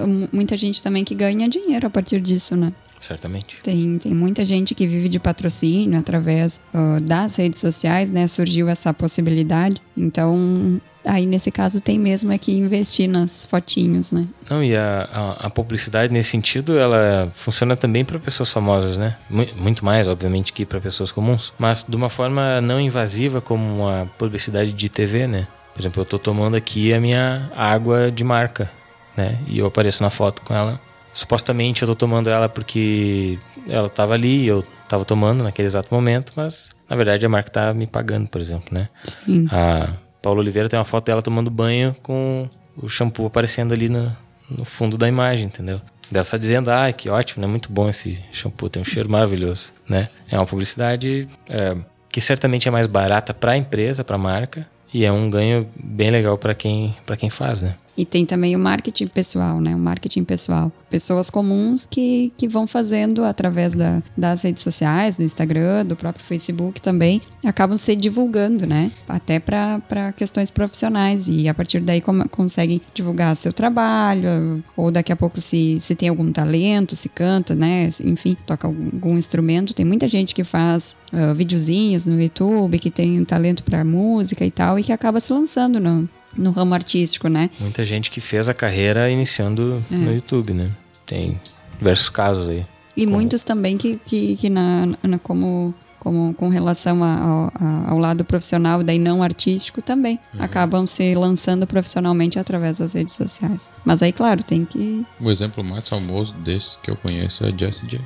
mu- 0.05 0.27
muita 0.31 0.57
gente 0.57 0.83
também 0.83 1.03
que 1.05 1.15
ganha 1.15 1.47
dinheiro 1.47 1.87
a 1.87 1.89
partir 1.89 2.19
disso, 2.19 2.55
né? 2.55 2.73
Certamente. 2.99 3.57
Tem, 3.63 3.97
tem 3.97 4.13
muita 4.13 4.43
gente 4.45 4.75
que 4.75 4.85
vive 4.85 5.07
de 5.07 5.19
patrocínio 5.19 5.97
através 5.97 6.61
ah, 6.73 6.97
das 7.01 7.35
redes 7.37 7.59
sociais, 7.59 8.11
né? 8.11 8.27
Surgiu 8.27 8.67
essa 8.67 8.93
possibilidade. 8.93 9.81
Então, 9.95 10.81
aí 11.05 11.25
nesse 11.25 11.49
caso 11.49 11.79
tem 11.81 11.97
mesmo 11.97 12.31
é 12.31 12.37
que 12.37 12.51
investir 12.51 13.07
nas 13.07 13.45
fotinhos, 13.45 14.11
né? 14.11 14.27
Não, 14.49 14.61
e 14.63 14.75
a, 14.75 15.07
a, 15.11 15.47
a 15.47 15.49
publicidade 15.49 16.11
nesse 16.11 16.31
sentido, 16.31 16.77
ela 16.77 17.29
funciona 17.31 17.77
também 17.77 18.03
para 18.03 18.19
pessoas 18.19 18.51
famosas, 18.51 18.97
né? 18.97 19.15
Mu- 19.29 19.47
Muito 19.55 19.83
mais, 19.85 20.07
obviamente, 20.07 20.51
que 20.51 20.65
para 20.65 20.81
pessoas 20.81 21.11
comuns. 21.11 21.53
Mas 21.57 21.85
de 21.87 21.95
uma 21.95 22.09
forma 22.09 22.59
não 22.59 22.79
invasiva 22.81 23.39
como 23.39 23.63
uma 23.83 24.11
publicidade 24.17 24.73
de 24.73 24.89
TV, 24.89 25.25
né? 25.25 25.47
Por 25.73 25.81
exemplo, 25.81 26.01
eu 26.01 26.05
tô 26.05 26.19
tomando 26.19 26.57
aqui 26.57 26.93
a 26.93 26.99
minha 26.99 27.49
água 27.55 28.11
de 28.11 28.23
marca, 28.25 28.69
né? 29.15 29.39
E 29.47 29.57
eu 29.59 29.67
apareço 29.67 30.03
na 30.03 30.09
foto 30.09 30.41
com 30.41 30.53
ela. 30.53 30.81
Supostamente 31.13 31.81
eu 31.81 31.87
tô 31.87 31.95
tomando 31.95 32.29
ela 32.29 32.47
porque 32.47 33.39
ela 33.67 33.89
tava 33.89 34.13
ali, 34.13 34.47
eu 34.47 34.65
tava 34.87 35.05
tomando 35.05 35.43
naquele 35.43 35.67
exato 35.67 35.93
momento, 35.93 36.33
mas 36.35 36.71
na 36.89 36.95
verdade 36.95 37.25
a 37.25 37.29
marca 37.29 37.49
tá 37.49 37.73
me 37.73 37.87
pagando, 37.87 38.27
por 38.27 38.41
exemplo, 38.41 38.67
né? 38.71 38.89
Sim. 39.03 39.47
A 39.51 39.93
Paula 40.21 40.39
Oliveira 40.39 40.67
tem 40.69 40.77
uma 40.77 40.85
foto 40.85 41.05
dela 41.05 41.21
tomando 41.21 41.49
banho 41.49 41.95
com 42.01 42.49
o 42.75 42.87
shampoo 42.87 43.25
aparecendo 43.25 43.73
ali 43.73 43.89
no, 43.89 44.15
no 44.49 44.65
fundo 44.65 44.97
da 44.97 45.07
imagem, 45.07 45.45
entendeu? 45.45 45.81
Dela 46.11 46.25
só 46.25 46.37
dizendo, 46.37 46.69
ah, 46.71 46.91
que 46.91 47.09
ótimo, 47.09 47.41
né? 47.41 47.47
Muito 47.47 47.71
bom 47.71 47.87
esse 47.87 48.23
shampoo, 48.31 48.69
tem 48.69 48.81
um 48.81 48.85
cheiro 48.85 49.09
maravilhoso, 49.09 49.71
né? 49.87 50.07
É 50.29 50.37
uma 50.37 50.45
publicidade 50.45 51.27
é, 51.47 51.75
que 52.09 52.19
certamente 52.19 52.67
é 52.67 52.71
mais 52.71 52.87
barata 52.87 53.33
para 53.33 53.51
a 53.51 53.57
empresa, 53.57 54.03
para 54.03 54.15
a 54.15 54.19
marca, 54.19 54.67
e 54.91 55.05
é 55.05 55.11
um 55.11 55.29
ganho 55.29 55.67
bem 55.75 56.09
legal 56.09 56.37
para 56.37 56.55
quem, 56.55 56.95
pra 57.05 57.15
quem 57.15 57.29
faz, 57.29 57.61
né? 57.61 57.75
E 57.99 58.05
tem 58.05 58.25
também 58.25 58.55
o 58.55 58.59
marketing 58.59 59.07
pessoal, 59.07 59.59
né? 59.59 59.75
O 59.75 59.77
marketing 59.77 60.23
pessoal. 60.23 60.71
Pessoas 60.89 61.29
comuns 61.29 61.85
que, 61.85 62.31
que 62.37 62.47
vão 62.47 62.65
fazendo 62.65 63.25
através 63.25 63.75
da, 63.75 64.01
das 64.15 64.43
redes 64.43 64.63
sociais, 64.63 65.17
do 65.17 65.23
Instagram, 65.23 65.85
do 65.85 65.97
próprio 65.97 66.23
Facebook 66.23 66.81
também, 66.81 67.21
acabam 67.43 67.77
se 67.77 67.97
divulgando, 67.97 68.65
né? 68.65 68.89
Até 69.05 69.37
para 69.37 70.13
questões 70.15 70.49
profissionais. 70.49 71.27
E 71.27 71.49
a 71.49 71.53
partir 71.53 71.81
daí 71.81 71.99
com, 71.99 72.25
conseguem 72.29 72.79
divulgar 72.93 73.35
seu 73.35 73.51
trabalho, 73.51 74.63
ou 74.77 74.89
daqui 74.89 75.11
a 75.11 75.15
pouco 75.17 75.41
se, 75.41 75.77
se 75.81 75.93
tem 75.93 76.07
algum 76.07 76.31
talento, 76.31 76.95
se 76.95 77.09
canta, 77.09 77.53
né? 77.53 77.89
Enfim, 78.05 78.37
toca 78.45 78.65
algum, 78.65 78.85
algum 78.93 79.17
instrumento. 79.17 79.75
Tem 79.75 79.85
muita 79.85 80.07
gente 80.07 80.33
que 80.33 80.45
faz 80.45 80.95
ah, 81.11 81.33
videozinhos 81.33 82.05
no 82.05 82.21
YouTube, 82.21 82.79
que 82.79 82.89
tem 82.89 83.19
um 83.19 83.25
talento 83.25 83.61
para 83.61 83.83
música 83.83 84.45
e 84.45 84.51
tal, 84.51 84.79
e 84.79 84.83
que 84.83 84.93
acaba 84.93 85.19
se 85.19 85.33
lançando 85.33 85.81
no, 85.81 86.07
no 86.37 86.51
ramo 86.51 86.73
artístico, 86.73 87.27
né? 87.27 87.49
Muita 87.59 87.83
gente 87.85 88.09
que 88.11 88.21
fez 88.21 88.47
a 88.49 88.53
carreira 88.53 89.09
iniciando 89.09 89.83
no 89.89 90.13
YouTube, 90.13 90.53
né? 90.53 90.69
Tem 91.05 91.39
diversos 91.77 92.09
casos 92.09 92.47
aí. 92.49 92.65
E 92.95 93.07
muitos 93.07 93.43
também 93.43 93.77
que, 93.77 93.99
que, 94.05 94.35
que 94.35 94.49
na, 94.49 94.87
na, 95.01 95.17
como, 95.19 95.73
como 95.99 96.33
com 96.33 96.49
relação 96.49 97.01
a, 97.03 97.49
a, 97.55 97.91
ao 97.91 97.97
lado 97.97 98.25
profissional, 98.25 98.83
daí 98.83 98.99
não 98.99 99.23
artístico 99.23 99.81
também, 99.81 100.19
Uhum. 100.33 100.41
acabam 100.43 100.85
se 100.85 101.15
lançando 101.15 101.65
profissionalmente 101.65 102.37
através 102.37 102.77
das 102.79 102.93
redes 102.93 103.13
sociais. 103.15 103.71
Mas 103.85 104.03
aí, 104.03 104.11
claro, 104.11 104.43
tem 104.43 104.65
que. 104.65 105.05
O 105.21 105.31
exemplo 105.31 105.63
mais 105.63 105.87
famoso 105.87 106.33
desse 106.35 106.77
que 106.79 106.91
eu 106.91 106.95
conheço 106.97 107.45
é 107.45 107.53
Jesse 107.57 107.87
J. 107.87 108.01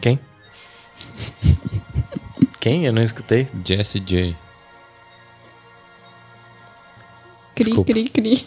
Quem? 0.00 0.18
Quem? 2.60 2.86
Eu 2.86 2.92
não 2.92 3.02
escutei. 3.02 3.46
Jesse 3.64 4.00
J. 4.00 4.34
Cri, 7.54 7.64
Desculpa. 7.66 7.92
cri, 7.92 8.04
cri. 8.08 8.44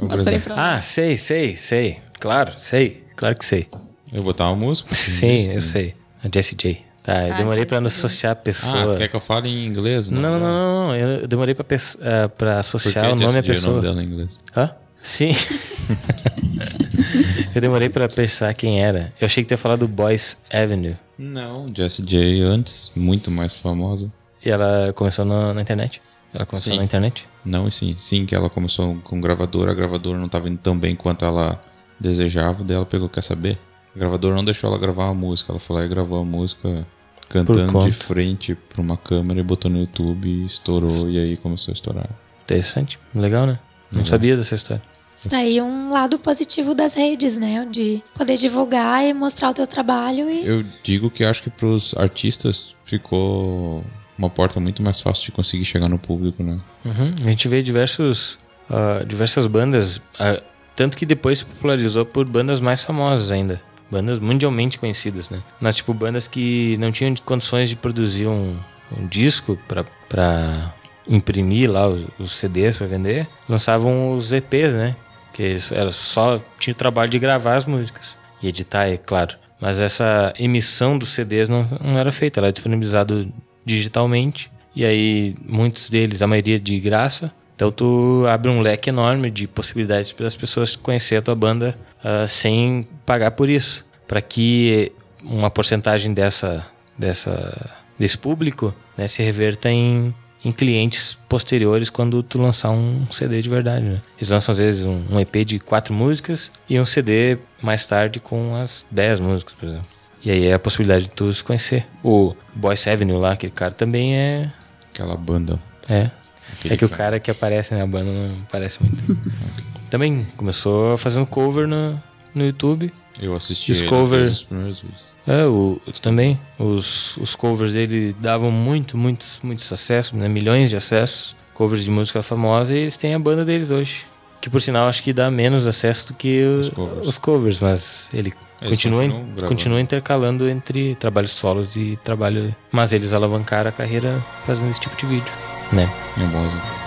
Mostrei 0.00 0.38
pra 0.38 0.76
Ah, 0.76 0.82
sei, 0.82 1.16
sei, 1.16 1.56
sei. 1.56 1.98
Claro, 2.18 2.52
sei. 2.58 3.04
Claro 3.16 3.36
que 3.36 3.44
sei. 3.44 3.66
Eu 4.12 4.22
botar 4.22 4.46
uma 4.48 4.56
música? 4.56 4.94
Sim, 4.94 5.34
Isso, 5.36 5.50
eu 5.50 5.54
né? 5.56 5.60
sei. 5.60 5.94
A 6.24 6.28
Jessie 6.34 6.56
J. 6.56 6.82
Tá, 7.02 7.28
eu 7.28 7.34
Ah, 7.34 7.36
demorei 7.36 7.66
pra 7.66 7.80
não 7.80 7.88
Jessie 7.88 8.02
J. 8.02 8.06
associar 8.06 8.30
a 8.30 8.32
Ah, 8.32 8.36
pessoa. 8.36 8.92
tu 8.92 8.98
quer 8.98 9.08
que 9.08 9.16
eu 9.16 9.20
fale 9.20 9.48
em 9.48 9.66
inglês? 9.66 10.08
Não, 10.08 10.20
não, 10.20 10.38
não, 10.38 10.40
não, 10.40 10.86
não. 10.88 10.96
Eu 10.96 11.28
demorei 11.28 11.54
pra, 11.54 11.64
pes- 11.64 11.98
ah, 12.00 12.28
pra 12.28 12.60
associar 12.60 13.12
o 13.12 13.14
nome 13.14 13.34
à 13.34 13.36
é 13.36 13.40
o 13.40 13.44
pessoa. 13.44 13.72
nome 13.74 13.82
dela 13.86 14.02
em 14.02 14.06
inglês? 14.06 14.40
Hã? 14.56 14.70
Sim. 15.02 15.34
eu 17.54 17.60
demorei 17.60 17.88
pra 17.88 18.08
pensar 18.08 18.52
quem 18.54 18.82
era. 18.82 19.12
Eu 19.20 19.26
achei 19.26 19.42
que 19.42 19.48
tu 19.48 19.52
ia 19.52 19.58
falar 19.58 19.76
do 19.76 19.88
Boys 19.88 20.36
Avenue. 20.52 20.94
Não, 21.18 21.70
Jessie 21.74 22.04
J 22.04 22.42
antes, 22.42 22.92
muito 22.96 23.30
mais 23.30 23.54
famosa. 23.54 24.10
E 24.44 24.50
ela 24.50 24.92
começou 24.94 25.24
na, 25.24 25.52
na 25.54 25.62
internet. 25.62 26.00
Ela 26.32 26.46
começou 26.46 26.72
Sim. 26.72 26.78
na 26.78 26.84
internet. 26.84 27.28
Não, 27.44 27.66
e 27.66 27.72
sim, 27.72 27.94
sim, 27.96 28.24
que 28.24 28.34
ela 28.34 28.48
começou 28.48 28.96
com 29.02 29.20
gravadora, 29.20 29.72
a 29.72 29.74
gravadora 29.74 30.18
não 30.18 30.26
estava 30.26 30.48
indo 30.48 30.58
tão 30.58 30.78
bem 30.78 30.94
quanto 30.94 31.24
ela 31.24 31.60
desejava, 31.98 32.62
daí 32.62 32.76
ela 32.76 32.86
pegou, 32.86 33.08
quer 33.08 33.22
saber? 33.22 33.58
A 33.94 33.98
gravadora 33.98 34.34
não 34.36 34.44
deixou 34.44 34.70
ela 34.70 34.78
gravar 34.78 35.06
uma 35.06 35.14
música, 35.14 35.52
ela 35.52 35.58
foi 35.58 35.76
lá 35.76 35.84
e 35.84 35.88
gravou 35.88 36.20
a 36.20 36.24
música 36.24 36.86
cantando 37.28 37.80
de 37.80 37.92
frente 37.92 38.54
pra 38.54 38.80
uma 38.80 38.96
câmera 38.96 39.40
e 39.40 39.42
botou 39.42 39.70
no 39.70 39.78
YouTube 39.78 40.28
e 40.28 40.44
estourou, 40.44 41.08
e 41.10 41.18
aí 41.18 41.36
começou 41.36 41.72
a 41.72 41.74
estourar. 41.74 42.10
Interessante. 42.42 42.98
Legal, 43.14 43.46
né? 43.46 43.58
Não 43.94 44.04
sabia 44.04 44.36
dessa 44.36 44.54
história. 44.54 44.82
Isso 45.16 45.28
daí 45.28 45.58
é 45.58 45.62
um 45.62 45.92
lado 45.92 46.18
positivo 46.18 46.74
das 46.74 46.94
redes, 46.94 47.36
né? 47.36 47.66
De 47.70 48.02
poder 48.14 48.36
divulgar 48.36 49.04
e 49.04 49.12
mostrar 49.12 49.50
o 49.50 49.54
teu 49.54 49.66
trabalho 49.66 50.30
e 50.30 50.46
Eu 50.46 50.64
digo 50.82 51.10
que 51.10 51.24
acho 51.24 51.42
que 51.42 51.50
pros 51.50 51.94
artistas 51.94 52.74
ficou 52.86 53.84
uma 54.20 54.30
porta 54.30 54.60
muito 54.60 54.82
mais 54.82 55.00
fácil 55.00 55.24
de 55.24 55.32
conseguir 55.32 55.64
chegar 55.64 55.88
no 55.88 55.98
público, 55.98 56.42
né? 56.42 56.58
Uhum. 56.84 57.14
A 57.22 57.28
gente 57.28 57.48
vê 57.48 57.62
diversos, 57.62 58.38
ah, 58.68 59.02
diversas 59.06 59.46
bandas, 59.46 60.00
ah, 60.18 60.40
tanto 60.76 60.96
que 60.96 61.06
depois 61.06 61.38
se 61.38 61.44
popularizou 61.44 62.04
por 62.04 62.26
bandas 62.26 62.60
mais 62.60 62.84
famosas 62.84 63.30
ainda. 63.30 63.60
Bandas 63.90 64.18
mundialmente 64.20 64.78
conhecidas, 64.78 65.30
né? 65.30 65.42
Mas, 65.60 65.76
tipo, 65.76 65.92
bandas 65.92 66.28
que 66.28 66.76
não 66.78 66.92
tinham 66.92 67.12
condições 67.24 67.68
de 67.68 67.76
produzir 67.76 68.28
um, 68.28 68.56
um 68.96 69.06
disco 69.06 69.58
pra 69.66 70.74
imprimir 71.08 71.70
lá 71.70 71.88
os, 71.88 72.06
os 72.18 72.32
CDs 72.32 72.76
pra 72.76 72.86
vender, 72.86 73.26
lançavam 73.48 74.14
os 74.14 74.32
EPs, 74.32 74.72
né? 74.74 74.96
Que 75.32 75.56
era 75.72 75.90
só 75.90 76.38
tinha 76.58 76.72
o 76.72 76.76
trabalho 76.76 77.10
de 77.10 77.18
gravar 77.18 77.56
as 77.56 77.66
músicas 77.66 78.16
e 78.40 78.48
editar, 78.48 78.86
é 78.86 78.96
claro. 78.96 79.36
Mas 79.60 79.80
essa 79.80 80.32
emissão 80.38 80.96
dos 80.96 81.10
CDs 81.10 81.48
não, 81.48 81.66
não 81.80 81.98
era 81.98 82.12
feita, 82.12 82.40
ela 82.40 82.46
era 82.46 82.52
disponibilizado 82.52 83.30
digitalmente 83.70 84.50
e 84.74 84.84
aí 84.84 85.34
muitos 85.46 85.90
deles, 85.90 86.22
a 86.22 86.26
maioria 86.26 86.58
de 86.58 86.78
graça. 86.78 87.32
Então 87.54 87.70
tu 87.70 88.24
abre 88.28 88.50
um 88.50 88.60
leque 88.60 88.88
enorme 88.88 89.30
de 89.30 89.46
possibilidades 89.46 90.12
para 90.12 90.26
as 90.26 90.36
pessoas 90.36 90.76
conhecer 90.76 91.16
a 91.16 91.22
tua 91.22 91.34
banda 91.34 91.76
ah, 92.02 92.26
sem 92.26 92.86
pagar 93.04 93.32
por 93.32 93.50
isso, 93.50 93.84
para 94.08 94.22
que 94.22 94.92
uma 95.22 95.50
porcentagem 95.50 96.14
dessa 96.14 96.66
dessa 96.96 97.78
desse 97.98 98.16
público 98.16 98.74
né, 98.96 99.06
se 99.06 99.22
reverta 99.22 99.70
em, 99.70 100.14
em 100.42 100.50
clientes 100.50 101.18
posteriores 101.28 101.90
quando 101.90 102.22
tu 102.22 102.40
lançar 102.40 102.70
um 102.70 103.06
CD 103.10 103.42
de 103.42 103.48
verdade. 103.48 103.84
Né? 103.84 104.02
Eles 104.16 104.30
lançam 104.30 104.52
às 104.52 104.58
vezes 104.58 104.86
um, 104.86 105.04
um 105.10 105.20
EP 105.20 105.44
de 105.44 105.58
quatro 105.58 105.92
músicas 105.92 106.50
e 106.68 106.80
um 106.80 106.84
CD 106.86 107.36
mais 107.60 107.86
tarde 107.86 108.18
com 108.18 108.56
as 108.56 108.86
dez 108.90 109.20
músicas, 109.20 109.52
por 109.52 109.68
exemplo. 109.68 109.99
E 110.24 110.30
aí 110.30 110.46
é 110.46 110.54
a 110.54 110.58
possibilidade 110.58 111.04
de 111.04 111.10
tu 111.10 111.32
se 111.32 111.42
conhecer. 111.42 111.86
O 112.04 112.34
Boyce 112.54 112.90
Avenue 112.90 113.16
lá, 113.18 113.32
aquele 113.32 113.52
cara 113.52 113.72
também 113.72 114.14
é. 114.16 114.50
Aquela 114.92 115.16
banda. 115.16 115.58
É. 115.88 116.10
Aquele 116.52 116.74
é 116.74 116.76
que 116.76 116.84
o 116.84 116.88
cara. 116.88 117.02
cara 117.04 117.20
que 117.20 117.30
aparece 117.30 117.74
na 117.74 117.86
banda 117.86 118.10
não 118.10 118.36
parece 118.50 118.78
muito. 118.82 119.16
também 119.88 120.26
começou 120.36 120.96
fazendo 120.96 121.26
cover 121.26 121.66
no, 121.66 122.00
no 122.34 122.44
YouTube. 122.44 122.92
Eu 123.20 123.34
assisti 123.36 123.72
Os 123.72 123.80
ele 123.80 123.88
cover- 123.88 124.20
desde 124.20 124.34
os 124.36 124.42
primeiros 124.44 124.80
vídeos. 124.82 125.10
É, 125.26 125.44
o, 125.44 125.80
também. 126.02 126.40
Os, 126.58 127.16
os 127.18 127.34
covers 127.34 127.74
dele 127.74 128.14
davam 128.18 128.50
muito, 128.50 128.96
muitos, 128.96 129.40
muitos 129.42 129.70
acessos, 129.72 130.12
né? 130.12 130.28
Milhões 130.28 130.70
de 130.70 130.76
acessos. 130.76 131.36
Covers 131.54 131.84
de 131.84 131.90
música 131.90 132.22
famosa 132.22 132.72
e 132.74 132.78
eles 132.78 132.96
têm 132.96 133.12
a 133.14 133.18
banda 133.18 133.44
deles 133.44 133.70
hoje. 133.70 134.06
Que 134.40 134.48
por 134.48 134.62
sinal 134.62 134.88
acho 134.88 135.02
que 135.02 135.12
dá 135.12 135.30
menos 135.30 135.66
acesso 135.66 136.08
do 136.08 136.14
que 136.14 136.42
o- 136.42 136.60
Os 136.60 136.68
covers. 136.70 137.06
os 137.06 137.18
covers, 137.18 137.60
mas 137.60 138.10
ele 138.14 138.32
Eles 138.62 138.82
continua, 138.82 139.48
continua 139.48 139.80
intercalando 139.80 140.48
entre 140.48 140.94
trabalhos 140.96 141.32
solos 141.32 141.76
e 141.76 141.98
trabalho. 142.04 142.54
Mas 142.70 142.92
eles 142.92 143.14
alavancaram 143.14 143.70
a 143.70 143.72
carreira 143.72 144.22
fazendo 144.44 144.70
esse 144.70 144.80
tipo 144.80 144.96
de 144.96 145.06
vídeo, 145.06 145.32
né? 145.72 145.88
É 146.18 146.22
um 146.22 146.28
bom 146.28 146.44
exemplo. 146.44 146.79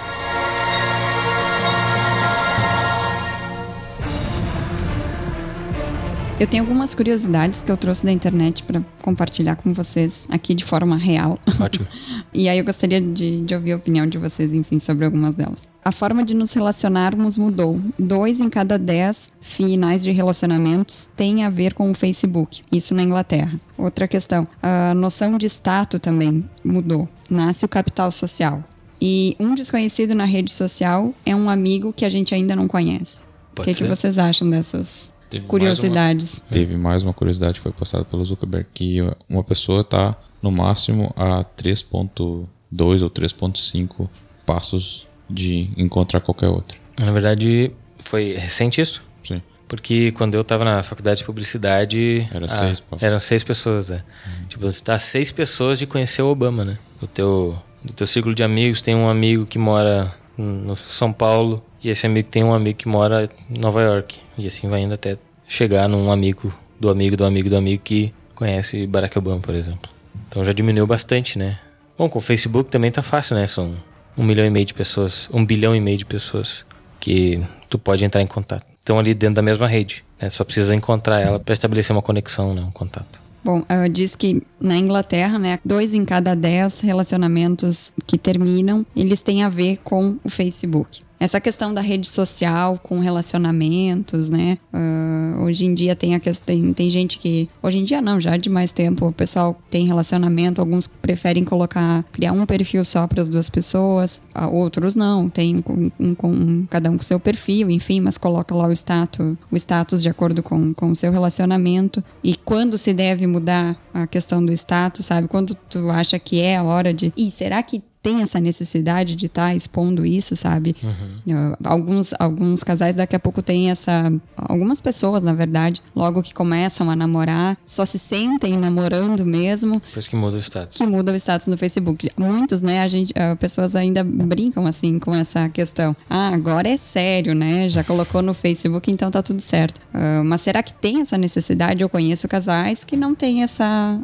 Eu 6.43 6.47
tenho 6.47 6.63
algumas 6.63 6.93
curiosidades 6.93 7.61
que 7.61 7.71
eu 7.71 7.77
trouxe 7.77 8.03
da 8.03 8.11
internet 8.11 8.63
para 8.63 8.83
compartilhar 9.01 9.55
com 9.55 9.71
vocês 9.71 10.27
aqui 10.29 10.53
de 10.53 10.65
forma 10.65 10.97
real. 10.97 11.39
Ótimo. 11.57 11.87
E 12.33 12.49
aí 12.49 12.57
eu 12.57 12.65
gostaria 12.65 12.99
de, 12.99 13.43
de 13.43 13.55
ouvir 13.55 13.71
a 13.73 13.75
opinião 13.77 14.07
de 14.07 14.17
vocês, 14.17 14.51
enfim, 14.51 14.79
sobre 14.79 15.05
algumas 15.05 15.35
delas. 15.35 15.61
A 15.85 15.91
forma 15.91 16.23
de 16.23 16.33
nos 16.33 16.51
relacionarmos 16.51 17.37
mudou. 17.37 17.79
Dois 17.97 18.41
em 18.41 18.49
cada 18.49 18.77
dez 18.77 19.31
finais 19.39 20.03
de 20.03 20.11
relacionamentos 20.11 21.07
tem 21.15 21.45
a 21.45 21.49
ver 21.49 21.73
com 21.73 21.89
o 21.91 21.93
Facebook. 21.93 22.61
Isso 22.71 22.93
na 22.93 23.03
Inglaterra. 23.03 23.57
Outra 23.77 24.05
questão. 24.05 24.45
A 24.61 24.93
noção 24.95 25.37
de 25.37 25.45
status 25.45 25.99
também 26.01 26.43
mudou. 26.61 27.07
Nasce 27.29 27.63
o 27.63 27.69
capital 27.69 28.11
social. 28.11 28.63
E 28.99 29.37
um 29.39 29.55
desconhecido 29.55 30.13
na 30.13 30.25
rede 30.25 30.51
social 30.51 31.13
é 31.25 31.33
um 31.35 31.49
amigo 31.49 31.93
que 31.93 32.03
a 32.03 32.09
gente 32.09 32.35
ainda 32.35 32.53
não 32.53 32.67
conhece. 32.67 33.21
O 33.57 33.61
que, 33.61 33.75
que 33.75 33.83
vocês 33.83 34.17
acham 34.17 34.49
dessas 34.49 35.13
Teve 35.33 35.41
mais 35.41 35.49
curiosidades? 35.49 36.43
Teve 36.51 36.77
mais 36.77 37.03
uma 37.03 37.13
curiosidade 37.13 37.53
que 37.53 37.59
foi 37.59 37.71
passada 37.71 38.05
pelo 38.05 38.23
Zuckerberg, 38.23 38.67
que 38.73 38.99
uma 39.27 39.43
pessoa 39.43 39.81
está 39.81 40.15
no 40.41 40.51
máximo 40.51 41.11
a 41.15 41.43
3.2 41.43 43.01
ou 43.01 43.09
3.5 43.09 44.09
passos 44.45 45.07
de 45.29 45.69
encontrar 45.77 46.19
qualquer 46.19 46.49
outra. 46.49 46.77
Na 46.99 47.11
verdade, 47.11 47.71
foi 47.97 48.33
recente 48.33 48.79
isso? 48.79 49.03
Sim. 49.23 49.41
Porque 49.67 50.11
quando 50.11 50.35
eu 50.35 50.43
tava 50.43 50.63
na 50.63 50.83
faculdade 50.83 51.19
de 51.19 51.23
publicidade. 51.23 52.27
Era 52.31 52.45
ah, 52.45 52.49
seis 52.49 52.79
passos. 52.79 53.03
Eram 53.03 53.19
seis 53.19 53.43
pessoas, 53.43 53.89
né? 53.89 54.03
Tipo, 54.47 54.69
você 54.69 54.83
tá 54.83 54.99
seis 54.99 55.31
pessoas 55.31 55.79
de 55.79 55.87
conhecer 55.87 56.21
o 56.21 56.27
Obama, 56.27 56.63
né? 56.63 56.77
O 57.01 57.07
teu, 57.07 57.57
do 57.83 57.93
teu 57.93 58.05
círculo 58.05 58.35
de 58.35 58.43
amigos 58.43 58.81
tem 58.81 58.93
um 58.93 59.09
amigo 59.09 59.45
que 59.47 59.57
mora 59.57 60.13
no 60.37 60.75
São 60.75 61.11
Paulo. 61.11 61.63
E 61.83 61.89
esse 61.89 62.05
amigo 62.05 62.27
tem 62.29 62.43
um 62.43 62.53
amigo 62.53 62.77
que 62.77 62.87
mora 62.87 63.29
em 63.49 63.59
Nova 63.59 63.81
York. 63.81 64.19
E 64.37 64.47
assim 64.47 64.67
vai 64.67 64.81
indo 64.81 64.93
até 64.93 65.17
chegar 65.47 65.87
num 65.87 66.11
amigo 66.11 66.53
do 66.79 66.89
amigo 66.89 67.15
do 67.15 67.25
amigo 67.25 67.49
do 67.49 67.55
amigo 67.55 67.81
que 67.83 68.13
conhece 68.35 68.85
Barack 68.87 69.17
Obama, 69.17 69.39
por 69.39 69.53
exemplo. 69.53 69.89
Então 70.27 70.43
já 70.43 70.51
diminuiu 70.51 70.87
bastante, 70.87 71.37
né? 71.37 71.59
Bom, 71.97 72.09
com 72.09 72.19
o 72.19 72.21
Facebook 72.21 72.71
também 72.71 72.91
tá 72.91 73.01
fácil, 73.01 73.35
né? 73.35 73.47
São 73.47 73.75
um 74.17 74.23
milhão 74.23 74.45
e 74.45 74.49
meio 74.49 74.65
de 74.65 74.73
pessoas, 74.73 75.29
um 75.31 75.45
bilhão 75.45 75.75
e 75.75 75.79
meio 75.79 75.97
de 75.97 76.05
pessoas 76.05 76.65
que 76.99 77.43
tu 77.69 77.77
pode 77.77 78.03
entrar 78.03 78.21
em 78.21 78.27
contato. 78.27 78.65
Estão 78.79 78.99
ali 78.99 79.13
dentro 79.13 79.35
da 79.35 79.41
mesma 79.41 79.67
rede. 79.67 80.03
Né? 80.19 80.29
Só 80.29 80.43
precisa 80.43 80.75
encontrar 80.75 81.19
ela 81.19 81.39
para 81.39 81.53
estabelecer 81.53 81.95
uma 81.95 82.01
conexão, 82.01 82.53
né? 82.53 82.61
um 82.61 82.71
contato. 82.71 83.21
Bom, 83.43 83.59
uh, 83.59 83.89
diz 83.89 84.15
que 84.15 84.41
na 84.59 84.77
Inglaterra, 84.77 85.37
né, 85.37 85.59
dois 85.65 85.93
em 85.93 86.05
cada 86.05 86.33
dez 86.33 86.79
relacionamentos 86.79 87.91
que 88.07 88.17
terminam, 88.17 88.85
eles 88.95 89.21
têm 89.21 89.43
a 89.43 89.49
ver 89.49 89.79
com 89.83 90.17
o 90.23 90.29
Facebook. 90.29 91.01
Essa 91.23 91.39
questão 91.39 91.73
da 91.73 91.79
rede 91.79 92.09
social 92.09 92.77
com 92.83 92.99
relacionamentos, 92.99 94.27
né? 94.27 94.57
uh, 94.73 95.41
hoje 95.43 95.65
em 95.65 95.73
dia 95.73 95.95
tem 95.95 96.15
a 96.15 96.19
questão, 96.19 96.45
tem, 96.45 96.73
tem 96.73 96.89
gente 96.89 97.17
que 97.17 97.49
hoje 97.61 97.79
em 97.79 97.85
dia 97.85 98.01
não, 98.01 98.19
já 98.19 98.35
de 98.35 98.49
mais 98.49 98.73
tempo 98.73 99.07
o 99.07 99.11
pessoal 99.13 99.57
tem 99.69 99.85
relacionamento, 99.85 100.59
alguns 100.59 100.85
preferem 100.85 101.45
colocar 101.45 102.03
criar 102.11 102.33
um 102.33 102.45
perfil 102.45 102.83
só 102.83 103.07
para 103.07 103.21
as 103.21 103.29
duas 103.29 103.47
pessoas, 103.47 104.21
outros 104.51 104.97
não, 104.97 105.29
tem 105.29 105.61
com, 105.61 105.89
um, 105.97 106.13
com 106.13 106.65
cada 106.69 106.91
um 106.91 106.97
com 106.97 107.03
seu 107.03 107.21
perfil, 107.21 107.71
enfim, 107.71 108.01
mas 108.01 108.17
coloca 108.17 108.53
lá 108.53 108.67
o 108.67 108.73
status, 108.73 109.37
o 109.49 109.55
status 109.55 110.03
de 110.03 110.09
acordo 110.09 110.43
com, 110.43 110.73
com 110.73 110.91
o 110.91 110.95
seu 110.95 111.09
relacionamento 111.09 112.03
e 112.21 112.35
quando 112.35 112.77
se 112.77 112.93
deve 112.93 113.25
mudar 113.27 113.77
a 113.93 114.05
questão 114.05 114.45
do 114.45 114.51
status, 114.51 115.05
sabe? 115.05 115.29
Quando 115.29 115.55
tu 115.55 115.89
acha 115.89 116.19
que 116.19 116.41
é 116.41 116.57
a 116.57 116.63
hora 116.63 116.93
de, 116.93 117.13
e 117.15 117.31
será 117.31 117.63
que 117.63 117.81
tem 118.03 118.21
essa 118.21 118.39
necessidade 118.39 119.15
de 119.15 119.27
estar 119.27 119.47
tá 119.47 119.55
expondo 119.55 120.05
isso, 120.05 120.35
sabe? 120.35 120.75
Uhum. 120.83 121.55
Alguns, 121.63 122.13
alguns 122.19 122.61
casais 122.61 122.97
daqui 122.97 123.15
a 123.15 123.19
pouco 123.19 123.41
têm 123.41 123.71
essa. 123.71 124.11
Algumas 124.35 124.81
pessoas, 124.81 125.23
na 125.23 125.33
verdade, 125.33 125.81
logo 125.95 126.21
que 126.21 126.33
começam 126.33 126.91
a 126.91 126.95
namorar, 126.95 127.57
só 127.65 127.85
se 127.85 127.97
sentem 127.97 128.57
namorando 128.57 129.25
mesmo. 129.25 129.81
Depois 129.87 130.09
que 130.09 130.15
muda 130.17 130.35
o 130.35 130.39
status. 130.39 130.77
Que 130.77 130.85
muda 130.85 131.13
o 131.13 131.15
status 131.15 131.47
no 131.47 131.57
Facebook. 131.57 132.11
Muitos, 132.17 132.61
né? 132.61 132.81
A 132.81 132.87
gente, 132.89 133.13
pessoas 133.39 133.75
ainda 133.75 134.03
brincam 134.03 134.67
assim 134.67 134.99
com 134.99 135.15
essa 135.15 135.47
questão. 135.47 135.95
Ah, 136.09 136.27
agora 136.29 136.67
é 136.67 136.75
sério, 136.75 137.33
né? 137.33 137.69
Já 137.69 137.83
colocou 137.83 138.21
no 138.21 138.33
Facebook, 138.33 138.91
então 138.91 139.09
tá 139.09 139.23
tudo 139.23 139.39
certo. 139.41 139.79
Uh, 139.93 140.23
mas 140.25 140.41
será 140.41 140.61
que 140.61 140.73
tem 140.73 140.99
essa 140.99 141.17
necessidade? 141.17 141.81
Eu 141.81 141.87
conheço 141.87 142.27
casais 142.27 142.83
que 142.83 142.97
não 142.97 143.15
têm 143.15 143.43
essa, 143.43 143.99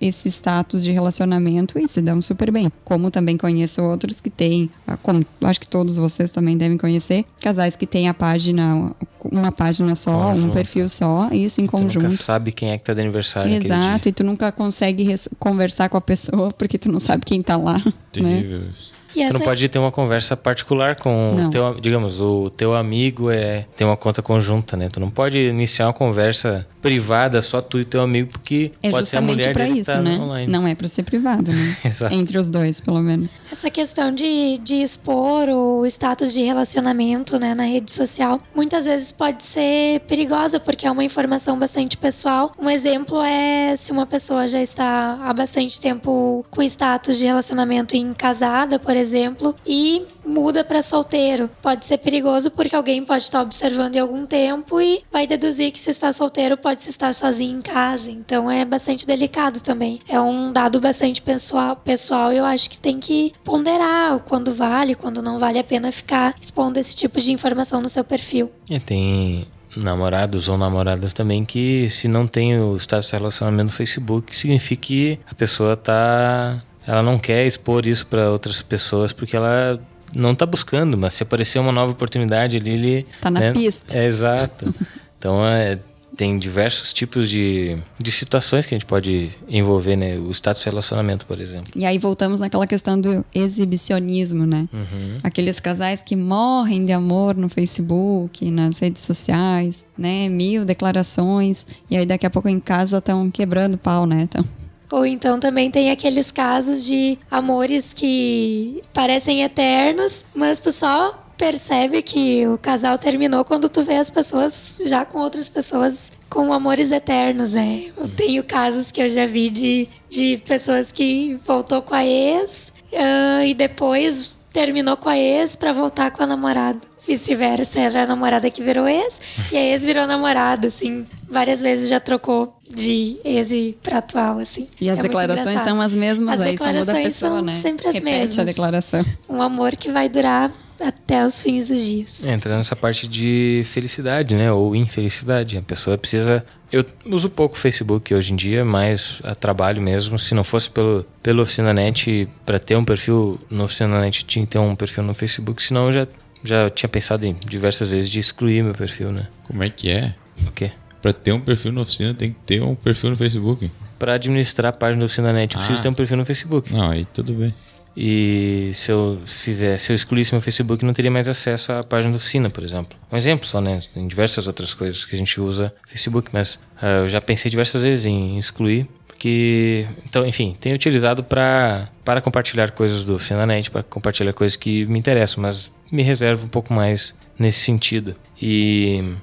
esse 0.00 0.28
status 0.28 0.84
de 0.84 0.92
relacionamento 0.92 1.78
e 1.78 1.88
se 1.88 2.00
dão 2.00 2.22
super 2.22 2.52
bem. 2.52 2.70
Como 2.84 3.10
também 3.16 3.38
conheço 3.38 3.82
outros 3.82 4.20
que 4.20 4.28
têm, 4.28 4.68
ah, 4.86 4.98
como 4.98 5.24
acho 5.44 5.58
que 5.58 5.66
todos 5.66 5.96
vocês 5.96 6.30
também 6.30 6.54
devem 6.54 6.76
conhecer, 6.76 7.24
casais 7.40 7.74
que 7.74 7.86
têm 7.86 8.10
a 8.10 8.14
página, 8.14 8.94
uma 9.24 9.50
página 9.50 9.96
só, 9.96 10.32
conjunto. 10.32 10.48
um 10.48 10.50
perfil 10.50 10.86
só, 10.86 11.30
isso 11.32 11.62
em 11.62 11.66
conjunto. 11.66 11.94
Tu 11.94 12.02
nunca 12.02 12.16
sabe 12.22 12.52
quem 12.52 12.72
é 12.72 12.76
que 12.76 12.84
tá 12.84 12.92
de 12.92 13.00
aniversário. 13.00 13.50
Exato, 13.50 14.10
e 14.10 14.12
tu 14.12 14.22
nunca 14.22 14.52
consegue 14.52 15.14
conversar 15.38 15.88
com 15.88 15.96
a 15.96 16.00
pessoa 16.00 16.50
porque 16.58 16.76
tu 16.76 16.92
não 16.92 17.00
sabe 17.00 17.24
quem 17.24 17.40
tá 17.40 17.56
lá. 17.56 17.78
Né? 17.78 17.92
Terrível. 18.12 18.58
Né? 18.58 18.66
E 19.14 19.26
tu 19.28 19.32
não 19.32 19.40
pode 19.40 19.66
ter 19.66 19.78
uma 19.78 19.90
conversa 19.90 20.36
particular 20.36 20.94
com 20.94 21.36
o 21.36 21.50
teu, 21.50 21.80
digamos, 21.80 22.20
o 22.20 22.50
teu 22.50 22.74
amigo 22.74 23.30
é 23.30 23.64
tem 23.74 23.86
uma 23.86 23.96
conta 23.96 24.20
conjunta, 24.20 24.76
né? 24.76 24.88
Tu 24.92 25.00
não 25.00 25.08
pode 25.08 25.38
iniciar 25.38 25.86
uma 25.86 25.94
conversa 25.94 26.66
privada 26.86 27.42
só 27.42 27.60
tu 27.60 27.78
e 27.78 27.84
teu 27.84 28.00
amigo 28.00 28.30
porque 28.32 28.72
é 28.82 28.90
pode 28.90 29.08
ser 29.08 29.18
a 29.18 29.20
mulher 29.20 29.52
pra 29.52 29.64
dele 29.64 29.80
isso, 29.80 29.92
tá 29.92 30.00
né? 30.00 30.18
online. 30.18 30.50
Não 30.50 30.66
é 30.66 30.74
para 30.74 30.88
ser 30.88 31.02
privado, 31.02 31.52
né? 31.52 31.76
Exato. 31.84 32.14
Entre 32.14 32.38
os 32.38 32.50
dois, 32.50 32.80
pelo 32.80 33.00
menos. 33.00 33.30
Essa 33.50 33.70
questão 33.70 34.12
de, 34.12 34.58
de 34.58 34.76
expor 34.76 35.48
o 35.48 35.86
status 35.86 36.32
de 36.32 36.42
relacionamento, 36.42 37.38
né, 37.38 37.54
na 37.54 37.64
rede 37.64 37.92
social, 37.92 38.40
muitas 38.54 38.84
vezes 38.84 39.12
pode 39.12 39.42
ser 39.42 40.00
perigosa 40.00 40.58
porque 40.58 40.86
é 40.86 40.90
uma 40.90 41.04
informação 41.04 41.58
bastante 41.58 41.96
pessoal. 41.96 42.52
Um 42.58 42.70
exemplo 42.70 43.22
é 43.22 43.74
se 43.76 43.92
uma 43.92 44.06
pessoa 44.06 44.46
já 44.46 44.60
está 44.60 45.18
há 45.22 45.32
bastante 45.32 45.80
tempo 45.80 46.44
com 46.50 46.62
status 46.62 47.18
de 47.18 47.26
relacionamento 47.26 47.96
em 47.96 48.12
casada, 48.12 48.78
por 48.78 48.96
exemplo, 48.96 49.16
exemplo, 49.16 49.54
e 49.66 50.04
muda 50.26 50.64
para 50.64 50.82
solteiro. 50.82 51.48
Pode 51.62 51.86
ser 51.86 51.98
perigoso 51.98 52.50
porque 52.50 52.74
alguém 52.74 53.04
pode 53.04 53.24
estar 53.24 53.42
observando 53.42 53.96
em 53.96 54.00
algum 54.00 54.26
tempo 54.26 54.80
e 54.80 55.02
vai 55.12 55.26
deduzir 55.26 55.72
que 55.72 55.80
se 55.80 55.90
está 55.90 56.12
solteiro 56.12 56.56
pode 56.56 56.82
se 56.82 56.90
estar 56.90 57.14
sozinho 57.14 57.58
em 57.58 57.62
casa. 57.62 58.10
Então 58.10 58.50
é 58.50 58.64
bastante 58.64 59.06
delicado 59.06 59.60
também. 59.60 60.00
É 60.08 60.20
um 60.20 60.52
dado 60.52 60.80
bastante 60.80 61.22
pessoal, 61.22 61.76
pessoal 61.76 62.32
eu 62.32 62.44
acho 62.44 62.68
que 62.68 62.78
tem 62.78 62.98
que 62.98 63.32
ponderar 63.44 64.18
quando 64.20 64.52
vale, 64.52 64.94
quando 64.94 65.22
não 65.22 65.38
vale 65.38 65.58
a 65.58 65.64
pena 65.64 65.92
ficar 65.92 66.34
expondo 66.40 66.78
esse 66.78 66.94
tipo 66.94 67.20
de 67.20 67.32
informação 67.32 67.80
no 67.80 67.88
seu 67.88 68.02
perfil. 68.04 68.50
E 68.68 68.80
tem 68.80 69.46
namorados 69.76 70.48
ou 70.48 70.56
namoradas 70.56 71.12
também 71.12 71.44
que 71.44 71.88
se 71.90 72.08
não 72.08 72.26
tem 72.26 72.58
o 72.58 72.76
status 72.76 73.08
de 73.08 73.12
relacionamento 73.12 73.64
no 73.64 73.76
Facebook, 73.76 74.34
significa 74.34 74.82
que 74.82 75.20
a 75.30 75.34
pessoa 75.34 75.76
tá 75.76 76.58
ela 76.86 77.02
não 77.02 77.18
quer 77.18 77.46
expor 77.46 77.86
isso 77.86 78.06
para 78.06 78.30
outras 78.30 78.62
pessoas 78.62 79.12
porque 79.12 79.36
ela 79.36 79.80
não 80.16 80.32
está 80.32 80.46
buscando, 80.46 80.96
mas 80.96 81.12
se 81.12 81.22
aparecer 81.22 81.58
uma 81.58 81.72
nova 81.72 81.92
oportunidade 81.92 82.56
ali, 82.56 82.70
ele. 82.70 83.06
Tá 83.20 83.30
na 83.30 83.40
né? 83.40 83.52
pista. 83.52 83.96
É, 83.96 84.06
exato. 84.06 84.74
então 85.18 85.46
é, 85.46 85.78
tem 86.16 86.38
diversos 86.38 86.92
tipos 86.92 87.28
de, 87.28 87.76
de 87.98 88.10
situações 88.10 88.64
que 88.64 88.74
a 88.74 88.78
gente 88.78 88.86
pode 88.86 89.30
envolver, 89.46 89.96
né? 89.96 90.16
O 90.16 90.30
status 90.30 90.62
de 90.62 90.70
relacionamento, 90.70 91.26
por 91.26 91.38
exemplo. 91.38 91.70
E 91.76 91.84
aí 91.84 91.98
voltamos 91.98 92.40
naquela 92.40 92.66
questão 92.66 92.98
do 92.98 93.24
exibicionismo, 93.34 94.46
né? 94.46 94.66
Uhum. 94.72 95.18
Aqueles 95.22 95.60
casais 95.60 96.00
que 96.00 96.16
morrem 96.16 96.84
de 96.84 96.92
amor 96.92 97.36
no 97.36 97.48
Facebook, 97.48 98.50
nas 98.50 98.78
redes 98.78 99.02
sociais, 99.02 99.84
né? 99.96 100.28
Mil 100.28 100.64
declarações. 100.64 101.66
E 101.90 101.96
aí 101.96 102.06
daqui 102.06 102.24
a 102.24 102.30
pouco 102.30 102.48
em 102.48 102.58
casa 102.58 102.98
estão 102.98 103.30
quebrando 103.30 103.76
pau, 103.76 104.06
né? 104.06 104.26
Tão... 104.30 104.44
Ou 104.90 105.04
então 105.04 105.40
também 105.40 105.70
tem 105.70 105.90
aqueles 105.90 106.30
casos 106.30 106.84
de 106.84 107.18
amores 107.30 107.92
que 107.92 108.82
parecem 108.92 109.42
eternos, 109.42 110.24
mas 110.34 110.60
tu 110.60 110.70
só 110.70 111.26
percebe 111.36 112.02
que 112.02 112.46
o 112.46 112.56
casal 112.56 112.96
terminou 112.96 113.44
quando 113.44 113.68
tu 113.68 113.82
vê 113.82 113.96
as 113.96 114.10
pessoas 114.10 114.78
já 114.84 115.04
com 115.04 115.18
outras 115.18 115.48
pessoas 115.48 116.10
com 116.28 116.52
amores 116.52 116.90
eternos, 116.90 117.54
né? 117.54 117.92
Eu 117.96 118.08
tenho 118.08 118.42
casos 118.42 118.90
que 118.90 119.00
eu 119.00 119.08
já 119.08 119.26
vi 119.26 119.50
de, 119.50 119.88
de 120.08 120.38
pessoas 120.38 120.90
que 120.90 121.38
voltou 121.46 121.82
com 121.82 121.94
a 121.94 122.04
ex 122.04 122.72
uh, 122.92 123.44
e 123.44 123.54
depois 123.54 124.36
terminou 124.52 124.96
com 124.96 125.08
a 125.08 125.18
ex 125.18 125.54
para 125.54 125.72
voltar 125.72 126.10
com 126.10 126.22
a 126.22 126.26
namorada. 126.26 126.80
Vice-versa, 127.06 127.80
era 127.80 128.02
a 128.02 128.06
namorada 128.06 128.50
que 128.50 128.62
virou 128.62 128.88
ex 128.88 129.20
e 129.52 129.56
a 129.56 129.62
ex 129.62 129.84
virou 129.84 130.06
namorada, 130.06 130.68
assim. 130.68 131.06
Várias 131.28 131.60
vezes 131.60 131.88
já 131.88 132.00
trocou 132.00 132.55
de 132.74 133.18
ex 133.24 133.74
para 133.82 133.98
atual, 133.98 134.38
assim. 134.38 134.66
E 134.80 134.90
as 134.90 134.98
é 134.98 135.02
declarações 135.02 135.62
são 135.62 135.80
as 135.80 135.94
mesmas, 135.94 136.40
as 136.40 136.46
aí 136.46 136.58
só 136.58 136.72
muda 136.72 136.92
a 136.92 136.94
pessoa, 136.94 137.30
são 137.30 137.42
né? 137.42 137.60
sempre 137.60 137.88
as 137.88 137.94
Repete 137.94 138.18
mesmas. 138.18 138.38
a 138.38 138.44
declaração. 138.44 139.04
Um 139.28 139.40
amor 139.40 139.76
que 139.76 139.90
vai 139.90 140.08
durar 140.08 140.52
até 140.80 141.24
os 141.24 141.42
fins 141.42 141.68
dos 141.68 141.84
dias. 141.84 142.26
Entra 142.26 142.56
nessa 142.56 142.76
parte 142.76 143.06
de 143.06 143.62
felicidade, 143.64 144.34
né? 144.34 144.50
Ou 144.52 144.74
infelicidade. 144.74 145.56
A 145.56 145.62
pessoa 145.62 145.96
precisa. 145.96 146.44
Eu 146.70 146.84
uso 147.06 147.30
pouco 147.30 147.54
o 147.54 147.58
Facebook 147.58 148.12
hoje 148.12 148.32
em 148.32 148.36
dia, 148.36 148.64
mas 148.64 149.20
a 149.22 149.34
trabalho 149.34 149.80
mesmo. 149.80 150.18
Se 150.18 150.34
não 150.34 150.44
fosse 150.44 150.68
pelo, 150.68 151.06
pelo 151.22 151.42
OficinaNet, 151.42 152.28
para 152.44 152.58
ter 152.58 152.76
um 152.76 152.84
perfil 152.84 153.38
no 153.48 153.64
OficinaNet, 153.64 154.24
tinha 154.24 154.44
que 154.44 154.52
ter 154.52 154.58
um 154.58 154.74
perfil 154.74 155.04
no 155.04 155.14
Facebook, 155.14 155.62
senão 155.62 155.86
eu 155.86 155.92
já, 155.92 156.08
já 156.44 156.70
tinha 156.70 156.88
pensado 156.88 157.24
em 157.24 157.36
diversas 157.46 157.88
vezes 157.88 158.10
de 158.10 158.18
excluir 158.18 158.62
meu 158.62 158.74
perfil, 158.74 159.12
né? 159.12 159.28
Como 159.44 159.62
é 159.62 159.70
que 159.70 159.90
é? 159.90 160.14
O 160.46 160.50
quê? 160.50 160.72
Pra 161.02 161.12
ter 161.12 161.32
um 161.32 161.40
perfil 161.40 161.72
na 161.72 161.82
oficina, 161.82 162.14
tem 162.14 162.30
que 162.32 162.38
ter 162.46 162.62
um 162.62 162.74
perfil 162.74 163.10
no 163.10 163.16
Facebook. 163.16 163.70
Para 163.98 164.14
administrar 164.14 164.70
a 164.70 164.76
página 164.76 165.00
do 165.00 165.06
OficinaNet, 165.06 165.54
eu 165.54 165.58
preciso 165.60 165.78
Ah. 165.78 165.82
ter 165.82 165.88
um 165.88 165.94
perfil 165.94 166.16
no 166.16 166.24
Facebook. 166.24 166.72
Não, 166.72 166.90
aí 166.90 167.04
tudo 167.04 167.32
bem. 167.32 167.54
E 167.96 168.72
se 168.74 168.92
eu 168.92 169.20
fizer, 169.24 169.78
se 169.78 169.90
eu 169.90 169.94
excluísse 169.96 170.32
meu 170.34 170.40
Facebook, 170.42 170.84
não 170.84 170.92
teria 170.92 171.10
mais 171.10 171.28
acesso 171.30 171.72
à 171.72 171.82
página 171.82 172.12
da 172.12 172.16
oficina, 172.18 172.50
por 172.50 172.62
exemplo. 172.62 172.98
Um 173.10 173.16
exemplo 173.16 173.46
só, 173.46 173.58
né? 173.60 173.80
Tem 173.94 174.06
diversas 174.06 174.46
outras 174.46 174.74
coisas 174.74 175.04
que 175.04 175.14
a 175.14 175.18
gente 175.18 175.40
usa 175.40 175.72
Facebook, 175.88 176.28
mas 176.32 176.58
ah, 176.80 177.00
eu 177.02 177.08
já 177.08 177.20
pensei 177.22 177.50
diversas 177.50 177.82
vezes 177.82 178.04
em 178.04 178.36
excluir, 178.36 178.86
porque 179.06 179.86
então, 180.04 180.26
enfim, 180.26 180.54
tenho 180.60 180.74
utilizado 180.74 181.24
para 181.24 181.88
para 182.04 182.20
compartilhar 182.20 182.70
coisas 182.72 183.04
do 183.04 183.18
Finanet, 183.18 183.70
para 183.70 183.82
compartilhar 183.82 184.32
coisas 184.34 184.56
que 184.56 184.84
me 184.86 184.98
interessam, 184.98 185.40
mas 185.42 185.72
me 185.90 186.02
reservo 186.02 186.44
um 186.44 186.48
pouco 186.50 186.74
mais 186.74 187.14
nesse 187.38 187.60
sentido. 187.60 188.14
E 188.40 189.14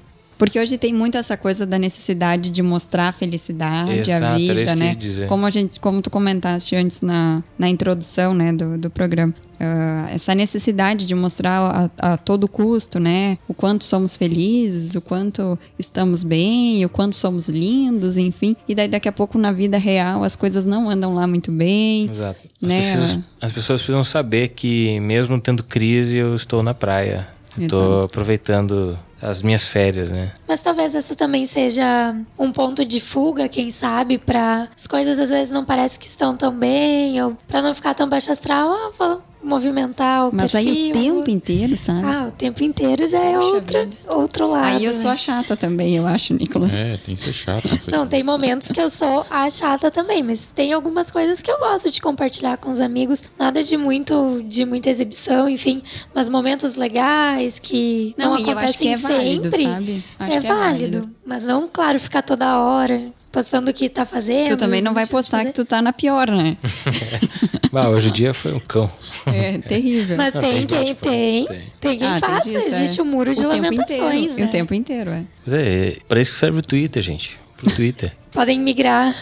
Porque 0.44 0.60
hoje 0.60 0.76
tem 0.76 0.92
muito 0.92 1.16
essa 1.16 1.38
coisa 1.38 1.64
da 1.64 1.78
necessidade 1.78 2.50
de 2.50 2.60
mostrar 2.60 3.08
a 3.08 3.12
felicidade, 3.12 4.10
Exato, 4.10 4.24
a 4.26 4.34
vida, 4.34 4.76
né? 4.76 4.94
Como 5.26 5.46
a 5.46 5.48
gente, 5.48 5.80
como 5.80 6.02
tu 6.02 6.10
comentaste 6.10 6.76
antes 6.76 7.00
na, 7.00 7.42
na 7.58 7.66
introdução, 7.66 8.34
né, 8.34 8.52
do, 8.52 8.76
do 8.76 8.90
programa. 8.90 9.34
Ah, 9.58 10.08
essa 10.12 10.34
necessidade 10.34 11.06
de 11.06 11.14
mostrar 11.14 11.90
a, 11.98 12.12
a 12.12 12.16
todo 12.18 12.46
custo, 12.46 13.00
né, 13.00 13.38
o 13.48 13.54
quanto 13.54 13.84
somos 13.84 14.18
felizes, 14.18 14.94
o 14.94 15.00
quanto 15.00 15.58
estamos 15.78 16.22
bem, 16.22 16.84
o 16.84 16.90
quanto 16.90 17.16
somos 17.16 17.48
lindos, 17.48 18.18
enfim. 18.18 18.54
E 18.68 18.74
daí 18.74 18.86
daqui 18.86 19.08
a 19.08 19.12
pouco 19.12 19.38
na 19.38 19.50
vida 19.50 19.78
real 19.78 20.24
as 20.24 20.36
coisas 20.36 20.66
não 20.66 20.90
andam 20.90 21.14
lá 21.14 21.26
muito 21.26 21.50
bem. 21.50 22.04
Exato. 22.12 22.40
As, 22.62 22.68
Né? 22.68 22.80
pessoas, 22.82 23.18
as 23.40 23.52
pessoas 23.52 23.80
precisam 23.80 24.04
saber 24.04 24.48
que 24.48 25.00
mesmo 25.00 25.40
tendo 25.40 25.64
crise, 25.64 26.18
eu 26.18 26.34
estou 26.34 26.62
na 26.62 26.74
praia. 26.74 27.28
Estou 27.56 28.02
aproveitando 28.02 28.98
as 29.24 29.40
minhas 29.42 29.66
férias, 29.66 30.10
né? 30.10 30.32
Mas 30.46 30.60
talvez 30.60 30.94
essa 30.94 31.14
também 31.14 31.46
seja 31.46 32.14
um 32.38 32.52
ponto 32.52 32.84
de 32.84 33.00
fuga, 33.00 33.48
quem 33.48 33.70
sabe, 33.70 34.18
para 34.18 34.68
as 34.76 34.86
coisas 34.86 35.18
às 35.18 35.30
vezes 35.30 35.50
não 35.50 35.64
parece 35.64 35.98
que 35.98 36.06
estão 36.06 36.36
tão 36.36 36.52
bem, 36.52 37.20
ou 37.22 37.36
para 37.48 37.62
não 37.62 37.74
ficar 37.74 37.94
tão 37.94 38.08
baixo 38.08 38.30
astral, 38.30 38.70
ah, 39.00 39.18
movimentar 39.44 40.28
o 40.28 40.30
Mas 40.34 40.52
perfil. 40.52 40.70
aí 40.72 40.90
o 40.90 40.92
tempo 40.92 41.30
inteiro, 41.30 41.76
sabe? 41.76 42.06
Ah, 42.06 42.26
o 42.28 42.32
tempo 42.32 42.64
inteiro 42.64 43.06
já 43.06 43.18
é 43.22 43.38
outra, 43.38 43.88
outro 44.08 44.48
lado. 44.48 44.64
aí 44.64 44.84
eu 44.84 44.92
né? 44.92 44.98
sou 44.98 45.10
a 45.10 45.16
chata 45.16 45.56
também, 45.56 45.94
eu 45.96 46.06
acho, 46.06 46.32
Nicolas. 46.34 46.72
É, 46.74 46.96
tem 46.96 47.14
que 47.14 47.20
ser 47.20 47.32
chato 47.32 47.64
no 47.64 47.70
Facebook. 47.70 47.96
Não, 47.96 48.06
tem 48.06 48.22
momentos 48.22 48.68
que 48.68 48.80
eu 48.80 48.88
sou 48.88 49.26
a 49.30 49.48
chata 49.50 49.90
também, 49.90 50.22
mas 50.22 50.44
tem 50.46 50.72
algumas 50.72 51.10
coisas 51.10 51.42
que 51.42 51.50
eu 51.50 51.58
gosto 51.58 51.90
de 51.90 52.00
compartilhar 52.00 52.56
com 52.56 52.70
os 52.70 52.80
amigos. 52.80 53.22
Nada 53.38 53.62
de 53.62 53.76
muito, 53.76 54.42
de 54.48 54.64
muita 54.64 54.88
exibição, 54.90 55.48
enfim, 55.48 55.82
mas 56.14 56.28
momentos 56.28 56.76
legais 56.76 57.58
que 57.58 58.14
não, 58.16 58.32
Não, 58.32 58.38
e 58.38 58.50
eu 58.50 58.58
acho 58.58 58.78
que 58.78 58.88
acontecem 58.88 58.92
é 58.92 58.96
válido, 58.96 59.44
sempre. 59.50 59.64
sabe? 59.66 60.04
Acho 60.18 60.32
é 60.36 60.40
que 60.40 60.46
é 60.46 60.48
válido, 60.54 60.98
válido. 60.98 61.10
mas 61.26 61.44
não, 61.44 61.68
claro, 61.70 62.00
ficar 62.00 62.22
toda 62.22 62.58
hora 62.60 63.12
postando 63.34 63.70
o 63.70 63.74
que 63.74 63.88
tá 63.88 64.06
fazendo. 64.06 64.48
Tu 64.48 64.56
também 64.56 64.80
não 64.80 64.94
vai 64.94 65.06
postar 65.06 65.44
que 65.44 65.52
tu 65.52 65.64
tá 65.64 65.82
na 65.82 65.92
pior, 65.92 66.30
né? 66.30 66.56
Bah, 67.72 67.88
hoje 67.88 68.08
o 68.08 68.12
dia 68.12 68.32
foi 68.32 68.52
um 68.52 68.60
cão. 68.60 68.88
É 69.26 69.58
terrível. 69.58 70.16
Mas 70.16 70.32
tem 70.32 70.64
tem 70.64 70.66
quem 70.66 70.94
tem, 70.94 71.44
tem. 71.46 71.60
tem 71.80 71.98
quem 71.98 72.06
Ah, 72.06 72.20
tem 72.20 72.30
faça. 72.30 72.48
disso, 72.48 72.68
Existe 72.68 73.00
é. 73.00 73.02
o 73.02 73.06
muro 73.06 73.34
de 73.34 73.40
O 73.44 73.50
tempo 73.50 73.62
lamentações, 73.64 74.32
inteiro, 74.32 74.40
né? 74.40 74.46
O 74.46 74.50
tempo 74.50 74.74
inteiro, 74.74 75.10
é. 75.10 75.22
Mas 75.44 75.54
É, 75.54 75.96
para 76.06 76.20
isso 76.20 76.34
que 76.34 76.38
serve 76.38 76.58
o 76.60 76.62
Twitter, 76.62 77.02
gente. 77.02 77.40
Pro 77.64 77.74
Twitter. 77.76 78.12
Podem 78.32 78.58
migrar. 78.60 79.14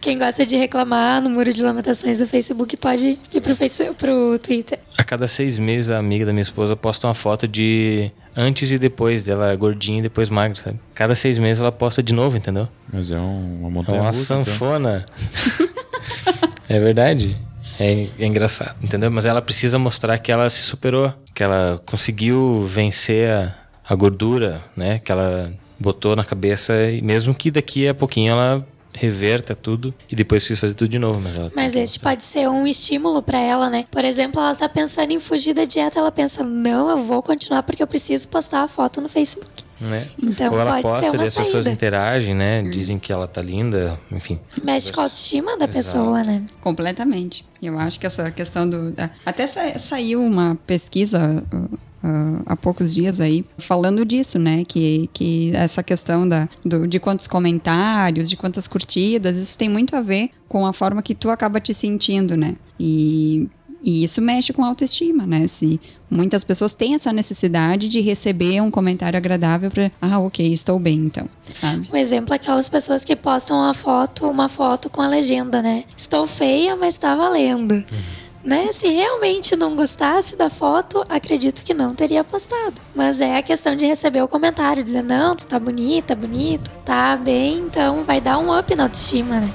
Quem 0.00 0.18
gosta 0.18 0.44
de 0.46 0.56
reclamar 0.56 1.20
no 1.22 1.28
muro 1.30 1.52
de 1.52 1.62
lamentações 1.62 2.18
do 2.18 2.26
Facebook 2.26 2.76
pode 2.76 3.18
ir 3.34 3.40
pro, 3.40 3.54
face, 3.54 3.84
pro 3.98 4.38
Twitter. 4.38 4.78
A 4.96 5.04
cada 5.04 5.28
seis 5.28 5.58
meses, 5.58 5.90
a 5.90 5.98
amiga 5.98 6.24
da 6.24 6.32
minha 6.32 6.42
esposa 6.42 6.74
posta 6.74 7.06
uma 7.06 7.14
foto 7.14 7.46
de 7.46 8.10
antes 8.34 8.70
e 8.70 8.78
depois 8.78 9.22
dela, 9.22 9.54
gordinha 9.56 9.98
e 9.98 10.02
depois 10.02 10.30
magra, 10.30 10.54
sabe? 10.56 10.78
Cada 10.94 11.14
seis 11.14 11.38
meses 11.38 11.60
ela 11.60 11.72
posta 11.72 12.02
de 12.02 12.12
novo, 12.14 12.36
entendeu? 12.36 12.68
Mas 12.92 13.10
é 13.10 13.18
um- 13.18 13.60
uma 13.60 13.68
É 13.68 13.70
montanha 13.70 14.00
uma 14.02 14.10
russa, 14.10 14.34
então. 14.34 14.44
sanfona. 14.44 15.04
é 16.68 16.78
verdade. 16.80 17.36
É, 17.78 18.06
é 18.18 18.26
engraçado, 18.26 18.74
entendeu? 18.82 19.10
Mas 19.10 19.26
ela 19.26 19.42
precisa 19.42 19.78
mostrar 19.78 20.16
que 20.18 20.32
ela 20.32 20.48
se 20.48 20.62
superou, 20.62 21.12
que 21.34 21.42
ela 21.42 21.78
conseguiu 21.84 22.62
vencer 22.64 23.30
a, 23.30 23.54
a 23.86 23.94
gordura, 23.94 24.62
né? 24.74 24.98
Que 24.98 25.12
ela 25.12 25.52
botou 25.78 26.14
na 26.16 26.24
cabeça, 26.24 26.74
e 26.90 27.00
mesmo 27.02 27.34
que 27.34 27.50
daqui 27.50 27.86
a 27.88 27.94
pouquinho 27.94 28.32
ela 28.32 28.66
reverta 28.94 29.54
tudo 29.54 29.92
e 30.10 30.16
depois 30.16 30.42
precisa 30.42 30.62
fazer 30.62 30.74
tudo 30.74 30.88
de 30.88 30.98
novo. 30.98 31.20
Mas, 31.20 31.36
ela 31.36 31.52
Mas 31.54 31.74
este 31.74 31.98
pode 32.00 32.24
ser 32.24 32.48
um 32.48 32.66
estímulo 32.66 33.20
pra 33.22 33.38
ela, 33.38 33.68
né? 33.68 33.84
Por 33.90 34.02
exemplo, 34.02 34.40
ela 34.40 34.54
tá 34.54 34.70
pensando 34.70 35.10
em 35.12 35.20
fugir 35.20 35.52
da 35.52 35.66
dieta, 35.66 35.98
ela 35.98 36.10
pensa: 36.10 36.42
"Não, 36.42 36.88
eu 36.88 37.02
vou 37.02 37.22
continuar 37.22 37.62
porque 37.62 37.82
eu 37.82 37.86
preciso 37.86 38.26
postar 38.28 38.62
a 38.62 38.68
foto 38.68 39.00
no 39.02 39.08
Facebook". 39.08 39.50
né? 39.78 40.06
Então 40.22 40.54
Ou 40.54 40.58
ela 40.58 40.70
pode 40.70 40.82
posta 40.84 41.10
ser 41.10 41.16
e 41.16 41.18
uma 41.18 41.24
as 41.24 41.34
pessoas 41.34 41.64
saída. 41.66 41.70
interagem, 41.70 42.34
né? 42.34 42.62
Dizem 42.62 42.98
que 42.98 43.12
ela 43.12 43.28
tá 43.28 43.42
linda, 43.42 44.00
enfim. 44.10 44.40
Mexe 44.64 44.90
com 44.90 45.02
a 45.02 45.04
autoestima 45.04 45.58
da 45.58 45.68
pessoa, 45.68 46.24
né? 46.24 46.42
Completamente. 46.62 47.44
Eu 47.62 47.78
acho 47.78 48.00
que 48.00 48.06
essa 48.06 48.30
questão 48.30 48.66
do. 48.66 48.94
Até 49.26 49.46
sa- 49.46 49.78
saiu 49.78 50.22
uma 50.22 50.56
pesquisa 50.66 51.44
uh, 52.06 52.42
há 52.46 52.56
poucos 52.56 52.94
dias 52.94 53.20
aí 53.20 53.44
falando 53.58 54.04
disso, 54.04 54.38
né? 54.38 54.62
Que, 54.66 55.10
que 55.12 55.52
essa 55.54 55.82
questão 55.82 56.28
da, 56.28 56.48
do, 56.64 56.86
de 56.86 57.00
quantos 57.00 57.26
comentários, 57.26 58.30
de 58.30 58.36
quantas 58.36 58.68
curtidas, 58.68 59.36
isso 59.36 59.58
tem 59.58 59.68
muito 59.68 59.96
a 59.96 60.00
ver 60.00 60.30
com 60.48 60.66
a 60.66 60.72
forma 60.72 61.02
que 61.02 61.14
tu 61.14 61.28
acaba 61.30 61.60
te 61.60 61.74
sentindo, 61.74 62.36
né? 62.36 62.54
E. 62.78 63.48
E 63.82 64.02
isso 64.02 64.20
mexe 64.20 64.52
com 64.52 64.64
a 64.64 64.68
autoestima, 64.68 65.26
né? 65.26 65.46
Se 65.46 65.78
muitas 66.10 66.42
pessoas 66.42 66.72
têm 66.72 66.94
essa 66.94 67.12
necessidade 67.12 67.88
de 67.88 68.00
receber 68.00 68.60
um 68.60 68.70
comentário 68.70 69.16
agradável 69.16 69.70
para, 69.70 69.92
ah, 70.00 70.18
ok, 70.18 70.50
estou 70.52 70.80
bem, 70.80 70.96
então, 70.96 71.28
sabe? 71.52 71.86
Um 71.92 71.96
exemplo 71.96 72.32
é 72.32 72.36
aquelas 72.36 72.68
pessoas 72.68 73.04
que 73.04 73.14
postam 73.14 73.58
uma 73.58 73.74
foto, 73.74 74.26
uma 74.28 74.48
foto 74.48 74.90
com 74.90 75.02
a 75.02 75.06
legenda, 75.06 75.62
né? 75.62 75.84
Estou 75.96 76.26
feia, 76.26 76.74
mas 76.74 76.96
tá 76.96 77.14
valendo. 77.14 77.84
Né? 78.46 78.70
Se 78.72 78.86
realmente 78.86 79.56
não 79.56 79.74
gostasse 79.74 80.36
da 80.36 80.48
foto, 80.48 81.04
acredito 81.08 81.64
que 81.64 81.74
não 81.74 81.96
teria 81.96 82.22
postado. 82.22 82.80
Mas 82.94 83.20
é 83.20 83.36
a 83.36 83.42
questão 83.42 83.74
de 83.74 83.84
receber 83.84 84.22
o 84.22 84.28
comentário, 84.28 84.84
dizer, 84.84 85.02
não, 85.02 85.34
tu 85.34 85.48
tá 85.48 85.58
bonita, 85.58 86.14
bonito, 86.14 86.70
tá 86.84 87.16
bem, 87.16 87.58
então 87.58 88.04
vai 88.04 88.20
dar 88.20 88.38
um 88.38 88.56
up 88.56 88.72
na 88.76 88.84
autoestima, 88.84 89.40
né? 89.40 89.52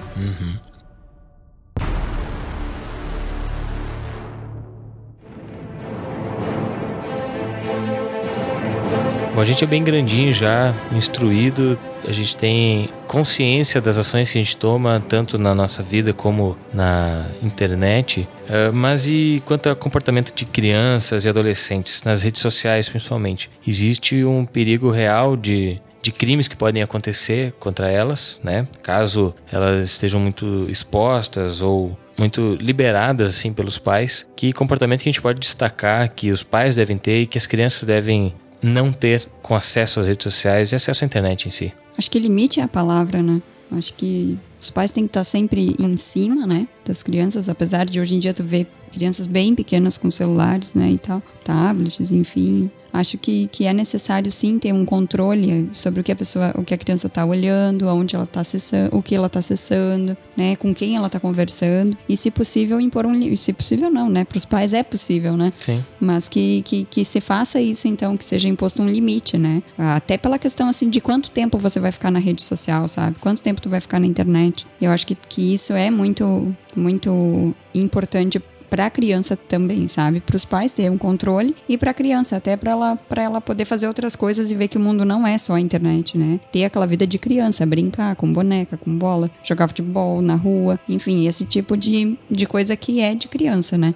A 9.42 9.44
gente 9.44 9.64
é 9.64 9.68
bem 9.68 9.84
grandinho 9.84 10.32
já, 10.32 10.72
instruído, 10.92 11.76
a 12.08 12.12
gente 12.12 12.38
tem 12.38 12.90
consciência 13.08 13.82
das 13.82 13.98
ações 13.98 14.32
que 14.32 14.38
a 14.38 14.44
gente 14.44 14.56
toma, 14.56 15.04
tanto 15.10 15.36
na 15.40 15.56
nossa 15.56 15.82
vida 15.82 16.14
como 16.14 16.56
na 16.72 17.26
internet. 17.42 18.28
Eh, 18.48 18.70
mas 18.70 19.08
e 19.08 19.42
quanto 19.44 19.68
ao 19.68 19.76
comportamento 19.76 20.32
de 20.32 20.46
crianças 20.46 21.26
e 21.26 21.30
adolescentes, 21.30 22.04
nas 22.04 22.22
redes 22.22 22.40
sociais 22.40 22.88
principalmente? 22.88 23.50
Existe 23.68 24.24
um 24.24 24.46
perigo 24.46 24.92
real 24.92 25.36
de, 25.36 25.82
de 26.04 26.12
crimes 26.12 26.48
que 26.48 26.56
podem 26.56 26.84
acontecer 26.84 27.52
contra 27.60 27.90
elas, 27.90 28.40
né? 28.44 28.68
Caso 28.84 29.34
elas 29.52 29.90
estejam 29.90 30.20
muito 30.20 30.68
expostas 30.70 31.64
ou 31.64 31.98
muito 32.16 32.56
liberadas 32.60 33.30
assim 33.30 33.52
pelos 33.52 33.80
pais. 33.80 34.30
Que 34.36 34.54
comportamento 34.54 35.02
que 35.02 35.10
a 35.10 35.12
gente 35.12 35.22
pode 35.22 35.40
destacar 35.40 36.14
que 36.14 36.30
os 36.30 36.44
pais 36.44 36.76
devem 36.76 37.00
ter 37.00 37.22
e 37.22 37.26
que 37.26 37.40
as 37.40 37.48
crianças 37.48 37.86
devem 37.86 38.36
não 38.62 38.92
ter 38.92 39.28
com 39.42 39.56
acesso 39.56 40.00
às 40.00 40.08
redes 40.08 40.24
sociais 40.24 40.72
e 40.72 40.76
acesso 40.76 41.04
à 41.04 41.06
internet 41.06 41.48
em 41.48 41.52
si. 41.52 41.74
Acho 41.98 42.10
que 42.10 42.20
limite 42.20 42.60
é 42.60 42.64
a 42.64 42.68
palavra, 42.68 43.22
né? 43.22 43.42
Acho 43.72 43.94
que 43.94 44.38
os 44.60 44.70
pais 44.70 44.92
têm 44.92 45.06
que 45.06 45.10
estar 45.10 45.24
sempre 45.24 45.76
em 45.80 45.96
cima, 45.96 46.46
né, 46.46 46.68
das 46.86 47.02
crianças, 47.02 47.48
apesar 47.48 47.86
de 47.86 48.00
hoje 48.00 48.16
em 48.16 48.20
dia 48.20 48.34
tu 48.34 48.44
ver 48.44 48.68
crianças 48.92 49.26
bem 49.26 49.56
pequenas 49.56 49.98
com 49.98 50.12
celulares, 50.12 50.74
né, 50.74 50.92
e 50.92 50.98
tal, 50.98 51.24
tablets, 51.44 52.12
enfim. 52.12 52.70
Acho 52.94 53.18
que, 53.18 53.48
que 53.52 53.66
é 53.66 53.74
necessário 53.74 54.32
sim 54.32 54.60
ter 54.60 54.74
um 54.74 54.84
controle 54.86 55.70
sobre 55.74 56.02
o 56.02 56.04
que 56.04 56.12
a 56.12 56.16
pessoa, 56.16 56.52
o 56.58 56.64
que 56.64 56.74
a 56.74 56.78
criança 56.78 57.08
está 57.08 57.24
olhando, 57.26 57.88
aonde 57.88 58.16
ela 58.16 58.26
está 58.26 58.42
acessando, 58.42 58.96
o 58.96 59.02
que 59.02 59.16
ela 59.16 59.28
está 59.28 59.40
acessando, 59.40 60.18
né, 60.36 60.56
com 60.56 60.74
quem 60.74 60.96
ela 60.96 61.08
está 61.08 61.20
conversando 61.20 61.98
e 62.08 62.18
se 62.18 62.30
possível 62.30 62.80
impor 62.82 63.06
um, 63.06 63.14
li- 63.14 63.38
se 63.38 63.54
possível 63.54 63.90
não, 63.90 64.10
né, 64.10 64.24
para 64.26 64.38
os 64.38 64.46
pais 64.46 64.74
é 64.74 64.84
possível, 64.84 65.38
né, 65.38 65.54
Sim. 65.58 65.84
mas 66.00 66.28
que, 66.28 66.62
que, 66.64 66.86
que 66.86 67.06
se 67.06 67.22
faça 67.22 67.62
isso, 67.62 67.88
então, 67.88 68.18
que 68.18 68.26
seja 68.26 68.48
imposto 68.48 68.82
um 68.82 68.90
limite, 68.90 69.38
né? 69.38 69.64
Até 69.78 70.18
pela 70.18 70.38
questão, 70.38 70.68
assim, 70.68 70.90
de 70.90 71.00
quanto 71.02 71.32
tempo 71.32 71.58
você 71.58 71.80
vai 71.80 71.92
ficar 71.92 72.12
na 72.12 72.20
rede 72.20 72.42
social, 72.42 72.88
sabe? 72.88 73.18
Quanto 73.20 73.42
tempo 73.42 73.62
tu 73.62 73.70
vai 73.70 73.80
ficar 73.80 74.00
na 74.00 74.06
internet. 74.06 74.66
Eu 74.82 74.92
acho 74.92 75.06
que, 75.08 75.16
que 75.16 75.54
isso 75.54 75.74
é 75.74 75.90
muito, 75.90 76.56
muito 76.76 77.54
importante 77.74 78.42
para 78.72 78.86
a 78.86 78.90
criança 78.90 79.36
também, 79.36 79.86
sabe? 79.86 80.22
Para 80.22 80.38
os 80.38 80.46
pais 80.46 80.72
terem 80.72 80.92
um 80.92 80.98
controle 80.98 81.54
e 81.68 81.78
para 81.78 81.92
a 81.92 81.94
criança 81.94 82.38
até 82.38 82.56
para 82.56 82.72
ela 82.72 83.00
ela 83.18 83.42
poder 83.42 83.66
fazer 83.66 83.86
outras 83.86 84.16
coisas 84.16 84.52
e 84.52 84.56
ver 84.56 84.70
que 84.70 84.78
o 84.78 84.80
mundo 84.80 85.04
não 85.04 85.28
é 85.28 85.38
só 85.38 85.54
a 85.54 85.60
internet, 85.60 86.18
né? 86.18 86.40
Ter 86.52 86.64
aquela 86.64 86.88
vida 86.88 87.06
de 87.06 87.20
criança, 87.20 87.66
brincar 87.66 88.16
com 88.16 88.32
boneca, 88.32 88.78
com 88.78 88.98
bola, 88.98 89.30
jogar 89.44 89.68
futebol 89.68 90.22
na 90.22 90.36
rua, 90.36 90.80
enfim, 90.88 91.28
esse 91.28 91.46
tipo 91.46 91.76
de, 91.76 92.18
de 92.30 92.46
coisa 92.46 92.76
que 92.78 93.02
é 93.02 93.14
de 93.14 93.28
criança, 93.28 93.78
né? 93.78 93.94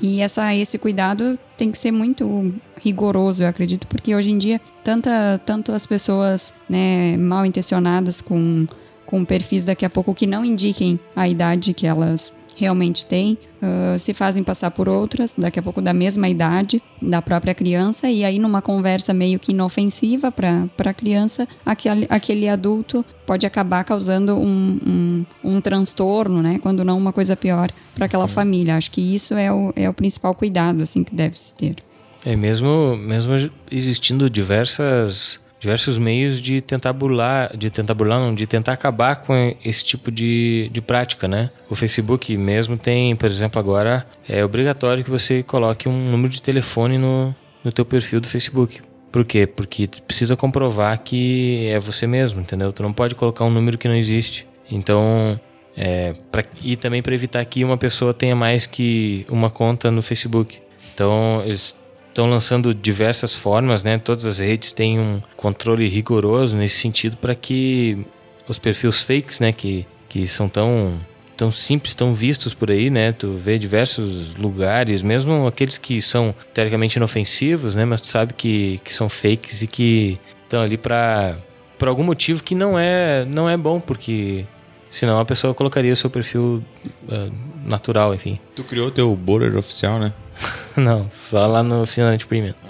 E 0.00 0.22
essa 0.22 0.54
esse 0.54 0.78
cuidado 0.78 1.38
tem 1.56 1.70
que 1.70 1.76
ser 1.76 1.92
muito 1.92 2.52
rigoroso, 2.80 3.42
eu 3.42 3.48
acredito, 3.48 3.86
porque 3.86 4.14
hoje 4.14 4.30
em 4.30 4.38
dia 4.38 4.60
tanta 4.82 5.38
tanto 5.44 5.70
as 5.70 5.86
pessoas, 5.86 6.54
né, 6.68 7.16
mal 7.18 7.44
intencionadas 7.44 8.22
com 8.22 8.66
com 9.04 9.24
perfis 9.24 9.64
daqui 9.64 9.84
a 9.84 9.90
pouco 9.90 10.14
que 10.14 10.26
não 10.26 10.44
indiquem 10.44 10.98
a 11.14 11.28
idade 11.28 11.74
que 11.74 11.86
elas 11.86 12.34
realmente 12.56 13.04
têm, 13.06 13.38
ah, 13.62 13.96
se 13.98 14.12
fazem 14.12 14.42
passar 14.42 14.70
por 14.70 14.88
outras, 14.88 15.36
daqui 15.38 15.58
a 15.58 15.62
pouco 15.62 15.80
da 15.80 15.94
mesma 15.94 16.28
idade 16.28 16.82
da 17.00 17.22
própria 17.22 17.54
criança, 17.54 18.10
e 18.10 18.24
aí 18.24 18.38
numa 18.38 18.60
conversa 18.60 19.14
meio 19.14 19.38
que 19.38 19.52
inofensiva 19.52 20.30
para 20.30 20.68
a 20.78 20.94
criança, 20.94 21.48
aquele, 21.64 22.06
aquele 22.10 22.48
adulto 22.48 23.04
pode 23.26 23.46
acabar 23.46 23.84
causando 23.84 24.34
um, 24.36 24.78
um, 24.86 25.26
um 25.42 25.60
transtorno, 25.60 26.42
né? 26.42 26.58
Quando 26.58 26.84
não 26.84 26.98
uma 26.98 27.12
coisa 27.12 27.34
pior 27.34 27.70
para 27.94 28.04
aquela 28.06 28.28
família. 28.28 28.76
Acho 28.76 28.90
que 28.90 29.14
isso 29.14 29.34
é 29.34 29.50
o, 29.50 29.72
é 29.74 29.88
o 29.88 29.94
principal 29.94 30.34
cuidado 30.34 30.82
assim 30.82 31.02
que 31.02 31.14
deve 31.14 31.38
se 31.38 31.54
ter. 31.54 31.76
É 32.24 32.36
mesmo, 32.36 32.96
mesmo 32.96 33.34
existindo 33.70 34.28
diversas 34.30 35.38
diversos 35.64 35.96
meios 35.96 36.42
de 36.42 36.60
tentar 36.60 36.92
burlar, 36.92 37.56
de 37.56 37.70
tentar 37.70 37.94
burlar, 37.94 38.20
não, 38.20 38.34
de 38.34 38.46
tentar 38.46 38.74
acabar 38.74 39.16
com 39.16 39.56
esse 39.64 39.82
tipo 39.82 40.12
de, 40.12 40.68
de 40.70 40.80
prática, 40.82 41.26
né? 41.26 41.50
O 41.70 41.74
Facebook 41.74 42.36
mesmo 42.36 42.76
tem, 42.76 43.16
por 43.16 43.30
exemplo, 43.30 43.58
agora 43.58 44.06
é 44.28 44.44
obrigatório 44.44 45.02
que 45.02 45.10
você 45.10 45.42
coloque 45.42 45.88
um 45.88 46.10
número 46.10 46.28
de 46.28 46.42
telefone 46.42 46.98
no, 46.98 47.34
no 47.64 47.72
teu 47.72 47.82
perfil 47.82 48.20
do 48.20 48.28
Facebook. 48.28 48.82
Por 49.10 49.24
quê? 49.24 49.46
Porque 49.46 49.88
precisa 50.06 50.36
comprovar 50.36 50.98
que 51.02 51.66
é 51.70 51.78
você 51.78 52.06
mesmo, 52.06 52.42
entendeu? 52.42 52.70
Tu 52.70 52.82
não 52.82 52.92
pode 52.92 53.14
colocar 53.14 53.44
um 53.46 53.50
número 53.50 53.78
que 53.78 53.88
não 53.88 53.96
existe. 53.96 54.46
Então, 54.70 55.40
é, 55.74 56.14
pra, 56.30 56.44
e 56.60 56.76
também 56.76 57.00
para 57.02 57.14
evitar 57.14 57.42
que 57.46 57.64
uma 57.64 57.78
pessoa 57.78 58.12
tenha 58.12 58.36
mais 58.36 58.66
que 58.66 59.24
uma 59.30 59.48
conta 59.48 59.90
no 59.90 60.02
Facebook. 60.02 60.60
Então, 60.92 61.42
eles 61.42 61.74
estão 62.14 62.30
lançando 62.30 62.72
diversas 62.72 63.34
formas, 63.34 63.82
né? 63.82 63.98
Todas 63.98 64.24
as 64.24 64.38
redes 64.38 64.72
têm 64.72 65.00
um 65.00 65.20
controle 65.36 65.88
rigoroso 65.88 66.56
nesse 66.56 66.76
sentido 66.76 67.16
para 67.16 67.34
que 67.34 68.06
os 68.48 68.56
perfis 68.56 69.02
fakes, 69.02 69.40
né, 69.40 69.52
que, 69.52 69.84
que 70.08 70.26
são 70.26 70.48
tão 70.48 70.98
tão 71.36 71.50
simples, 71.50 71.96
tão 71.96 72.14
vistos 72.14 72.54
por 72.54 72.70
aí, 72.70 72.88
né? 72.88 73.10
Tu 73.12 73.34
vê 73.34 73.58
diversos 73.58 74.36
lugares, 74.36 75.02
mesmo 75.02 75.48
aqueles 75.48 75.76
que 75.76 76.00
são 76.00 76.32
teoricamente 76.54 76.96
inofensivos, 76.96 77.74
né? 77.74 77.84
Mas 77.84 78.00
tu 78.00 78.06
sabe 78.06 78.32
que, 78.32 78.80
que 78.84 78.94
são 78.94 79.08
fakes 79.08 79.62
e 79.62 79.66
que 79.66 80.20
estão 80.44 80.62
ali 80.62 80.76
para 80.76 81.36
por 81.76 81.88
algum 81.88 82.04
motivo 82.04 82.44
que 82.44 82.54
não 82.54 82.78
é 82.78 83.24
não 83.24 83.50
é 83.50 83.56
bom, 83.56 83.80
porque 83.80 84.46
senão 84.94 85.18
a 85.18 85.24
pessoa 85.24 85.52
colocaria 85.52 85.92
o 85.92 85.96
seu 85.96 86.08
perfil 86.08 86.62
uh, 87.08 87.32
natural, 87.68 88.14
enfim. 88.14 88.36
Tu 88.54 88.62
criou 88.62 88.90
teu 88.90 89.14
border 89.16 89.56
oficial, 89.56 89.98
né? 89.98 90.12
Não, 90.76 91.08
só 91.10 91.46
lá 91.46 91.62
no 91.62 91.84
Finalmente 91.86 92.26
Premium. 92.26 92.54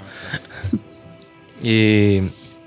E 1.67 2.23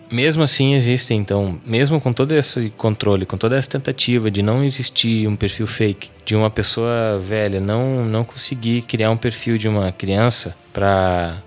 mesmo 0.09 0.41
assim 0.41 0.73
existem, 0.73 1.19
então, 1.19 1.61
mesmo 1.63 2.01
com 2.01 2.11
todo 2.11 2.31
esse 2.31 2.71
controle, 2.71 3.27
com 3.27 3.37
toda 3.37 3.55
essa 3.55 3.69
tentativa 3.69 4.31
de 4.31 4.41
não 4.41 4.63
existir 4.63 5.27
um 5.27 5.35
perfil 5.35 5.67
fake, 5.67 6.09
de 6.25 6.35
uma 6.35 6.49
pessoa 6.49 7.19
velha 7.19 7.59
não, 7.59 8.03
não 8.05 8.23
conseguir 8.23 8.81
criar 8.81 9.11
um 9.11 9.17
perfil 9.17 9.55
de 9.55 9.67
uma 9.67 9.91
criança 9.91 10.55
para 10.73 11.43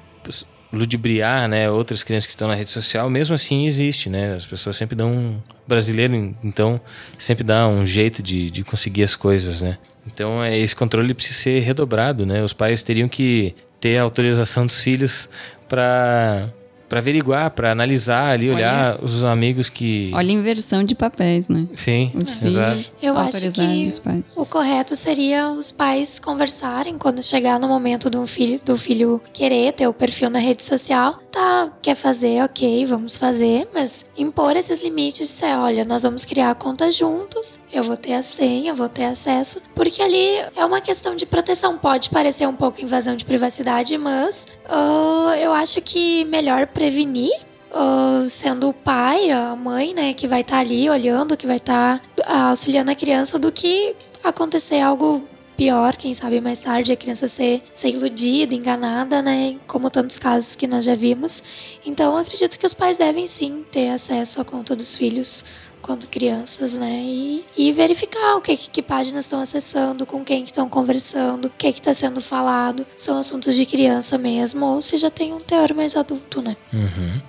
ludibriar, 0.73 1.49
né, 1.49 1.71
outras 1.71 2.03
crianças 2.05 2.27
que 2.27 2.33
estão 2.33 2.49
na 2.49 2.55
rede 2.55 2.71
social, 2.71 3.11
mesmo 3.11 3.35
assim 3.35 3.67
existe, 3.67 4.09
né? 4.09 4.35
As 4.35 4.47
pessoas 4.47 4.77
sempre 4.77 4.95
dão 4.95 5.13
um 5.13 5.41
brasileiro, 5.67 6.35
então 6.45 6.81
sempre 7.19 7.43
dá 7.43 7.67
um 7.67 7.85
jeito 7.85 8.23
de, 8.23 8.51
de 8.51 8.63
conseguir 8.63 9.03
as 9.03 9.17
coisas, 9.17 9.63
né? 9.63 9.79
Então 10.07 10.43
é, 10.43 10.57
esse 10.57 10.75
controle 10.75 11.13
precisa 11.13 11.39
ser 11.39 11.61
redobrado, 11.61 12.25
né? 12.25 12.43
Os 12.43 12.53
pais 12.53 12.83
teriam 12.83 13.09
que 13.09 13.55
ter 13.81 13.99
a 13.99 14.03
autorização 14.03 14.67
dos 14.67 14.83
filhos 14.83 15.29
para 15.69 16.53
para 16.91 16.99
averiguar, 16.99 17.53
para 17.53 17.71
analisar 17.71 18.33
ali, 18.33 18.51
olhar 18.51 18.97
Olha. 18.97 19.05
os 19.05 19.25
amigos 19.25 19.69
que. 19.69 20.11
Olha 20.13 20.29
a 20.29 20.33
inversão 20.33 20.83
de 20.83 20.97
papéis, 20.97 21.49
né? 21.49 21.69
Sim, 21.73 22.11
os 22.13 22.43
exato. 22.43 22.71
filhos 22.73 22.95
Eu 23.01 23.17
acho 23.17 23.49
que 23.53 23.87
os 23.87 23.99
pais. 24.01 24.33
o 24.37 24.45
correto 24.45 24.97
seria 24.97 25.51
os 25.51 25.71
pais 25.71 26.19
conversarem 26.19 26.99
quando 26.99 27.23
chegar 27.23 27.61
no 27.61 27.69
momento 27.69 28.11
do 28.11 28.27
filho, 28.27 28.61
do 28.65 28.77
filho 28.77 29.23
querer 29.33 29.73
ter 29.73 29.87
o 29.87 29.93
perfil 29.93 30.31
na 30.31 30.41
rede 30.41 30.65
social. 30.65 31.21
Tá, 31.31 31.71
quer 31.81 31.95
fazer, 31.95 32.43
ok, 32.43 32.85
vamos 32.87 33.17
fazer, 33.17 33.69
mas 33.73 34.05
impor 34.19 34.57
esses 34.57 34.83
limites 34.83 35.29
dizer, 35.29 35.55
olha, 35.57 35.85
nós 35.85 36.03
vamos 36.03 36.25
criar 36.25 36.51
a 36.51 36.55
conta 36.57 36.91
juntos, 36.91 37.61
eu 37.73 37.85
vou 37.85 37.97
ter 37.97 38.15
a 38.15 38.23
senha, 38.23 38.75
vou 38.75 38.89
ter 38.89 39.05
acesso, 39.05 39.63
porque 39.73 40.03
ali 40.03 40.39
é 40.57 40.65
uma 40.65 40.81
questão 40.81 41.15
de 41.15 41.25
proteção. 41.25 41.79
Pode 41.79 42.11
parecer 42.11 42.49
um 42.49 42.57
pouco 42.57 42.83
invasão 42.83 43.15
de 43.15 43.25
privacidade, 43.25 43.97
mas 43.97 44.49
uh, 44.67 45.31
eu 45.41 45.53
acho 45.53 45.81
que 45.81 46.25
melhor 46.25 46.67
prevenir 46.67 47.31
Uh, 47.73 48.29
sendo 48.29 48.71
o 48.71 48.75
pai, 48.75 49.31
a 49.31 49.55
mãe, 49.55 49.95
né, 49.95 50.13
que 50.13 50.27
vai 50.27 50.41
estar 50.41 50.57
tá 50.57 50.61
ali 50.61 50.91
olhando, 50.91 51.37
que 51.37 51.47
vai 51.47 51.59
estar 51.59 52.03
tá 52.17 52.49
auxiliando 52.49 52.91
a 52.91 52.97
criança, 52.97 53.39
do 53.39 53.53
que 53.53 53.95
acontecer 54.25 54.81
algo 54.81 55.25
pior, 55.61 55.95
quem 55.95 56.15
sabe 56.15 56.41
mais 56.41 56.59
tarde 56.59 56.91
a 56.91 56.97
criança 56.97 57.29
ser, 57.29 57.61
ser 57.75 57.91
iludida, 57.91 58.55
enganada, 58.55 59.21
né, 59.21 59.57
como 59.67 59.91
tantos 59.91 60.19
casos 60.19 60.57
que 60.57 60.67
nós 60.67 60.87
já 60.87 60.95
vimos. 60.95 61.43
Então, 61.85 62.17
acredito 62.17 62.59
que 62.59 62.65
os 62.65 62.73
pais 62.73 62.97
devem 62.97 63.27
sim 63.27 63.63
ter 63.71 63.91
acesso 63.91 64.41
à 64.41 64.45
conta 64.45 64.75
dos 64.75 64.97
filhos 64.97 65.45
quando 65.83 66.07
crianças, 66.07 66.79
né? 66.79 67.03
E, 67.05 67.45
e 67.59 67.73
verificar 67.73 68.37
o 68.37 68.41
que, 68.41 68.57
que 68.57 68.81
páginas 68.81 69.27
estão 69.27 69.39
acessando, 69.39 70.07
com 70.07 70.25
quem 70.25 70.45
estão 70.45 70.67
conversando, 70.67 71.49
o 71.49 71.51
que 71.51 71.67
está 71.67 71.93
sendo 71.93 72.23
falado. 72.23 72.87
São 72.97 73.19
assuntos 73.19 73.55
de 73.55 73.67
criança 73.67 74.17
mesmo, 74.17 74.65
ou 74.65 74.81
se 74.81 74.97
já 74.97 75.11
tem 75.11 75.35
um 75.35 75.41
teor 75.41 75.75
mais 75.75 75.95
adulto, 75.95 76.41
né? 76.41 76.57
Uhum. 76.73 77.21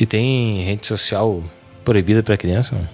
E 0.00 0.06
tem 0.06 0.62
rede 0.62 0.86
social 0.86 1.44
proibida 1.84 2.22
para 2.22 2.34
criança? 2.34 2.88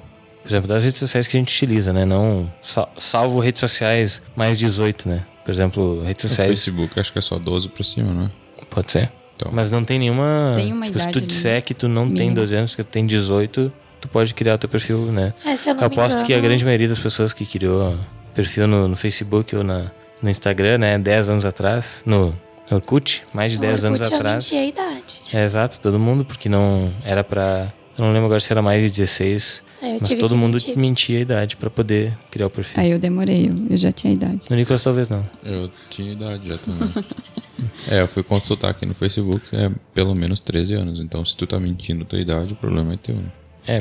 Por 0.44 0.50
exemplo, 0.50 0.68
das 0.68 0.84
redes 0.84 0.98
sociais 0.98 1.26
que 1.26 1.38
a 1.38 1.40
gente 1.40 1.48
utiliza, 1.48 1.90
né? 1.90 2.04
Não 2.04 2.52
salvo 2.98 3.40
redes 3.40 3.60
sociais 3.60 4.20
mais 4.36 4.58
18, 4.58 5.08
né? 5.08 5.24
Por 5.42 5.50
exemplo, 5.50 6.02
redes 6.04 6.20
sociais. 6.20 6.50
O 6.50 6.52
Facebook 6.52 7.00
acho 7.00 7.10
que 7.10 7.18
é 7.18 7.22
só 7.22 7.38
12 7.38 7.70
para 7.70 7.82
cima, 7.82 8.12
né? 8.12 8.30
Pode 8.68 8.92
ser. 8.92 9.10
Então. 9.36 9.50
Mas 9.50 9.70
não 9.70 9.82
tem 9.82 9.98
nenhuma. 9.98 10.52
Tem 10.54 10.70
uma 10.70 10.84
tipo, 10.84 10.98
idade 10.98 11.14
se 11.14 11.20
tu 11.20 11.26
disser 11.26 11.62
que 11.62 11.72
tu 11.72 11.88
não 11.88 12.04
mínima. 12.04 12.18
tem 12.18 12.34
12 12.34 12.54
anos, 12.56 12.74
que 12.74 12.84
tu 12.84 12.88
tem 12.90 13.06
18, 13.06 13.72
tu 14.02 14.08
pode 14.08 14.34
criar 14.34 14.54
o 14.54 14.58
teu 14.58 14.68
perfil, 14.68 14.98
né? 15.10 15.32
É, 15.46 15.56
se 15.56 15.70
eu 15.70 15.74
não 15.74 15.82
eu 15.82 15.88
me 15.88 15.94
aposto 15.94 16.12
engano, 16.12 16.26
que 16.26 16.34
a 16.34 16.40
grande 16.40 16.62
maioria 16.62 16.88
das 16.88 16.98
pessoas 16.98 17.32
que 17.32 17.46
criou 17.46 17.98
perfil 18.34 18.66
no, 18.66 18.86
no 18.86 18.96
Facebook 18.96 19.56
ou 19.56 19.64
na, 19.64 19.90
no 20.20 20.28
Instagram, 20.28 20.78
né, 20.78 20.98
10 20.98 21.30
anos 21.30 21.44
atrás, 21.46 22.02
no 22.04 22.34
Orkut, 22.70 23.24
mais 23.32 23.52
de 23.52 23.58
o 23.58 23.60
10 23.60 23.84
anos 23.86 24.00
eu 24.00 24.14
atrás. 24.14 24.50
menti 24.50 24.56
a 24.56 24.66
idade. 24.66 25.22
É 25.32 25.42
exato, 25.42 25.80
todo 25.80 25.98
mundo, 25.98 26.24
porque 26.24 26.48
não 26.48 26.92
era 27.02 27.24
pra. 27.24 27.72
Eu 27.96 28.04
não 28.04 28.12
lembro 28.12 28.26
agora 28.26 28.40
se 28.40 28.52
era 28.52 28.60
mais 28.60 28.82
de 28.82 28.90
16. 28.90 29.62
É, 29.84 29.90
eu 29.90 29.98
mas 30.00 30.08
tive 30.08 30.20
todo 30.20 30.30
que 30.30 30.36
mundo 30.36 30.52
mentir. 30.54 30.78
mentia 30.78 31.18
a 31.18 31.20
idade 31.20 31.56
pra 31.56 31.68
poder 31.68 32.16
criar 32.30 32.46
o 32.46 32.50
perfil. 32.50 32.82
Aí 32.82 32.90
eu 32.90 32.98
demorei, 32.98 33.50
eu, 33.50 33.54
eu 33.70 33.76
já 33.76 33.92
tinha 33.92 34.12
idade. 34.12 34.46
No 34.48 34.56
Nicolas 34.56 34.82
talvez 34.82 35.10
não. 35.10 35.28
Eu 35.44 35.70
tinha 35.90 36.12
idade 36.12 36.48
já 36.48 36.56
também. 36.56 36.90
é, 37.90 38.00
eu 38.00 38.08
fui 38.08 38.22
consultar 38.22 38.70
aqui 38.70 38.86
no 38.86 38.94
Facebook, 38.94 39.44
é 39.54 39.70
pelo 39.92 40.14
menos 40.14 40.40
13 40.40 40.74
anos. 40.74 41.00
Então, 41.00 41.22
se 41.22 41.36
tu 41.36 41.46
tá 41.46 41.60
mentindo 41.60 42.04
tua 42.04 42.18
idade, 42.18 42.54
o 42.54 42.56
problema 42.56 42.94
é 42.94 42.96
teu, 42.96 43.14
né? 43.14 43.30
É, 43.66 43.78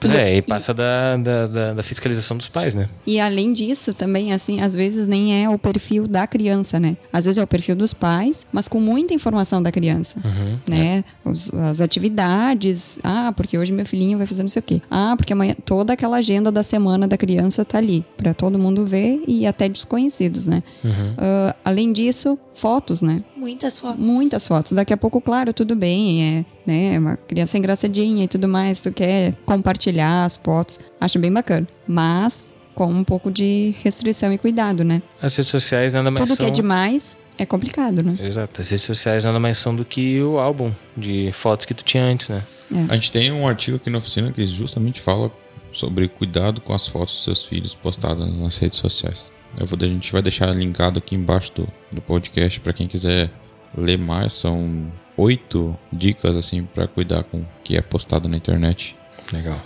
pois 0.00 0.12
é, 0.12 0.36
e 0.36 0.42
passa 0.42 0.72
da, 0.74 1.16
da, 1.16 1.46
da, 1.46 1.74
da 1.74 1.82
fiscalização 1.82 2.36
dos 2.36 2.48
pais, 2.48 2.74
né? 2.74 2.88
E 3.06 3.18
além 3.20 3.52
disso, 3.52 3.92
também, 3.94 4.32
assim, 4.32 4.60
às 4.60 4.74
vezes 4.74 5.06
nem 5.06 5.42
é 5.44 5.48
o 5.48 5.58
perfil 5.58 6.06
da 6.06 6.26
criança, 6.26 6.78
né? 6.80 6.96
Às 7.12 7.24
vezes 7.24 7.38
é 7.38 7.42
o 7.42 7.46
perfil 7.46 7.74
dos 7.76 7.92
pais, 7.92 8.46
mas 8.52 8.68
com 8.68 8.80
muita 8.80 9.12
informação 9.14 9.62
da 9.62 9.70
criança, 9.72 10.20
Uhum. 10.24 10.58
né? 10.68 11.04
Os- 11.24 11.52
as 11.54 11.80
atividades, 11.80 12.98
ah, 13.02 13.32
porque 13.36 13.56
hoje 13.58 13.72
meu 13.72 13.86
filhinho 13.86 14.18
vai 14.18 14.26
fazer 14.26 14.42
não 14.42 14.48
sei 14.48 14.60
o 14.60 14.62
quê. 14.62 14.82
Ah, 14.90 15.14
porque 15.16 15.32
amanhã 15.32 15.54
toda 15.64 15.92
aquela 15.92 16.16
agenda 16.18 16.50
da 16.52 16.62
semana 16.62 17.06
da 17.08 17.16
criança 17.16 17.64
tá 17.64 17.78
ali, 17.78 18.04
pra 18.16 18.34
todo 18.34 18.58
mundo 18.58 18.86
ver 18.86 19.22
e 19.26 19.46
até 19.46 19.68
desconhecidos, 19.68 20.46
né? 20.46 20.62
Uhum. 20.84 21.14
Ah, 21.18 21.56
além 21.64 21.92
disso, 21.92 22.38
fotos, 22.54 23.02
né? 23.02 23.22
Muitas 23.36 23.78
fotos. 23.78 23.98
Muitas 23.98 24.48
fotos. 24.48 24.72
Daqui 24.72 24.92
a 24.92 24.96
pouco, 24.96 25.20
claro, 25.20 25.52
tudo 25.52 25.74
bem, 25.76 26.22
é, 26.24 26.44
né, 26.66 26.98
uma 26.98 27.16
criança 27.16 27.56
engraçadinha 27.56 28.24
e 28.24 28.28
tudo 28.28 28.48
mais, 28.48 28.82
tu 28.82 28.90
quer 28.92 29.34
compartilhar 29.46 29.87
as 30.24 30.36
fotos, 30.36 30.78
acho 31.00 31.18
bem 31.18 31.32
bacana. 31.32 31.66
Mas 31.86 32.46
com 32.74 32.86
um 32.86 33.02
pouco 33.02 33.30
de 33.30 33.74
restrição 33.82 34.32
e 34.32 34.38
cuidado, 34.38 34.84
né? 34.84 35.02
As 35.20 35.34
redes 35.34 35.50
sociais 35.50 35.94
nada 35.94 36.10
mais 36.10 36.28
Tudo 36.28 36.36
que 36.36 36.42
são... 36.44 36.48
é 36.48 36.50
demais 36.50 37.18
é 37.36 37.44
complicado, 37.44 38.02
né? 38.02 38.16
Exato, 38.20 38.60
as 38.60 38.68
redes 38.68 38.84
sociais 38.84 39.24
nada 39.24 39.38
mais 39.40 39.58
são 39.58 39.74
do 39.74 39.84
que 39.84 40.20
o 40.22 40.38
álbum 40.38 40.72
de 40.96 41.30
fotos 41.32 41.66
que 41.66 41.74
tu 41.74 41.82
tinha 41.82 42.04
antes, 42.04 42.28
né? 42.28 42.42
A 42.88 42.94
gente 42.94 43.10
tem 43.10 43.32
um 43.32 43.48
artigo 43.48 43.76
aqui 43.78 43.90
na 43.90 43.98
oficina 43.98 44.32
que 44.32 44.44
justamente 44.44 45.00
fala 45.00 45.32
sobre 45.72 46.08
cuidado 46.08 46.60
com 46.60 46.74
as 46.74 46.86
fotos 46.86 47.14
dos 47.14 47.24
seus 47.24 47.44
filhos 47.44 47.74
postadas 47.74 48.32
nas 48.36 48.58
redes 48.58 48.78
sociais. 48.78 49.32
Eu 49.58 49.66
vou, 49.66 49.78
a 49.80 49.86
gente 49.86 50.12
vai 50.12 50.22
deixar 50.22 50.54
linkado 50.54 50.98
aqui 50.98 51.14
embaixo 51.14 51.52
do, 51.54 51.68
do 51.90 52.00
podcast 52.00 52.60
para 52.60 52.72
quem 52.72 52.86
quiser 52.86 53.30
ler 53.76 53.98
mais. 53.98 54.32
São 54.34 54.92
oito 55.16 55.76
dicas 55.92 56.36
assim 56.36 56.62
para 56.62 56.86
cuidar 56.86 57.24
com 57.24 57.38
o 57.38 57.48
que 57.64 57.76
é 57.76 57.82
postado 57.82 58.28
na 58.28 58.36
internet. 58.36 58.96
Legal. 59.32 59.60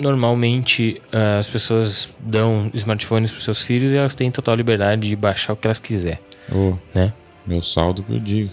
Normalmente 0.00 1.00
ah, 1.12 1.38
as 1.38 1.50
pessoas 1.50 2.08
dão 2.20 2.70
smartphones 2.74 3.30
para 3.30 3.40
seus 3.40 3.62
filhos 3.62 3.92
e 3.92 3.98
elas 3.98 4.14
têm 4.14 4.30
total 4.30 4.54
liberdade 4.54 5.08
de 5.08 5.16
baixar 5.16 5.52
o 5.52 5.56
que 5.56 5.66
elas 5.66 5.78
quiserem, 5.78 6.18
Ô, 6.52 6.74
né? 6.94 7.12
meu 7.46 7.60
saldo 7.62 8.02
que 8.02 8.12
eu 8.12 8.20
digo. 8.20 8.50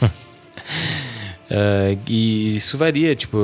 Ah, 1.52 1.96
e 2.06 2.54
isso 2.54 2.78
varia, 2.78 3.12
tipo, 3.16 3.36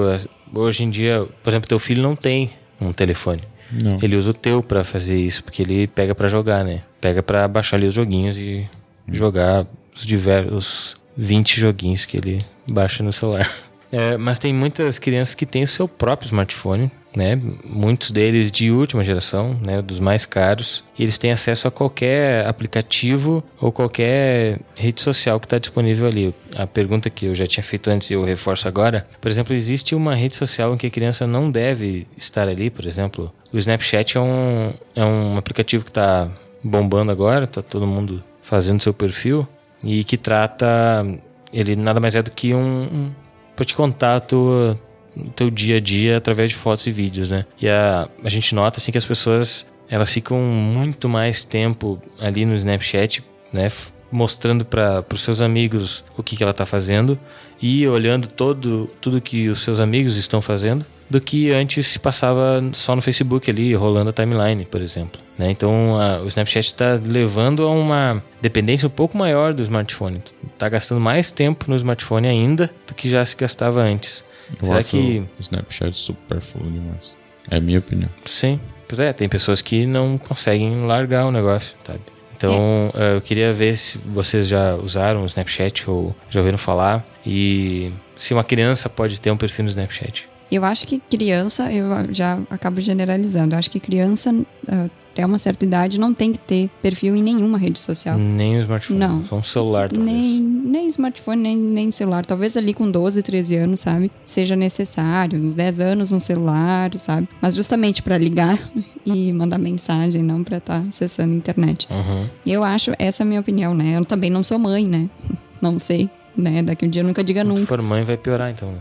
hoje 0.54 0.84
em 0.84 0.90
dia, 0.90 1.26
por 1.42 1.50
exemplo, 1.50 1.68
teu 1.68 1.78
filho 1.80 2.00
não 2.00 2.14
tem 2.14 2.50
um 2.80 2.92
telefone. 2.92 3.40
Não. 3.82 3.98
Ele 4.00 4.14
usa 4.14 4.30
o 4.30 4.34
teu 4.34 4.62
pra 4.62 4.84
fazer 4.84 5.16
isso, 5.18 5.42
porque 5.42 5.62
ele 5.62 5.88
pega 5.88 6.14
pra 6.14 6.28
jogar, 6.28 6.64
né? 6.64 6.82
Pega 7.00 7.20
pra 7.20 7.48
baixar 7.48 7.76
ali 7.76 7.88
os 7.88 7.94
joguinhos 7.94 8.38
e 8.38 8.64
jogar 9.08 9.66
os 9.92 10.06
diversos 10.06 10.96
20 11.16 11.60
joguinhos 11.60 12.04
que 12.04 12.16
ele 12.16 12.38
baixa 12.70 13.02
no 13.02 13.12
celular. 13.12 13.50
É, 13.96 14.18
mas 14.18 14.38
tem 14.38 14.52
muitas 14.52 14.98
crianças 14.98 15.34
que 15.34 15.46
têm 15.46 15.62
o 15.62 15.66
seu 15.66 15.88
próprio 15.88 16.26
smartphone, 16.26 16.90
né? 17.16 17.40
Muitos 17.64 18.10
deles 18.10 18.50
de 18.50 18.70
última 18.70 19.02
geração, 19.02 19.58
né? 19.62 19.80
Dos 19.80 19.98
mais 19.98 20.26
caros. 20.26 20.84
E 20.98 21.02
eles 21.02 21.16
têm 21.16 21.32
acesso 21.32 21.66
a 21.66 21.70
qualquer 21.70 22.46
aplicativo 22.46 23.42
ou 23.58 23.72
qualquer 23.72 24.60
rede 24.74 25.00
social 25.00 25.40
que 25.40 25.46
está 25.46 25.56
disponível 25.56 26.06
ali. 26.06 26.34
A 26.54 26.66
pergunta 26.66 27.08
que 27.08 27.24
eu 27.24 27.34
já 27.34 27.46
tinha 27.46 27.64
feito 27.64 27.88
antes 27.88 28.10
e 28.10 28.14
eu 28.14 28.22
reforço 28.22 28.68
agora. 28.68 29.06
Por 29.18 29.30
exemplo, 29.30 29.54
existe 29.54 29.94
uma 29.94 30.14
rede 30.14 30.36
social 30.36 30.74
em 30.74 30.76
que 30.76 30.88
a 30.88 30.90
criança 30.90 31.26
não 31.26 31.50
deve 31.50 32.06
estar 32.18 32.46
ali, 32.46 32.68
por 32.68 32.84
exemplo. 32.84 33.32
O 33.50 33.56
Snapchat 33.56 34.18
é 34.18 34.20
um, 34.20 34.74
é 34.94 35.02
um 35.02 35.38
aplicativo 35.38 35.84
que 35.84 35.90
está 35.90 36.30
bombando 36.62 37.10
agora, 37.10 37.46
tá 37.46 37.62
todo 37.62 37.86
mundo 37.86 38.22
fazendo 38.42 38.82
seu 38.82 38.92
perfil 38.92 39.48
e 39.82 40.04
que 40.04 40.18
trata 40.18 41.06
ele 41.50 41.74
nada 41.76 41.98
mais 41.98 42.14
é 42.14 42.22
do 42.22 42.30
que 42.30 42.52
um 42.52 43.10
para 43.56 43.64
te 43.64 43.74
contar 43.74 44.20
tua, 44.20 44.78
o 45.16 45.30
teu 45.30 45.50
dia 45.50 45.78
a 45.78 45.80
dia 45.80 46.18
através 46.18 46.50
de 46.50 46.56
fotos 46.56 46.86
e 46.86 46.90
vídeos, 46.90 47.30
né? 47.30 47.46
E 47.60 47.68
a, 47.68 48.08
a 48.22 48.28
gente 48.28 48.54
nota 48.54 48.78
assim 48.78 48.92
que 48.92 48.98
as 48.98 49.06
pessoas 49.06 49.66
elas 49.88 50.12
ficam 50.12 50.38
muito 50.40 51.08
mais 51.08 51.42
tempo 51.42 52.00
ali 52.20 52.44
no 52.44 52.54
Snapchat, 52.54 53.24
né? 53.52 53.70
Mostrando 54.12 54.64
para 54.64 55.04
os 55.12 55.22
seus 55.22 55.40
amigos 55.40 56.04
o 56.16 56.22
que, 56.22 56.36
que 56.36 56.42
ela 56.42 56.50
está 56.50 56.66
fazendo 56.66 57.18
e 57.60 57.86
olhando 57.88 58.28
todo, 58.28 58.88
tudo 59.00 59.20
que 59.20 59.48
os 59.48 59.62
seus 59.62 59.80
amigos 59.80 60.16
estão 60.16 60.40
fazendo, 60.40 60.84
do 61.08 61.20
que 61.20 61.50
antes 61.52 61.86
se 61.86 61.98
passava 61.98 62.62
só 62.72 62.94
no 62.96 63.02
Facebook 63.02 63.50
ali, 63.50 63.74
rolando 63.74 64.10
a 64.10 64.12
timeline, 64.12 64.64
por 64.64 64.80
exemplo. 64.80 65.20
Né? 65.38 65.50
Então 65.50 66.00
a- 66.00 66.20
o 66.22 66.26
Snapchat 66.28 66.66
está 66.66 66.98
levando 67.04 67.62
a 67.64 67.70
uma 67.70 68.22
dependência 68.40 68.86
um 68.86 68.90
pouco 68.90 69.16
maior 69.16 69.52
do 69.54 69.62
smartphone. 69.62 70.22
Está 70.52 70.68
gastando 70.68 71.00
mais 71.00 71.30
tempo 71.30 71.66
no 71.68 71.76
smartphone 71.76 72.26
ainda 72.26 72.70
do 72.86 72.94
que 72.94 73.08
já 73.08 73.24
se 73.24 73.36
gastava 73.36 73.80
antes. 73.80 74.24
Eu 74.60 74.66
Será 74.68 74.82
que. 74.82 75.18
o 75.38 75.40
Snapchat 75.40 75.92
supérfluo 75.96 76.70
demais. 76.70 77.16
É 77.50 77.56
a 77.56 77.60
minha 77.60 77.78
opinião. 77.78 78.08
Sim. 78.24 78.58
Pois 78.88 79.00
é, 79.00 79.12
tem 79.12 79.28
pessoas 79.28 79.60
que 79.60 79.84
não 79.86 80.16
conseguem 80.16 80.84
largar 80.86 81.26
o 81.26 81.32
negócio, 81.32 81.74
sabe? 81.84 82.00
Então, 82.36 82.92
eh, 82.94 83.16
eu 83.16 83.20
queria 83.20 83.52
ver 83.52 83.76
se 83.76 83.98
vocês 83.98 84.46
já 84.46 84.74
usaram 84.76 85.22
o 85.22 85.26
Snapchat 85.26 85.88
ou 85.90 86.14
já 86.28 86.38
ouviram 86.40 86.58
falar 86.58 87.04
e 87.24 87.90
se 88.14 88.32
uma 88.34 88.44
criança 88.44 88.88
pode 88.88 89.20
ter 89.20 89.30
um 89.30 89.36
perfil 89.36 89.64
no 89.64 89.70
Snapchat. 89.70 90.28
Eu 90.50 90.64
acho 90.64 90.86
que 90.86 90.98
criança, 90.98 91.72
eu 91.72 91.86
já 92.12 92.38
acabo 92.50 92.80
generalizando, 92.80 93.54
eu 93.54 93.58
acho 93.58 93.70
que 93.70 93.80
criança 93.80 94.34
ah, 94.68 94.88
até 95.16 95.24
uma 95.24 95.38
certa 95.38 95.64
idade 95.64 95.98
não 95.98 96.12
tem 96.12 96.30
que 96.30 96.38
ter 96.38 96.68
perfil 96.82 97.16
em 97.16 97.22
nenhuma 97.22 97.56
rede 97.56 97.80
social. 97.80 98.18
Nem 98.18 98.58
o 98.58 98.60
smartphone. 98.60 99.00
Não. 99.00 99.24
Só 99.24 99.36
um 99.36 99.42
celular, 99.42 99.90
talvez. 99.90 100.14
Nem, 100.14 100.42
nem 100.42 100.86
smartphone, 100.88 101.40
nem, 101.42 101.56
nem 101.56 101.90
celular. 101.90 102.26
Talvez 102.26 102.54
ali 102.54 102.74
com 102.74 102.90
12, 102.90 103.22
13 103.22 103.56
anos, 103.56 103.80
sabe? 103.80 104.12
Seja 104.26 104.54
necessário. 104.54 105.40
Uns 105.40 105.56
10 105.56 105.80
anos, 105.80 106.12
um 106.12 106.20
celular, 106.20 106.90
sabe? 106.98 107.26
Mas 107.40 107.54
justamente 107.54 108.02
para 108.02 108.18
ligar 108.18 108.58
e 109.06 109.32
mandar 109.32 109.58
mensagem, 109.58 110.22
não 110.22 110.44
para 110.44 110.58
estar 110.58 110.82
tá 110.82 110.86
acessando 110.86 111.32
a 111.32 111.36
internet. 111.36 111.88
Uhum. 111.90 112.28
Eu 112.46 112.62
acho, 112.62 112.92
essa 112.98 113.22
é 113.22 113.24
a 113.24 113.26
minha 113.26 113.40
opinião, 113.40 113.74
né? 113.74 113.96
Eu 113.96 114.04
também 114.04 114.28
não 114.28 114.42
sou 114.42 114.58
mãe, 114.58 114.86
né? 114.86 115.08
Não 115.58 115.78
sei, 115.78 116.10
né? 116.36 116.62
Daqui 116.62 116.84
um 116.84 116.88
dia 116.88 117.02
nunca 117.02 117.22
diga 117.24 117.40
Se 117.42 117.46
nunca. 117.46 117.66
for 117.66 117.80
mãe, 117.82 118.04
vai 118.04 118.16
piorar, 118.16 118.50
então. 118.50 118.74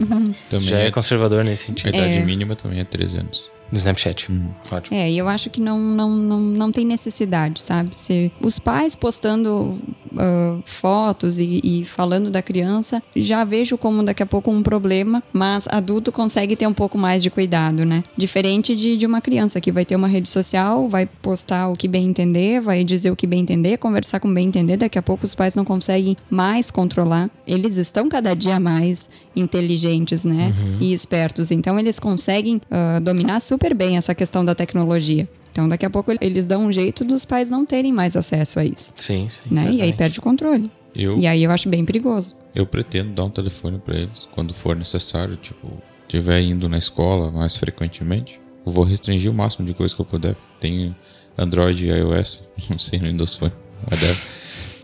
Também 0.49 0.67
Já 0.67 0.79
é 0.79 0.87
é- 0.87 0.91
conservador 0.91 1.43
nesse 1.43 1.63
A 1.63 1.67
sentido. 1.67 1.89
idade 1.95 2.17
É. 2.17 2.25
mínima 2.25 2.55
também 2.55 2.79
é 2.79 2.83
13 2.83 3.17
anos. 3.17 3.49
No 3.71 3.79
Snapchat. 3.79 4.27
Ótimo. 4.71 4.95
É, 4.97 5.09
e 5.09 5.17
eu 5.17 5.27
acho 5.27 5.49
que 5.49 5.59
não, 5.59 5.79
não, 5.79 6.09
não, 6.15 6.39
não 6.39 6.71
tem 6.71 6.85
necessidade, 6.85 7.59
sabe? 7.61 7.97
Se 7.97 8.31
os 8.39 8.59
pais 8.59 8.93
postando 8.95 9.79
ah, 10.17 10.57
fotos 10.65 11.39
e, 11.39 11.61
e 11.63 11.85
falando 11.85 12.29
da 12.29 12.41
criança, 12.41 13.01
já 13.15 13.43
vejo 13.43 13.77
como 13.77 14.03
daqui 14.03 14.23
a 14.23 14.25
pouco 14.25 14.51
um 14.51 14.63
problema, 14.63 15.23
mas 15.31 15.67
adulto 15.69 16.11
consegue 16.11 16.55
ter 16.55 16.67
um 16.67 16.73
pouco 16.73 16.97
mais 16.97 17.23
de 17.23 17.29
cuidado, 17.29 17.85
né? 17.85 18.03
Diferente 18.17 18.75
de, 18.75 18.97
de 18.97 19.05
uma 19.05 19.21
criança 19.21 19.61
que 19.61 19.71
vai 19.71 19.85
ter 19.85 19.95
uma 19.95 20.07
rede 20.07 20.29
social, 20.29 20.87
vai 20.87 21.05
postar 21.05 21.67
o 21.69 21.73
que 21.73 21.87
bem 21.87 22.07
entender, 22.07 22.61
vai 22.61 22.83
dizer 22.83 23.11
o 23.11 23.15
que 23.15 23.27
bem 23.27 23.41
entender, 23.41 23.77
conversar 23.77 24.19
com 24.19 24.33
bem 24.33 24.47
entender, 24.47 24.77
daqui 24.77 24.97
a 24.97 25.01
pouco 25.01 25.25
os 25.25 25.35
pais 25.35 25.55
não 25.55 25.65
conseguem 25.65 26.17
mais 26.29 26.71
controlar. 26.71 27.29
Eles 27.47 27.77
estão 27.77 28.09
cada 28.09 28.33
dia 28.33 28.59
mais 28.59 29.09
inteligentes, 29.35 30.23
né? 30.23 30.53
E 30.79 30.93
espertos. 30.93 31.51
Então 31.51 31.79
eles 31.79 31.99
conseguem 31.99 32.61
ah, 32.69 32.99
dominar 32.99 33.39
super 33.39 33.73
bem 33.73 33.97
essa 33.97 34.15
questão 34.15 34.43
da 34.43 34.55
tecnologia. 34.55 35.27
Então 35.55 35.69
daqui 35.69 35.85
a 35.85 35.89
pouco 35.89 36.11
eles 36.19 36.45
dão 36.45 36.65
um 36.65 36.71
jeito 36.71 37.05
dos 37.05 37.23
pais 37.23 37.49
não 37.49 37.65
terem 37.65 37.93
mais 37.93 38.17
acesso 38.17 38.59
a 38.59 38.65
isso, 38.65 38.91
Sim, 38.97 39.29
sim. 39.29 39.39
né? 39.49 39.71
E 39.71 39.81
aí 39.81 39.93
perde 39.93 40.19
o 40.19 40.21
controle. 40.21 40.69
Eu, 40.93 41.17
E 41.17 41.25
aí 41.25 41.45
eu 41.45 41.49
acho 41.49 41.69
bem 41.69 41.85
perigoso. 41.85 42.35
eu 42.53 42.65
pretendo 42.65 43.11
dar 43.13 43.23
um 43.23 43.29
telefone 43.29 43.79
pra 43.79 43.95
eles 43.95 44.27
quando 44.35 44.53
for 44.53 44.75
necessário, 44.75 45.37
tipo, 45.37 45.81
estiver 46.01 46.41
indo 46.41 46.67
na 46.67 46.77
escola 46.77 47.31
mais 47.31 47.55
frequentemente. 47.55 48.37
Eu 48.65 48.71
vou 48.73 48.83
restringir 48.83 49.31
o 49.31 49.33
máximo 49.33 49.65
de 49.65 49.73
coisas 49.73 49.93
que 49.95 50.01
eu 50.01 50.05
puder. 50.05 50.35
Tem 50.59 50.93
Android 51.37 51.87
e 51.87 51.89
iOS, 51.89 52.43
não 52.69 52.77
sei 52.77 52.99
no 52.99 53.05
Windows 53.07 53.35
Phone, 53.37 53.53
deve. 53.91 54.19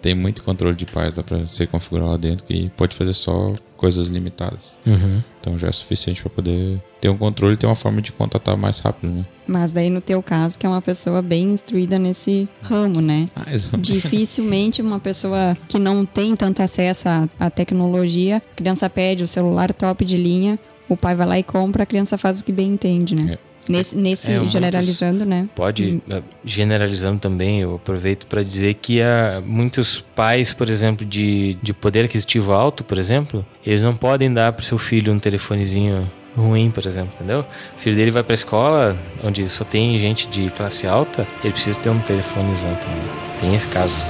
Tem 0.01 0.15
muito 0.15 0.43
controle 0.43 0.75
de 0.75 0.85
paz, 0.85 1.13
dá 1.13 1.23
pra 1.23 1.37
você 1.39 1.67
configurar 1.67 2.07
lá 2.09 2.17
dentro 2.17 2.43
que 2.43 2.71
pode 2.75 2.95
fazer 2.95 3.13
só 3.13 3.53
coisas 3.77 4.07
limitadas. 4.07 4.77
Uhum. 4.85 5.23
Então 5.39 5.57
já 5.57 5.67
é 5.67 5.71
suficiente 5.71 6.21
pra 6.21 6.29
poder 6.29 6.81
ter 6.99 7.09
um 7.09 7.17
controle 7.17 7.55
e 7.55 7.57
ter 7.57 7.65
uma 7.65 7.75
forma 7.75 8.01
de 8.01 8.11
contatar 8.11 8.55
mais 8.55 8.79
rápido, 8.79 9.11
né? 9.11 9.25
Mas 9.47 9.73
daí 9.73 9.89
no 9.89 10.01
teu 10.01 10.21
caso, 10.21 10.57
que 10.57 10.65
é 10.65 10.69
uma 10.69 10.81
pessoa 10.81 11.21
bem 11.21 11.51
instruída 11.51 11.97
nesse 11.97 12.47
ramo, 12.61 13.01
né? 13.01 13.27
Ah. 13.35 13.45
Dificilmente 13.79 14.81
uma 14.81 14.99
pessoa 14.99 15.57
que 15.67 15.79
não 15.79 16.05
tem 16.05 16.35
tanto 16.35 16.61
acesso 16.61 17.09
à, 17.09 17.27
à 17.39 17.49
tecnologia, 17.49 18.37
a 18.37 18.55
criança 18.55 18.89
pede 18.89 19.23
o 19.23 19.27
celular 19.27 19.73
top 19.73 20.05
de 20.05 20.17
linha, 20.17 20.59
o 20.87 20.97
pai 20.97 21.15
vai 21.15 21.27
lá 21.27 21.39
e 21.39 21.43
compra, 21.43 21.83
a 21.83 21.85
criança 21.85 22.17
faz 22.17 22.39
o 22.39 22.43
que 22.43 22.51
bem 22.51 22.69
entende, 22.69 23.15
né? 23.15 23.37
Nesse, 23.69 23.95
nesse 23.95 24.31
É, 24.31 24.35
muitos- 24.35 24.51
generalizando, 24.53 25.25
né? 25.25 25.47
Pode, 25.55 26.01
eh, 26.09 26.21
generalizando 26.43 27.19
também, 27.19 27.61
eu 27.61 27.75
aproveito 27.75 28.25
para 28.27 28.41
dizer 28.41 28.73
que 28.75 29.01
há 29.01 29.41
muitos 29.45 29.99
pais, 30.15 30.51
por 30.51 30.67
exemplo, 30.69 31.05
de, 31.05 31.57
de 31.61 31.73
poder 31.73 32.05
aquisitivo 32.05 32.51
alto, 32.53 32.83
por 32.83 32.97
exemplo, 32.97 33.45
eles 33.65 33.83
não 33.83 33.95
podem 33.95 34.33
dar 34.33 34.51
para 34.53 34.65
seu 34.65 34.77
filho 34.77 35.13
um 35.13 35.19
telefonezinho 35.19 36.09
ruim, 36.35 36.71
por 36.71 36.85
exemplo, 36.87 37.11
entendeu? 37.15 37.45
O 37.77 37.79
filho 37.79 37.95
dele 37.95 38.09
vai 38.11 38.23
para 38.23 38.33
escola 38.33 38.97
onde 39.23 39.47
só 39.49 39.63
tem 39.63 39.97
gente 39.99 40.27
de 40.27 40.49
classe 40.51 40.87
alta, 40.87 41.27
ele 41.43 41.53
precisa 41.53 41.79
ter 41.79 41.89
um 41.89 41.99
telefonezão 41.99 42.73
também. 42.75 43.03
Tem 43.41 43.53
esse 43.55 43.67
caso. 43.67 44.05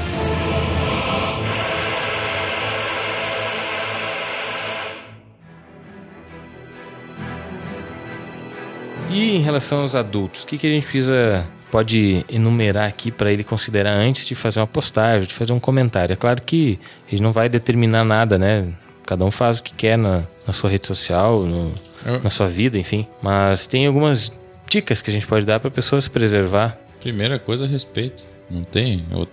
E 9.12 9.36
em 9.36 9.42
relação 9.42 9.82
aos 9.82 9.96
adultos, 9.96 10.44
o 10.44 10.48
que, 10.48 10.58
que 10.58 10.68
a 10.68 10.70
gente 10.70 10.84
precisa 10.84 11.46
pode 11.72 12.26
enumerar 12.28 12.88
aqui 12.88 13.12
para 13.12 13.32
ele 13.32 13.44
considerar 13.44 13.92
antes 13.94 14.26
de 14.26 14.36
fazer 14.36 14.60
uma 14.60 14.68
postagem, 14.68 15.28
de 15.28 15.34
fazer 15.34 15.54
um 15.54 15.60
comentário? 15.60 16.14
É 16.14 16.16
claro 16.16 16.42
que 16.42 16.80
ele 17.12 17.22
não 17.22 17.32
vai 17.32 17.48
determinar 17.50 18.04
nada, 18.04 18.38
né? 18.38 18.68
Cada 19.06 19.24
um 19.26 19.32
faz 19.32 19.60
o 19.60 19.64
que 19.64 19.74
quer 19.74 19.98
na, 19.98 20.24
na 20.46 20.54
sua 20.54 20.70
rede 20.70 20.88
social, 20.88 21.44
no- 21.44 21.72
Eu- 22.06 22.22
na 22.22 22.30
sua 22.30 22.48
vida, 22.48 22.78
enfim. 22.80 23.06
Mas 23.22 23.68
tem 23.68 23.86
algumas 23.86 24.32
dicas 24.70 25.02
que 25.02 25.10
a 25.10 25.14
gente 25.14 25.28
pode 25.28 25.46
dar 25.46 25.60
para 25.60 25.68
a 25.68 25.72
pessoa 25.72 26.00
se 26.02 26.10
preservar. 26.10 26.78
Primeira 27.00 27.38
coisa, 27.40 27.66
respeito. 27.68 28.26
Não 28.50 28.64
tem? 28.64 29.06
Eu- 29.12 29.28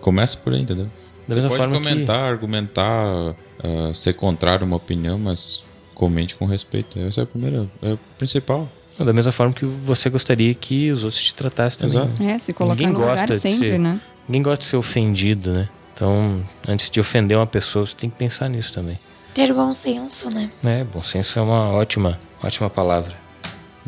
Começa 0.00 0.36
por 0.36 0.52
aí, 0.52 0.60
entendeu? 0.60 0.86
Da 1.26 1.34
você 1.36 1.40
pode 1.48 1.56
forma 1.56 1.78
que- 1.78 1.82
comentar, 1.88 2.20
argumentar, 2.20 3.34
ah, 3.62 3.90
ser 3.94 4.12
contrário 4.14 4.64
a 4.64 4.66
uma 4.66 4.76
opinião, 4.76 5.18
mas 5.18 5.64
comente 5.94 6.34
com 6.34 6.44
respeito. 6.44 6.98
Essa 6.98 7.22
é 7.22 7.24
a 7.24 7.26
primeira, 7.26 7.66
é 7.82 7.92
o 7.94 7.98
principal. 8.18 8.68
Da 8.98 9.12
mesma 9.12 9.32
forma 9.32 9.52
que 9.52 9.64
você 9.64 10.08
gostaria 10.08 10.54
que 10.54 10.90
os 10.90 11.02
outros 11.04 11.22
te 11.22 11.34
tratassem 11.34 11.80
também. 11.88 11.96
Exato. 12.08 12.22
É, 12.22 12.38
se 12.38 12.52
colocar 12.52 12.74
Ninguém 12.76 12.92
no 12.92 13.00
lugar 13.00 13.16
gosta 13.18 13.34
de 13.34 13.40
sempre, 13.40 13.70
ser- 13.70 13.78
né? 13.78 14.00
Ninguém 14.28 14.42
gosta 14.42 14.58
de 14.58 14.64
ser 14.70 14.76
ofendido, 14.76 15.52
né? 15.52 15.68
Então, 15.94 16.42
antes 16.68 16.90
de 16.90 17.00
ofender 17.00 17.36
uma 17.36 17.46
pessoa, 17.46 17.84
você 17.86 17.94
tem 17.96 18.08
que 18.10 18.16
pensar 18.16 18.48
nisso 18.48 18.72
também. 18.72 18.98
Ter 19.32 19.52
bom 19.52 19.72
senso, 19.72 20.28
né? 20.34 20.50
É, 20.64 20.84
bom 20.84 21.02
senso 21.02 21.38
é 21.38 21.42
uma 21.42 21.70
ótima, 21.70 22.18
ótima 22.42 22.70
palavra. 22.70 23.14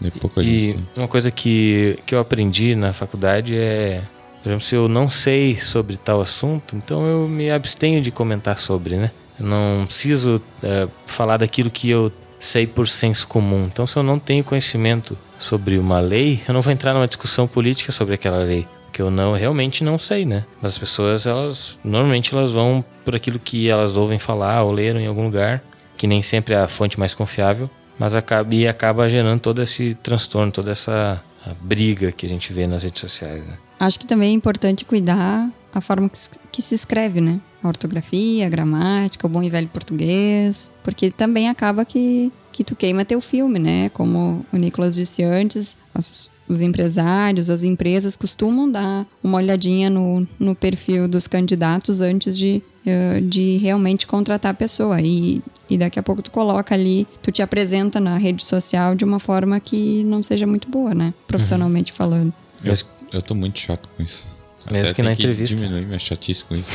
E 0.03 0.11
pouca 0.11 0.43
E 0.43 0.45
gente 0.65 0.77
tem. 0.77 0.87
uma 0.97 1.09
coisa 1.09 1.31
que, 1.31 1.99
que 2.05 2.15
eu 2.15 2.21
aprendi 2.21 2.75
na 2.75 2.93
faculdade 2.93 3.57
é, 3.57 4.03
por 4.43 4.51
exemplo, 4.51 4.65
se 4.65 4.75
eu 4.75 4.89
não 4.89 5.09
sei 5.09 5.57
sobre 5.57 5.97
tal 5.97 6.21
assunto, 6.21 6.77
então 6.77 7.07
eu 7.07 7.27
me 7.29 7.51
abstenho 7.51 8.03
de 8.03 8.11
comentar 8.11 8.59
sobre, 8.59 8.97
né? 8.97 9.11
Eu 9.41 9.47
não 9.47 9.85
preciso 9.87 10.43
é, 10.63 10.87
falar 11.07 11.39
daquilo 11.39 11.71
que 11.71 11.89
eu 11.89 12.13
sei 12.39 12.67
por 12.67 12.89
senso 12.89 13.27
comum. 13.29 13.69
Então, 13.71 13.87
se 13.87 13.97
eu 13.97 14.03
não 14.03 14.19
tenho 14.19 14.45
conhecimento 14.45 15.17
sobre 15.39 15.79
uma 15.79 16.01
lei, 16.01 16.43
eu 16.47 16.55
não 16.55 16.61
vou 16.61 16.73
entrar 16.73 16.95
numa 16.95 17.07
discussão 17.07 17.47
política 17.47 17.93
sobre 17.93 18.15
aquela 18.15 18.39
lei. 18.39 18.67
Porque 18.87 19.03
eu 19.03 19.11
não 19.11 19.33
realmente 19.35 19.85
não 19.85 19.99
sei, 19.99 20.25
né? 20.25 20.45
Mas 20.61 20.73
as 20.73 20.79
pessoas, 20.79 21.27
elas 21.27 21.79
normalmente 21.85 22.35
elas 22.35 22.53
vão 22.53 22.85
por 23.05 23.15
aquilo 23.15 23.39
que 23.39 23.69
elas 23.69 23.97
ouvem 23.97 24.19
falar 24.19 24.63
ou 24.63 24.73
leram 24.73 25.01
em 25.01 25.07
algum 25.07 25.25
lugar, 25.25 25.63
que 25.97 26.07
nem 26.07 26.23
sempre 26.23 26.55
é 26.55 26.59
a 26.59 26.69
fonte 26.69 26.99
mais 26.99 27.15
confiável, 27.15 27.69
mas 27.99 28.15
acaba, 28.15 28.55
e 28.55 28.67
acaba 28.67 29.09
gerando 29.09 29.41
todo 29.41 29.63
esse 29.63 29.97
transtorno, 30.03 30.53
toda 30.53 30.71
essa 30.71 31.23
briga 31.61 32.11
que 32.11 32.27
a 32.27 32.29
gente 32.29 32.53
vê 32.53 32.67
nas 32.67 32.83
redes 32.83 33.01
sociais. 33.01 33.45
Né? 33.45 33.55
Acho 33.79 33.99
que 33.99 34.07
também 34.07 34.31
é 34.31 34.33
importante 34.33 34.85
cuidar 34.85 35.49
a 35.73 35.81
forma 35.81 36.11
que 36.51 36.63
se 36.63 36.75
escreve, 36.75 37.21
né? 37.21 37.39
A 37.67 37.69
ortografia, 37.69 38.47
a 38.47 38.49
gramática, 38.49 39.27
o 39.27 39.31
bom 39.31 39.43
e 39.43 39.51
velho 39.51 39.69
português. 39.69 40.71
Porque 40.83 41.11
também 41.11 41.49
acaba 41.49 41.85
que, 41.85 42.33
que 42.53 42.63
tu 42.65 42.75
queima 42.77 43.05
teu 43.05 43.21
filme, 43.21 43.59
né? 43.59 43.89
Como 43.91 44.45
o 44.53 44.57
Nicolas 44.57 44.95
disse 44.95 45.23
antes, 45.23 45.77
as- 45.95 46.29
os 46.49 46.61
empresários, 46.61 47.51
as 47.51 47.65
empresas 47.65 48.17
costumam 48.17 48.71
dar 48.71 49.05
uma 49.23 49.39
olhadinha 49.39 49.91
no, 49.91 50.25
no 50.39 50.55
perfil 50.55 51.09
dos 51.09 51.27
candidatos 51.27 52.01
antes 52.01 52.39
de, 52.39 52.63
eh, 52.87 53.21
de 53.21 53.57
realmente 53.57 54.07
contratar 54.07 54.53
a 54.53 54.55
pessoa. 54.55 55.01
E, 55.01 55.43
e 55.69 55.77
daqui 55.77 55.99
a 55.99 56.03
pouco 56.05 56.23
tu 56.23 56.31
coloca 56.31 56.73
ali, 56.73 57.05
tu 57.21 57.33
te 57.33 57.43
apresenta 57.43 57.99
na 57.99 58.17
rede 58.17 58.45
social 58.45 58.95
de 58.95 59.05
uma 59.05 59.19
forma 59.19 59.59
que 59.59 60.05
não 60.05 60.23
seja 60.23 60.47
muito 60.47 60.69
boa, 60.69 60.95
né? 60.95 61.13
Profissionalmente 61.27 61.93
falando. 61.93 62.33
Eu, 62.65 62.75
eu 63.13 63.21
tô 63.21 63.35
muito 63.35 63.59
chato 63.59 63.89
com 63.97 64.03
isso. 64.05 64.37
Mesmo 64.71 64.79
Até 64.85 64.95
que 64.95 65.03
na 65.03 65.13
entrevista. 65.13 65.57
diminuir 65.57 65.85
minha 65.87 65.99
chatice 65.99 66.45
com 66.45 66.55
isso. 66.55 66.71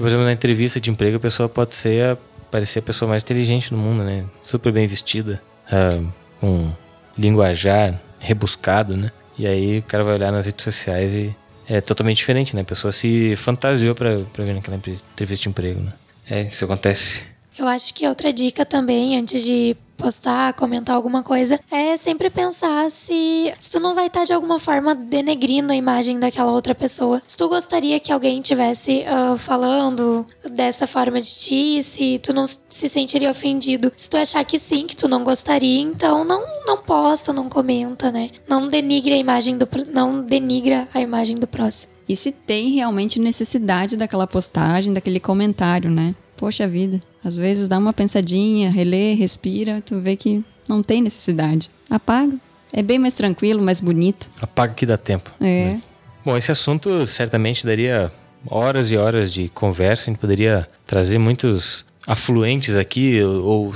Por 0.00 0.06
exemplo, 0.06 0.24
na 0.24 0.32
entrevista 0.32 0.80
de 0.80 0.90
emprego, 0.90 1.16
a 1.16 1.20
pessoa 1.20 1.48
pode 1.48 1.74
ser 1.74 2.04
a, 2.04 2.18
parecer 2.50 2.80
a 2.80 2.82
pessoa 2.82 3.08
mais 3.08 3.22
inteligente 3.22 3.70
do 3.70 3.76
mundo, 3.76 4.04
né? 4.04 4.24
Super 4.42 4.72
bem 4.72 4.86
vestida, 4.86 5.42
ah, 5.70 6.10
com 6.40 6.70
linguajar 7.18 7.98
rebuscado, 8.18 8.96
né? 8.96 9.10
E 9.38 9.46
aí 9.46 9.78
o 9.78 9.82
cara 9.82 10.04
vai 10.04 10.14
olhar 10.14 10.30
nas 10.30 10.46
redes 10.46 10.62
sociais 10.62 11.14
e 11.14 11.34
é 11.68 11.80
totalmente 11.80 12.18
diferente, 12.18 12.54
né? 12.54 12.62
A 12.62 12.64
pessoa 12.64 12.92
se 12.92 13.34
fantasiou 13.36 13.94
pra, 13.94 14.20
pra 14.32 14.44
vir 14.44 14.54
naquela 14.54 14.76
entrevista 14.76 15.42
de 15.42 15.48
emprego, 15.48 15.80
né? 15.80 15.92
É, 16.28 16.42
isso 16.42 16.64
acontece. 16.64 17.26
Eu 17.58 17.66
acho 17.66 17.94
que 17.94 18.06
outra 18.06 18.32
dica 18.32 18.66
também, 18.66 19.18
antes 19.18 19.42
de 19.42 19.76
postar, 19.96 20.52
comentar 20.54 20.94
alguma 20.94 21.22
coisa, 21.22 21.58
é 21.70 21.96
sempre 21.96 22.30
pensar 22.30 22.90
se, 22.90 23.52
se 23.58 23.70
tu 23.70 23.80
não 23.80 23.94
vai 23.94 24.06
estar 24.06 24.24
de 24.24 24.32
alguma 24.32 24.58
forma 24.58 24.94
denegrindo 24.94 25.72
a 25.72 25.76
imagem 25.76 26.18
daquela 26.18 26.52
outra 26.52 26.74
pessoa. 26.74 27.22
Se 27.26 27.36
tu 27.36 27.48
gostaria 27.48 27.98
que 27.98 28.12
alguém 28.12 28.40
tivesse 28.40 29.04
ah, 29.06 29.36
falando 29.38 30.26
dessa 30.50 30.86
forma 30.86 31.20
de 31.20 31.34
ti, 31.34 31.82
se 31.82 32.18
tu 32.22 32.32
não 32.32 32.44
se 32.46 32.88
sentiria 32.88 33.30
ofendido. 33.30 33.92
Se 33.96 34.08
tu 34.08 34.16
achar 34.16 34.44
que 34.44 34.58
sim, 34.58 34.86
que 34.86 34.96
tu 34.96 35.08
não 35.08 35.24
gostaria, 35.24 35.80
então 35.80 36.24
não, 36.24 36.44
não 36.66 36.76
posta, 36.78 37.32
não 37.32 37.48
comenta, 37.48 38.12
né? 38.12 38.30
Não 38.48 38.68
denigre 38.68 39.14
a 39.14 39.18
imagem 39.18 39.56
do 39.56 39.66
não 39.92 40.22
denigra 40.22 40.88
a 40.92 41.00
imagem 41.00 41.36
do 41.36 41.46
próximo. 41.46 41.92
E 42.08 42.14
se 42.14 42.30
tem 42.30 42.70
realmente 42.70 43.18
necessidade 43.18 43.96
daquela 43.96 44.26
postagem, 44.26 44.92
daquele 44.92 45.18
comentário, 45.18 45.90
né? 45.90 46.14
Poxa 46.36 46.68
vida, 46.68 47.00
às 47.24 47.36
vezes 47.36 47.68
dá 47.68 47.78
uma 47.78 47.92
pensadinha, 47.92 48.70
relê, 48.70 49.14
respira, 49.14 49.80
tu 49.80 50.00
vê 50.00 50.16
que 50.16 50.44
não 50.68 50.82
tem 50.82 51.02
necessidade. 51.02 51.70
Apaga. 51.90 52.36
É 52.72 52.82
bem 52.82 52.98
mais 52.98 53.14
tranquilo, 53.14 53.62
mais 53.62 53.80
bonito. 53.80 54.30
Apaga 54.40 54.74
que 54.74 54.84
dá 54.84 54.98
tempo. 54.98 55.30
É. 55.40 55.76
Bom, 56.24 56.36
esse 56.36 56.50
assunto 56.50 57.06
certamente 57.06 57.64
daria 57.64 58.12
horas 58.46 58.90
e 58.90 58.96
horas 58.96 59.32
de 59.32 59.48
conversa, 59.48 60.04
a 60.04 60.06
gente 60.12 60.20
poderia 60.20 60.68
trazer 60.86 61.18
muitos 61.18 61.86
afluentes 62.06 62.76
aqui 62.76 63.22
ou 63.22 63.72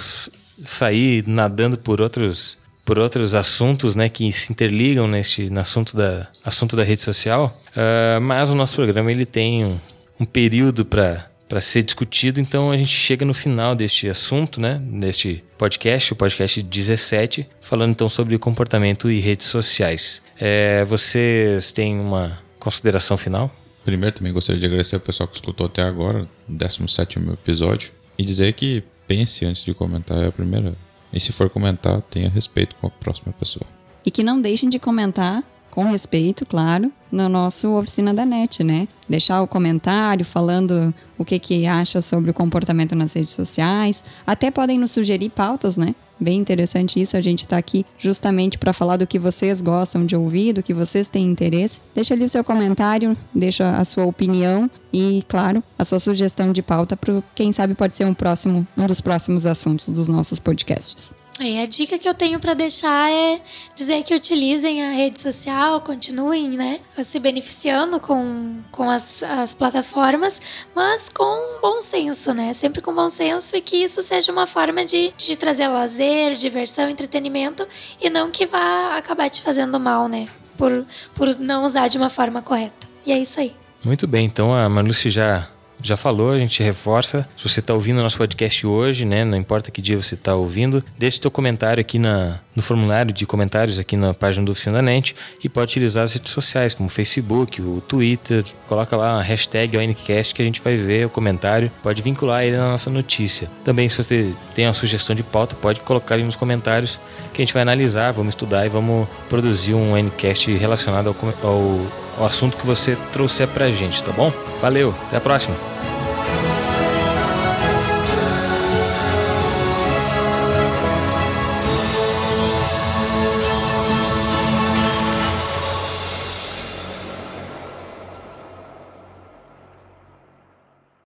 sair 0.62 1.24
nadando 1.26 1.78
por 1.78 2.00
outros 2.00 2.58
por 2.84 2.98
outros 2.98 3.36
assuntos, 3.36 3.94
né, 3.94 4.08
que 4.08 4.32
se 4.32 4.50
interligam 4.52 5.06
neste 5.06 5.48
no 5.48 5.60
assunto 5.60 5.96
da 5.96 6.26
assunto 6.44 6.74
da 6.74 6.82
rede 6.82 7.02
social. 7.02 7.56
Uh, 7.68 8.20
mas 8.20 8.50
o 8.50 8.54
nosso 8.54 8.74
programa 8.74 9.12
ele 9.12 9.24
tem 9.24 9.64
um, 9.64 9.78
um 10.18 10.24
período 10.24 10.84
para 10.84 11.29
para 11.50 11.60
ser 11.60 11.82
discutido, 11.82 12.40
então 12.40 12.70
a 12.70 12.76
gente 12.76 12.96
chega 12.96 13.24
no 13.24 13.34
final 13.34 13.74
deste 13.74 14.08
assunto, 14.08 14.60
né, 14.60 14.80
deste 14.84 15.42
podcast, 15.58 16.12
o 16.12 16.16
podcast 16.16 16.62
17, 16.62 17.44
falando 17.60 17.90
então 17.90 18.08
sobre 18.08 18.38
comportamento 18.38 19.10
e 19.10 19.18
redes 19.18 19.48
sociais. 19.48 20.22
É, 20.38 20.84
vocês 20.84 21.72
têm 21.72 21.98
uma 21.98 22.38
consideração 22.60 23.16
final? 23.16 23.52
Primeiro, 23.84 24.14
também 24.14 24.32
gostaria 24.32 24.60
de 24.60 24.66
agradecer 24.66 24.94
ao 24.94 25.00
pessoal 25.00 25.26
que 25.26 25.34
escutou 25.34 25.66
até 25.66 25.82
agora, 25.82 26.28
o 26.48 26.52
17 26.52 27.18
episódio, 27.32 27.90
e 28.16 28.22
dizer 28.22 28.52
que 28.52 28.84
pense 29.08 29.44
antes 29.44 29.64
de 29.64 29.74
comentar, 29.74 30.22
é 30.22 30.28
a 30.28 30.32
primeira. 30.32 30.72
E 31.12 31.18
se 31.18 31.32
for 31.32 31.50
comentar, 31.50 32.00
tenha 32.02 32.30
respeito 32.30 32.76
com 32.76 32.86
a 32.86 32.90
próxima 32.90 33.32
pessoa. 33.32 33.66
E 34.06 34.10
que 34.12 34.22
não 34.22 34.40
deixem 34.40 34.68
de 34.68 34.78
comentar 34.78 35.42
com 35.70 35.84
respeito, 35.84 36.44
claro, 36.44 36.90
no 37.10 37.28
nosso 37.28 37.72
Oficina 37.74 38.14
da 38.14 38.24
NET, 38.24 38.62
né? 38.62 38.88
Deixar 39.08 39.42
o 39.42 39.46
comentário 39.46 40.24
falando 40.24 40.94
o 41.18 41.24
que, 41.24 41.38
que 41.38 41.66
acha 41.66 42.00
sobre 42.00 42.30
o 42.30 42.34
comportamento 42.34 42.94
nas 42.94 43.12
redes 43.12 43.30
sociais. 43.30 44.04
Até 44.26 44.50
podem 44.50 44.78
nos 44.78 44.92
sugerir 44.92 45.30
pautas, 45.30 45.76
né? 45.76 45.94
Bem 46.22 46.38
interessante 46.38 47.00
isso, 47.00 47.16
a 47.16 47.20
gente 47.20 47.42
está 47.42 47.56
aqui 47.56 47.86
justamente 47.98 48.58
para 48.58 48.74
falar 48.74 48.98
do 48.98 49.06
que 49.06 49.18
vocês 49.18 49.62
gostam 49.62 50.04
de 50.04 50.14
ouvir, 50.14 50.52
do 50.52 50.62
que 50.62 50.74
vocês 50.74 51.08
têm 51.08 51.26
interesse. 51.26 51.80
Deixa 51.94 52.12
ali 52.12 52.24
o 52.24 52.28
seu 52.28 52.44
comentário, 52.44 53.16
deixa 53.34 53.70
a 53.70 53.84
sua 53.86 54.04
opinião 54.04 54.70
e, 54.92 55.24
claro, 55.26 55.64
a 55.78 55.84
sua 55.84 55.98
sugestão 55.98 56.52
de 56.52 56.60
pauta 56.60 56.94
para 56.94 57.22
quem 57.34 57.52
sabe 57.52 57.74
pode 57.74 57.96
ser 57.96 58.04
um 58.04 58.12
próximo, 58.12 58.66
um 58.76 58.86
dos 58.86 59.00
próximos 59.00 59.46
assuntos 59.46 59.88
dos 59.88 60.08
nossos 60.08 60.38
podcasts. 60.38 61.14
E 61.42 61.58
a 61.58 61.64
dica 61.64 61.98
que 61.98 62.06
eu 62.06 62.12
tenho 62.12 62.38
para 62.38 62.52
deixar 62.52 63.10
é 63.10 63.40
dizer 63.74 64.02
que 64.02 64.14
utilizem 64.14 64.84
a 64.86 64.90
rede 64.90 65.18
social, 65.18 65.80
continuem, 65.80 66.50
né, 66.50 66.80
se 67.02 67.18
beneficiando 67.18 67.98
com, 67.98 68.60
com 68.70 68.90
as, 68.90 69.22
as 69.22 69.54
plataformas, 69.54 70.40
mas 70.74 71.08
com 71.08 71.60
bom 71.62 71.80
senso, 71.80 72.34
né, 72.34 72.52
sempre 72.52 72.82
com 72.82 72.94
bom 72.94 73.08
senso 73.08 73.56
e 73.56 73.62
que 73.62 73.76
isso 73.76 74.02
seja 74.02 74.30
uma 74.30 74.46
forma 74.46 74.84
de, 74.84 75.14
de 75.16 75.34
trazer 75.34 75.68
lazer, 75.68 76.34
diversão, 76.34 76.90
entretenimento 76.90 77.66
e 77.98 78.10
não 78.10 78.30
que 78.30 78.44
vá 78.44 78.96
acabar 78.98 79.30
te 79.30 79.40
fazendo 79.40 79.80
mal, 79.80 80.08
né, 80.08 80.28
por, 80.58 80.84
por 81.14 81.38
não 81.38 81.64
usar 81.64 81.88
de 81.88 81.96
uma 81.96 82.10
forma 82.10 82.42
correta. 82.42 82.86
E 83.06 83.12
é 83.12 83.18
isso 83.18 83.40
aí. 83.40 83.56
Muito 83.82 84.06
bem, 84.06 84.26
então 84.26 84.54
a 84.54 84.68
Manuci 84.68 85.08
já 85.08 85.46
já 85.82 85.96
falou, 85.96 86.32
a 86.32 86.38
gente 86.38 86.62
reforça. 86.62 87.28
Se 87.36 87.48
você 87.48 87.60
está 87.60 87.74
ouvindo 87.74 87.98
o 87.98 88.02
nosso 88.02 88.18
podcast 88.18 88.66
hoje, 88.66 89.04
né, 89.04 89.24
não 89.24 89.36
importa 89.36 89.70
que 89.70 89.80
dia 89.80 89.96
você 89.96 90.14
está 90.14 90.34
ouvindo, 90.34 90.84
deixe 90.98 91.20
seu 91.20 91.30
comentário 91.30 91.80
aqui 91.80 91.98
na, 91.98 92.40
no 92.54 92.62
formulário 92.62 93.12
de 93.12 93.26
comentários 93.26 93.78
aqui 93.78 93.96
na 93.96 94.12
página 94.12 94.44
do 94.44 94.52
Oficina 94.52 94.76
da 94.76 94.82
NET 94.82 95.14
e 95.42 95.48
pode 95.48 95.70
utilizar 95.70 96.04
as 96.04 96.14
redes 96.14 96.32
sociais, 96.32 96.74
como 96.74 96.88
o 96.88 96.90
Facebook, 96.90 97.60
o 97.62 97.80
Twitter, 97.80 98.44
coloca 98.66 98.96
lá 98.96 99.18
a 99.18 99.22
hashtag 99.22 99.76
ONCast 99.76 100.34
que 100.34 100.42
a 100.42 100.44
gente 100.44 100.60
vai 100.60 100.76
ver 100.76 101.06
o 101.06 101.10
comentário, 101.10 101.70
pode 101.82 102.02
vincular 102.02 102.44
ele 102.44 102.56
na 102.56 102.70
nossa 102.70 102.90
notícia. 102.90 103.50
Também 103.64 103.88
se 103.88 103.96
você 103.96 104.34
tem 104.54 104.66
uma 104.66 104.72
sugestão 104.72 105.14
de 105.14 105.22
pauta, 105.22 105.54
pode 105.54 105.80
colocar 105.80 106.16
aí 106.16 106.24
nos 106.24 106.36
comentários 106.36 106.98
que 107.32 107.40
a 107.40 107.44
gente 107.44 107.54
vai 107.54 107.62
analisar, 107.62 108.10
vamos 108.12 108.32
estudar 108.32 108.66
e 108.66 108.68
vamos 108.68 109.08
produzir 109.28 109.74
um 109.74 109.92
ONCast 109.94 110.52
relacionado 110.56 111.08
ao, 111.42 111.48
ao, 111.48 111.80
ao 112.20 112.26
assunto 112.26 112.56
que 112.56 112.66
você 112.66 112.96
trouxer 113.12 113.48
pra 113.48 113.70
gente, 113.70 114.04
tá 114.04 114.12
bom? 114.12 114.30
Valeu, 114.60 114.94
até 115.06 115.16
a 115.16 115.20
próxima! 115.20 115.56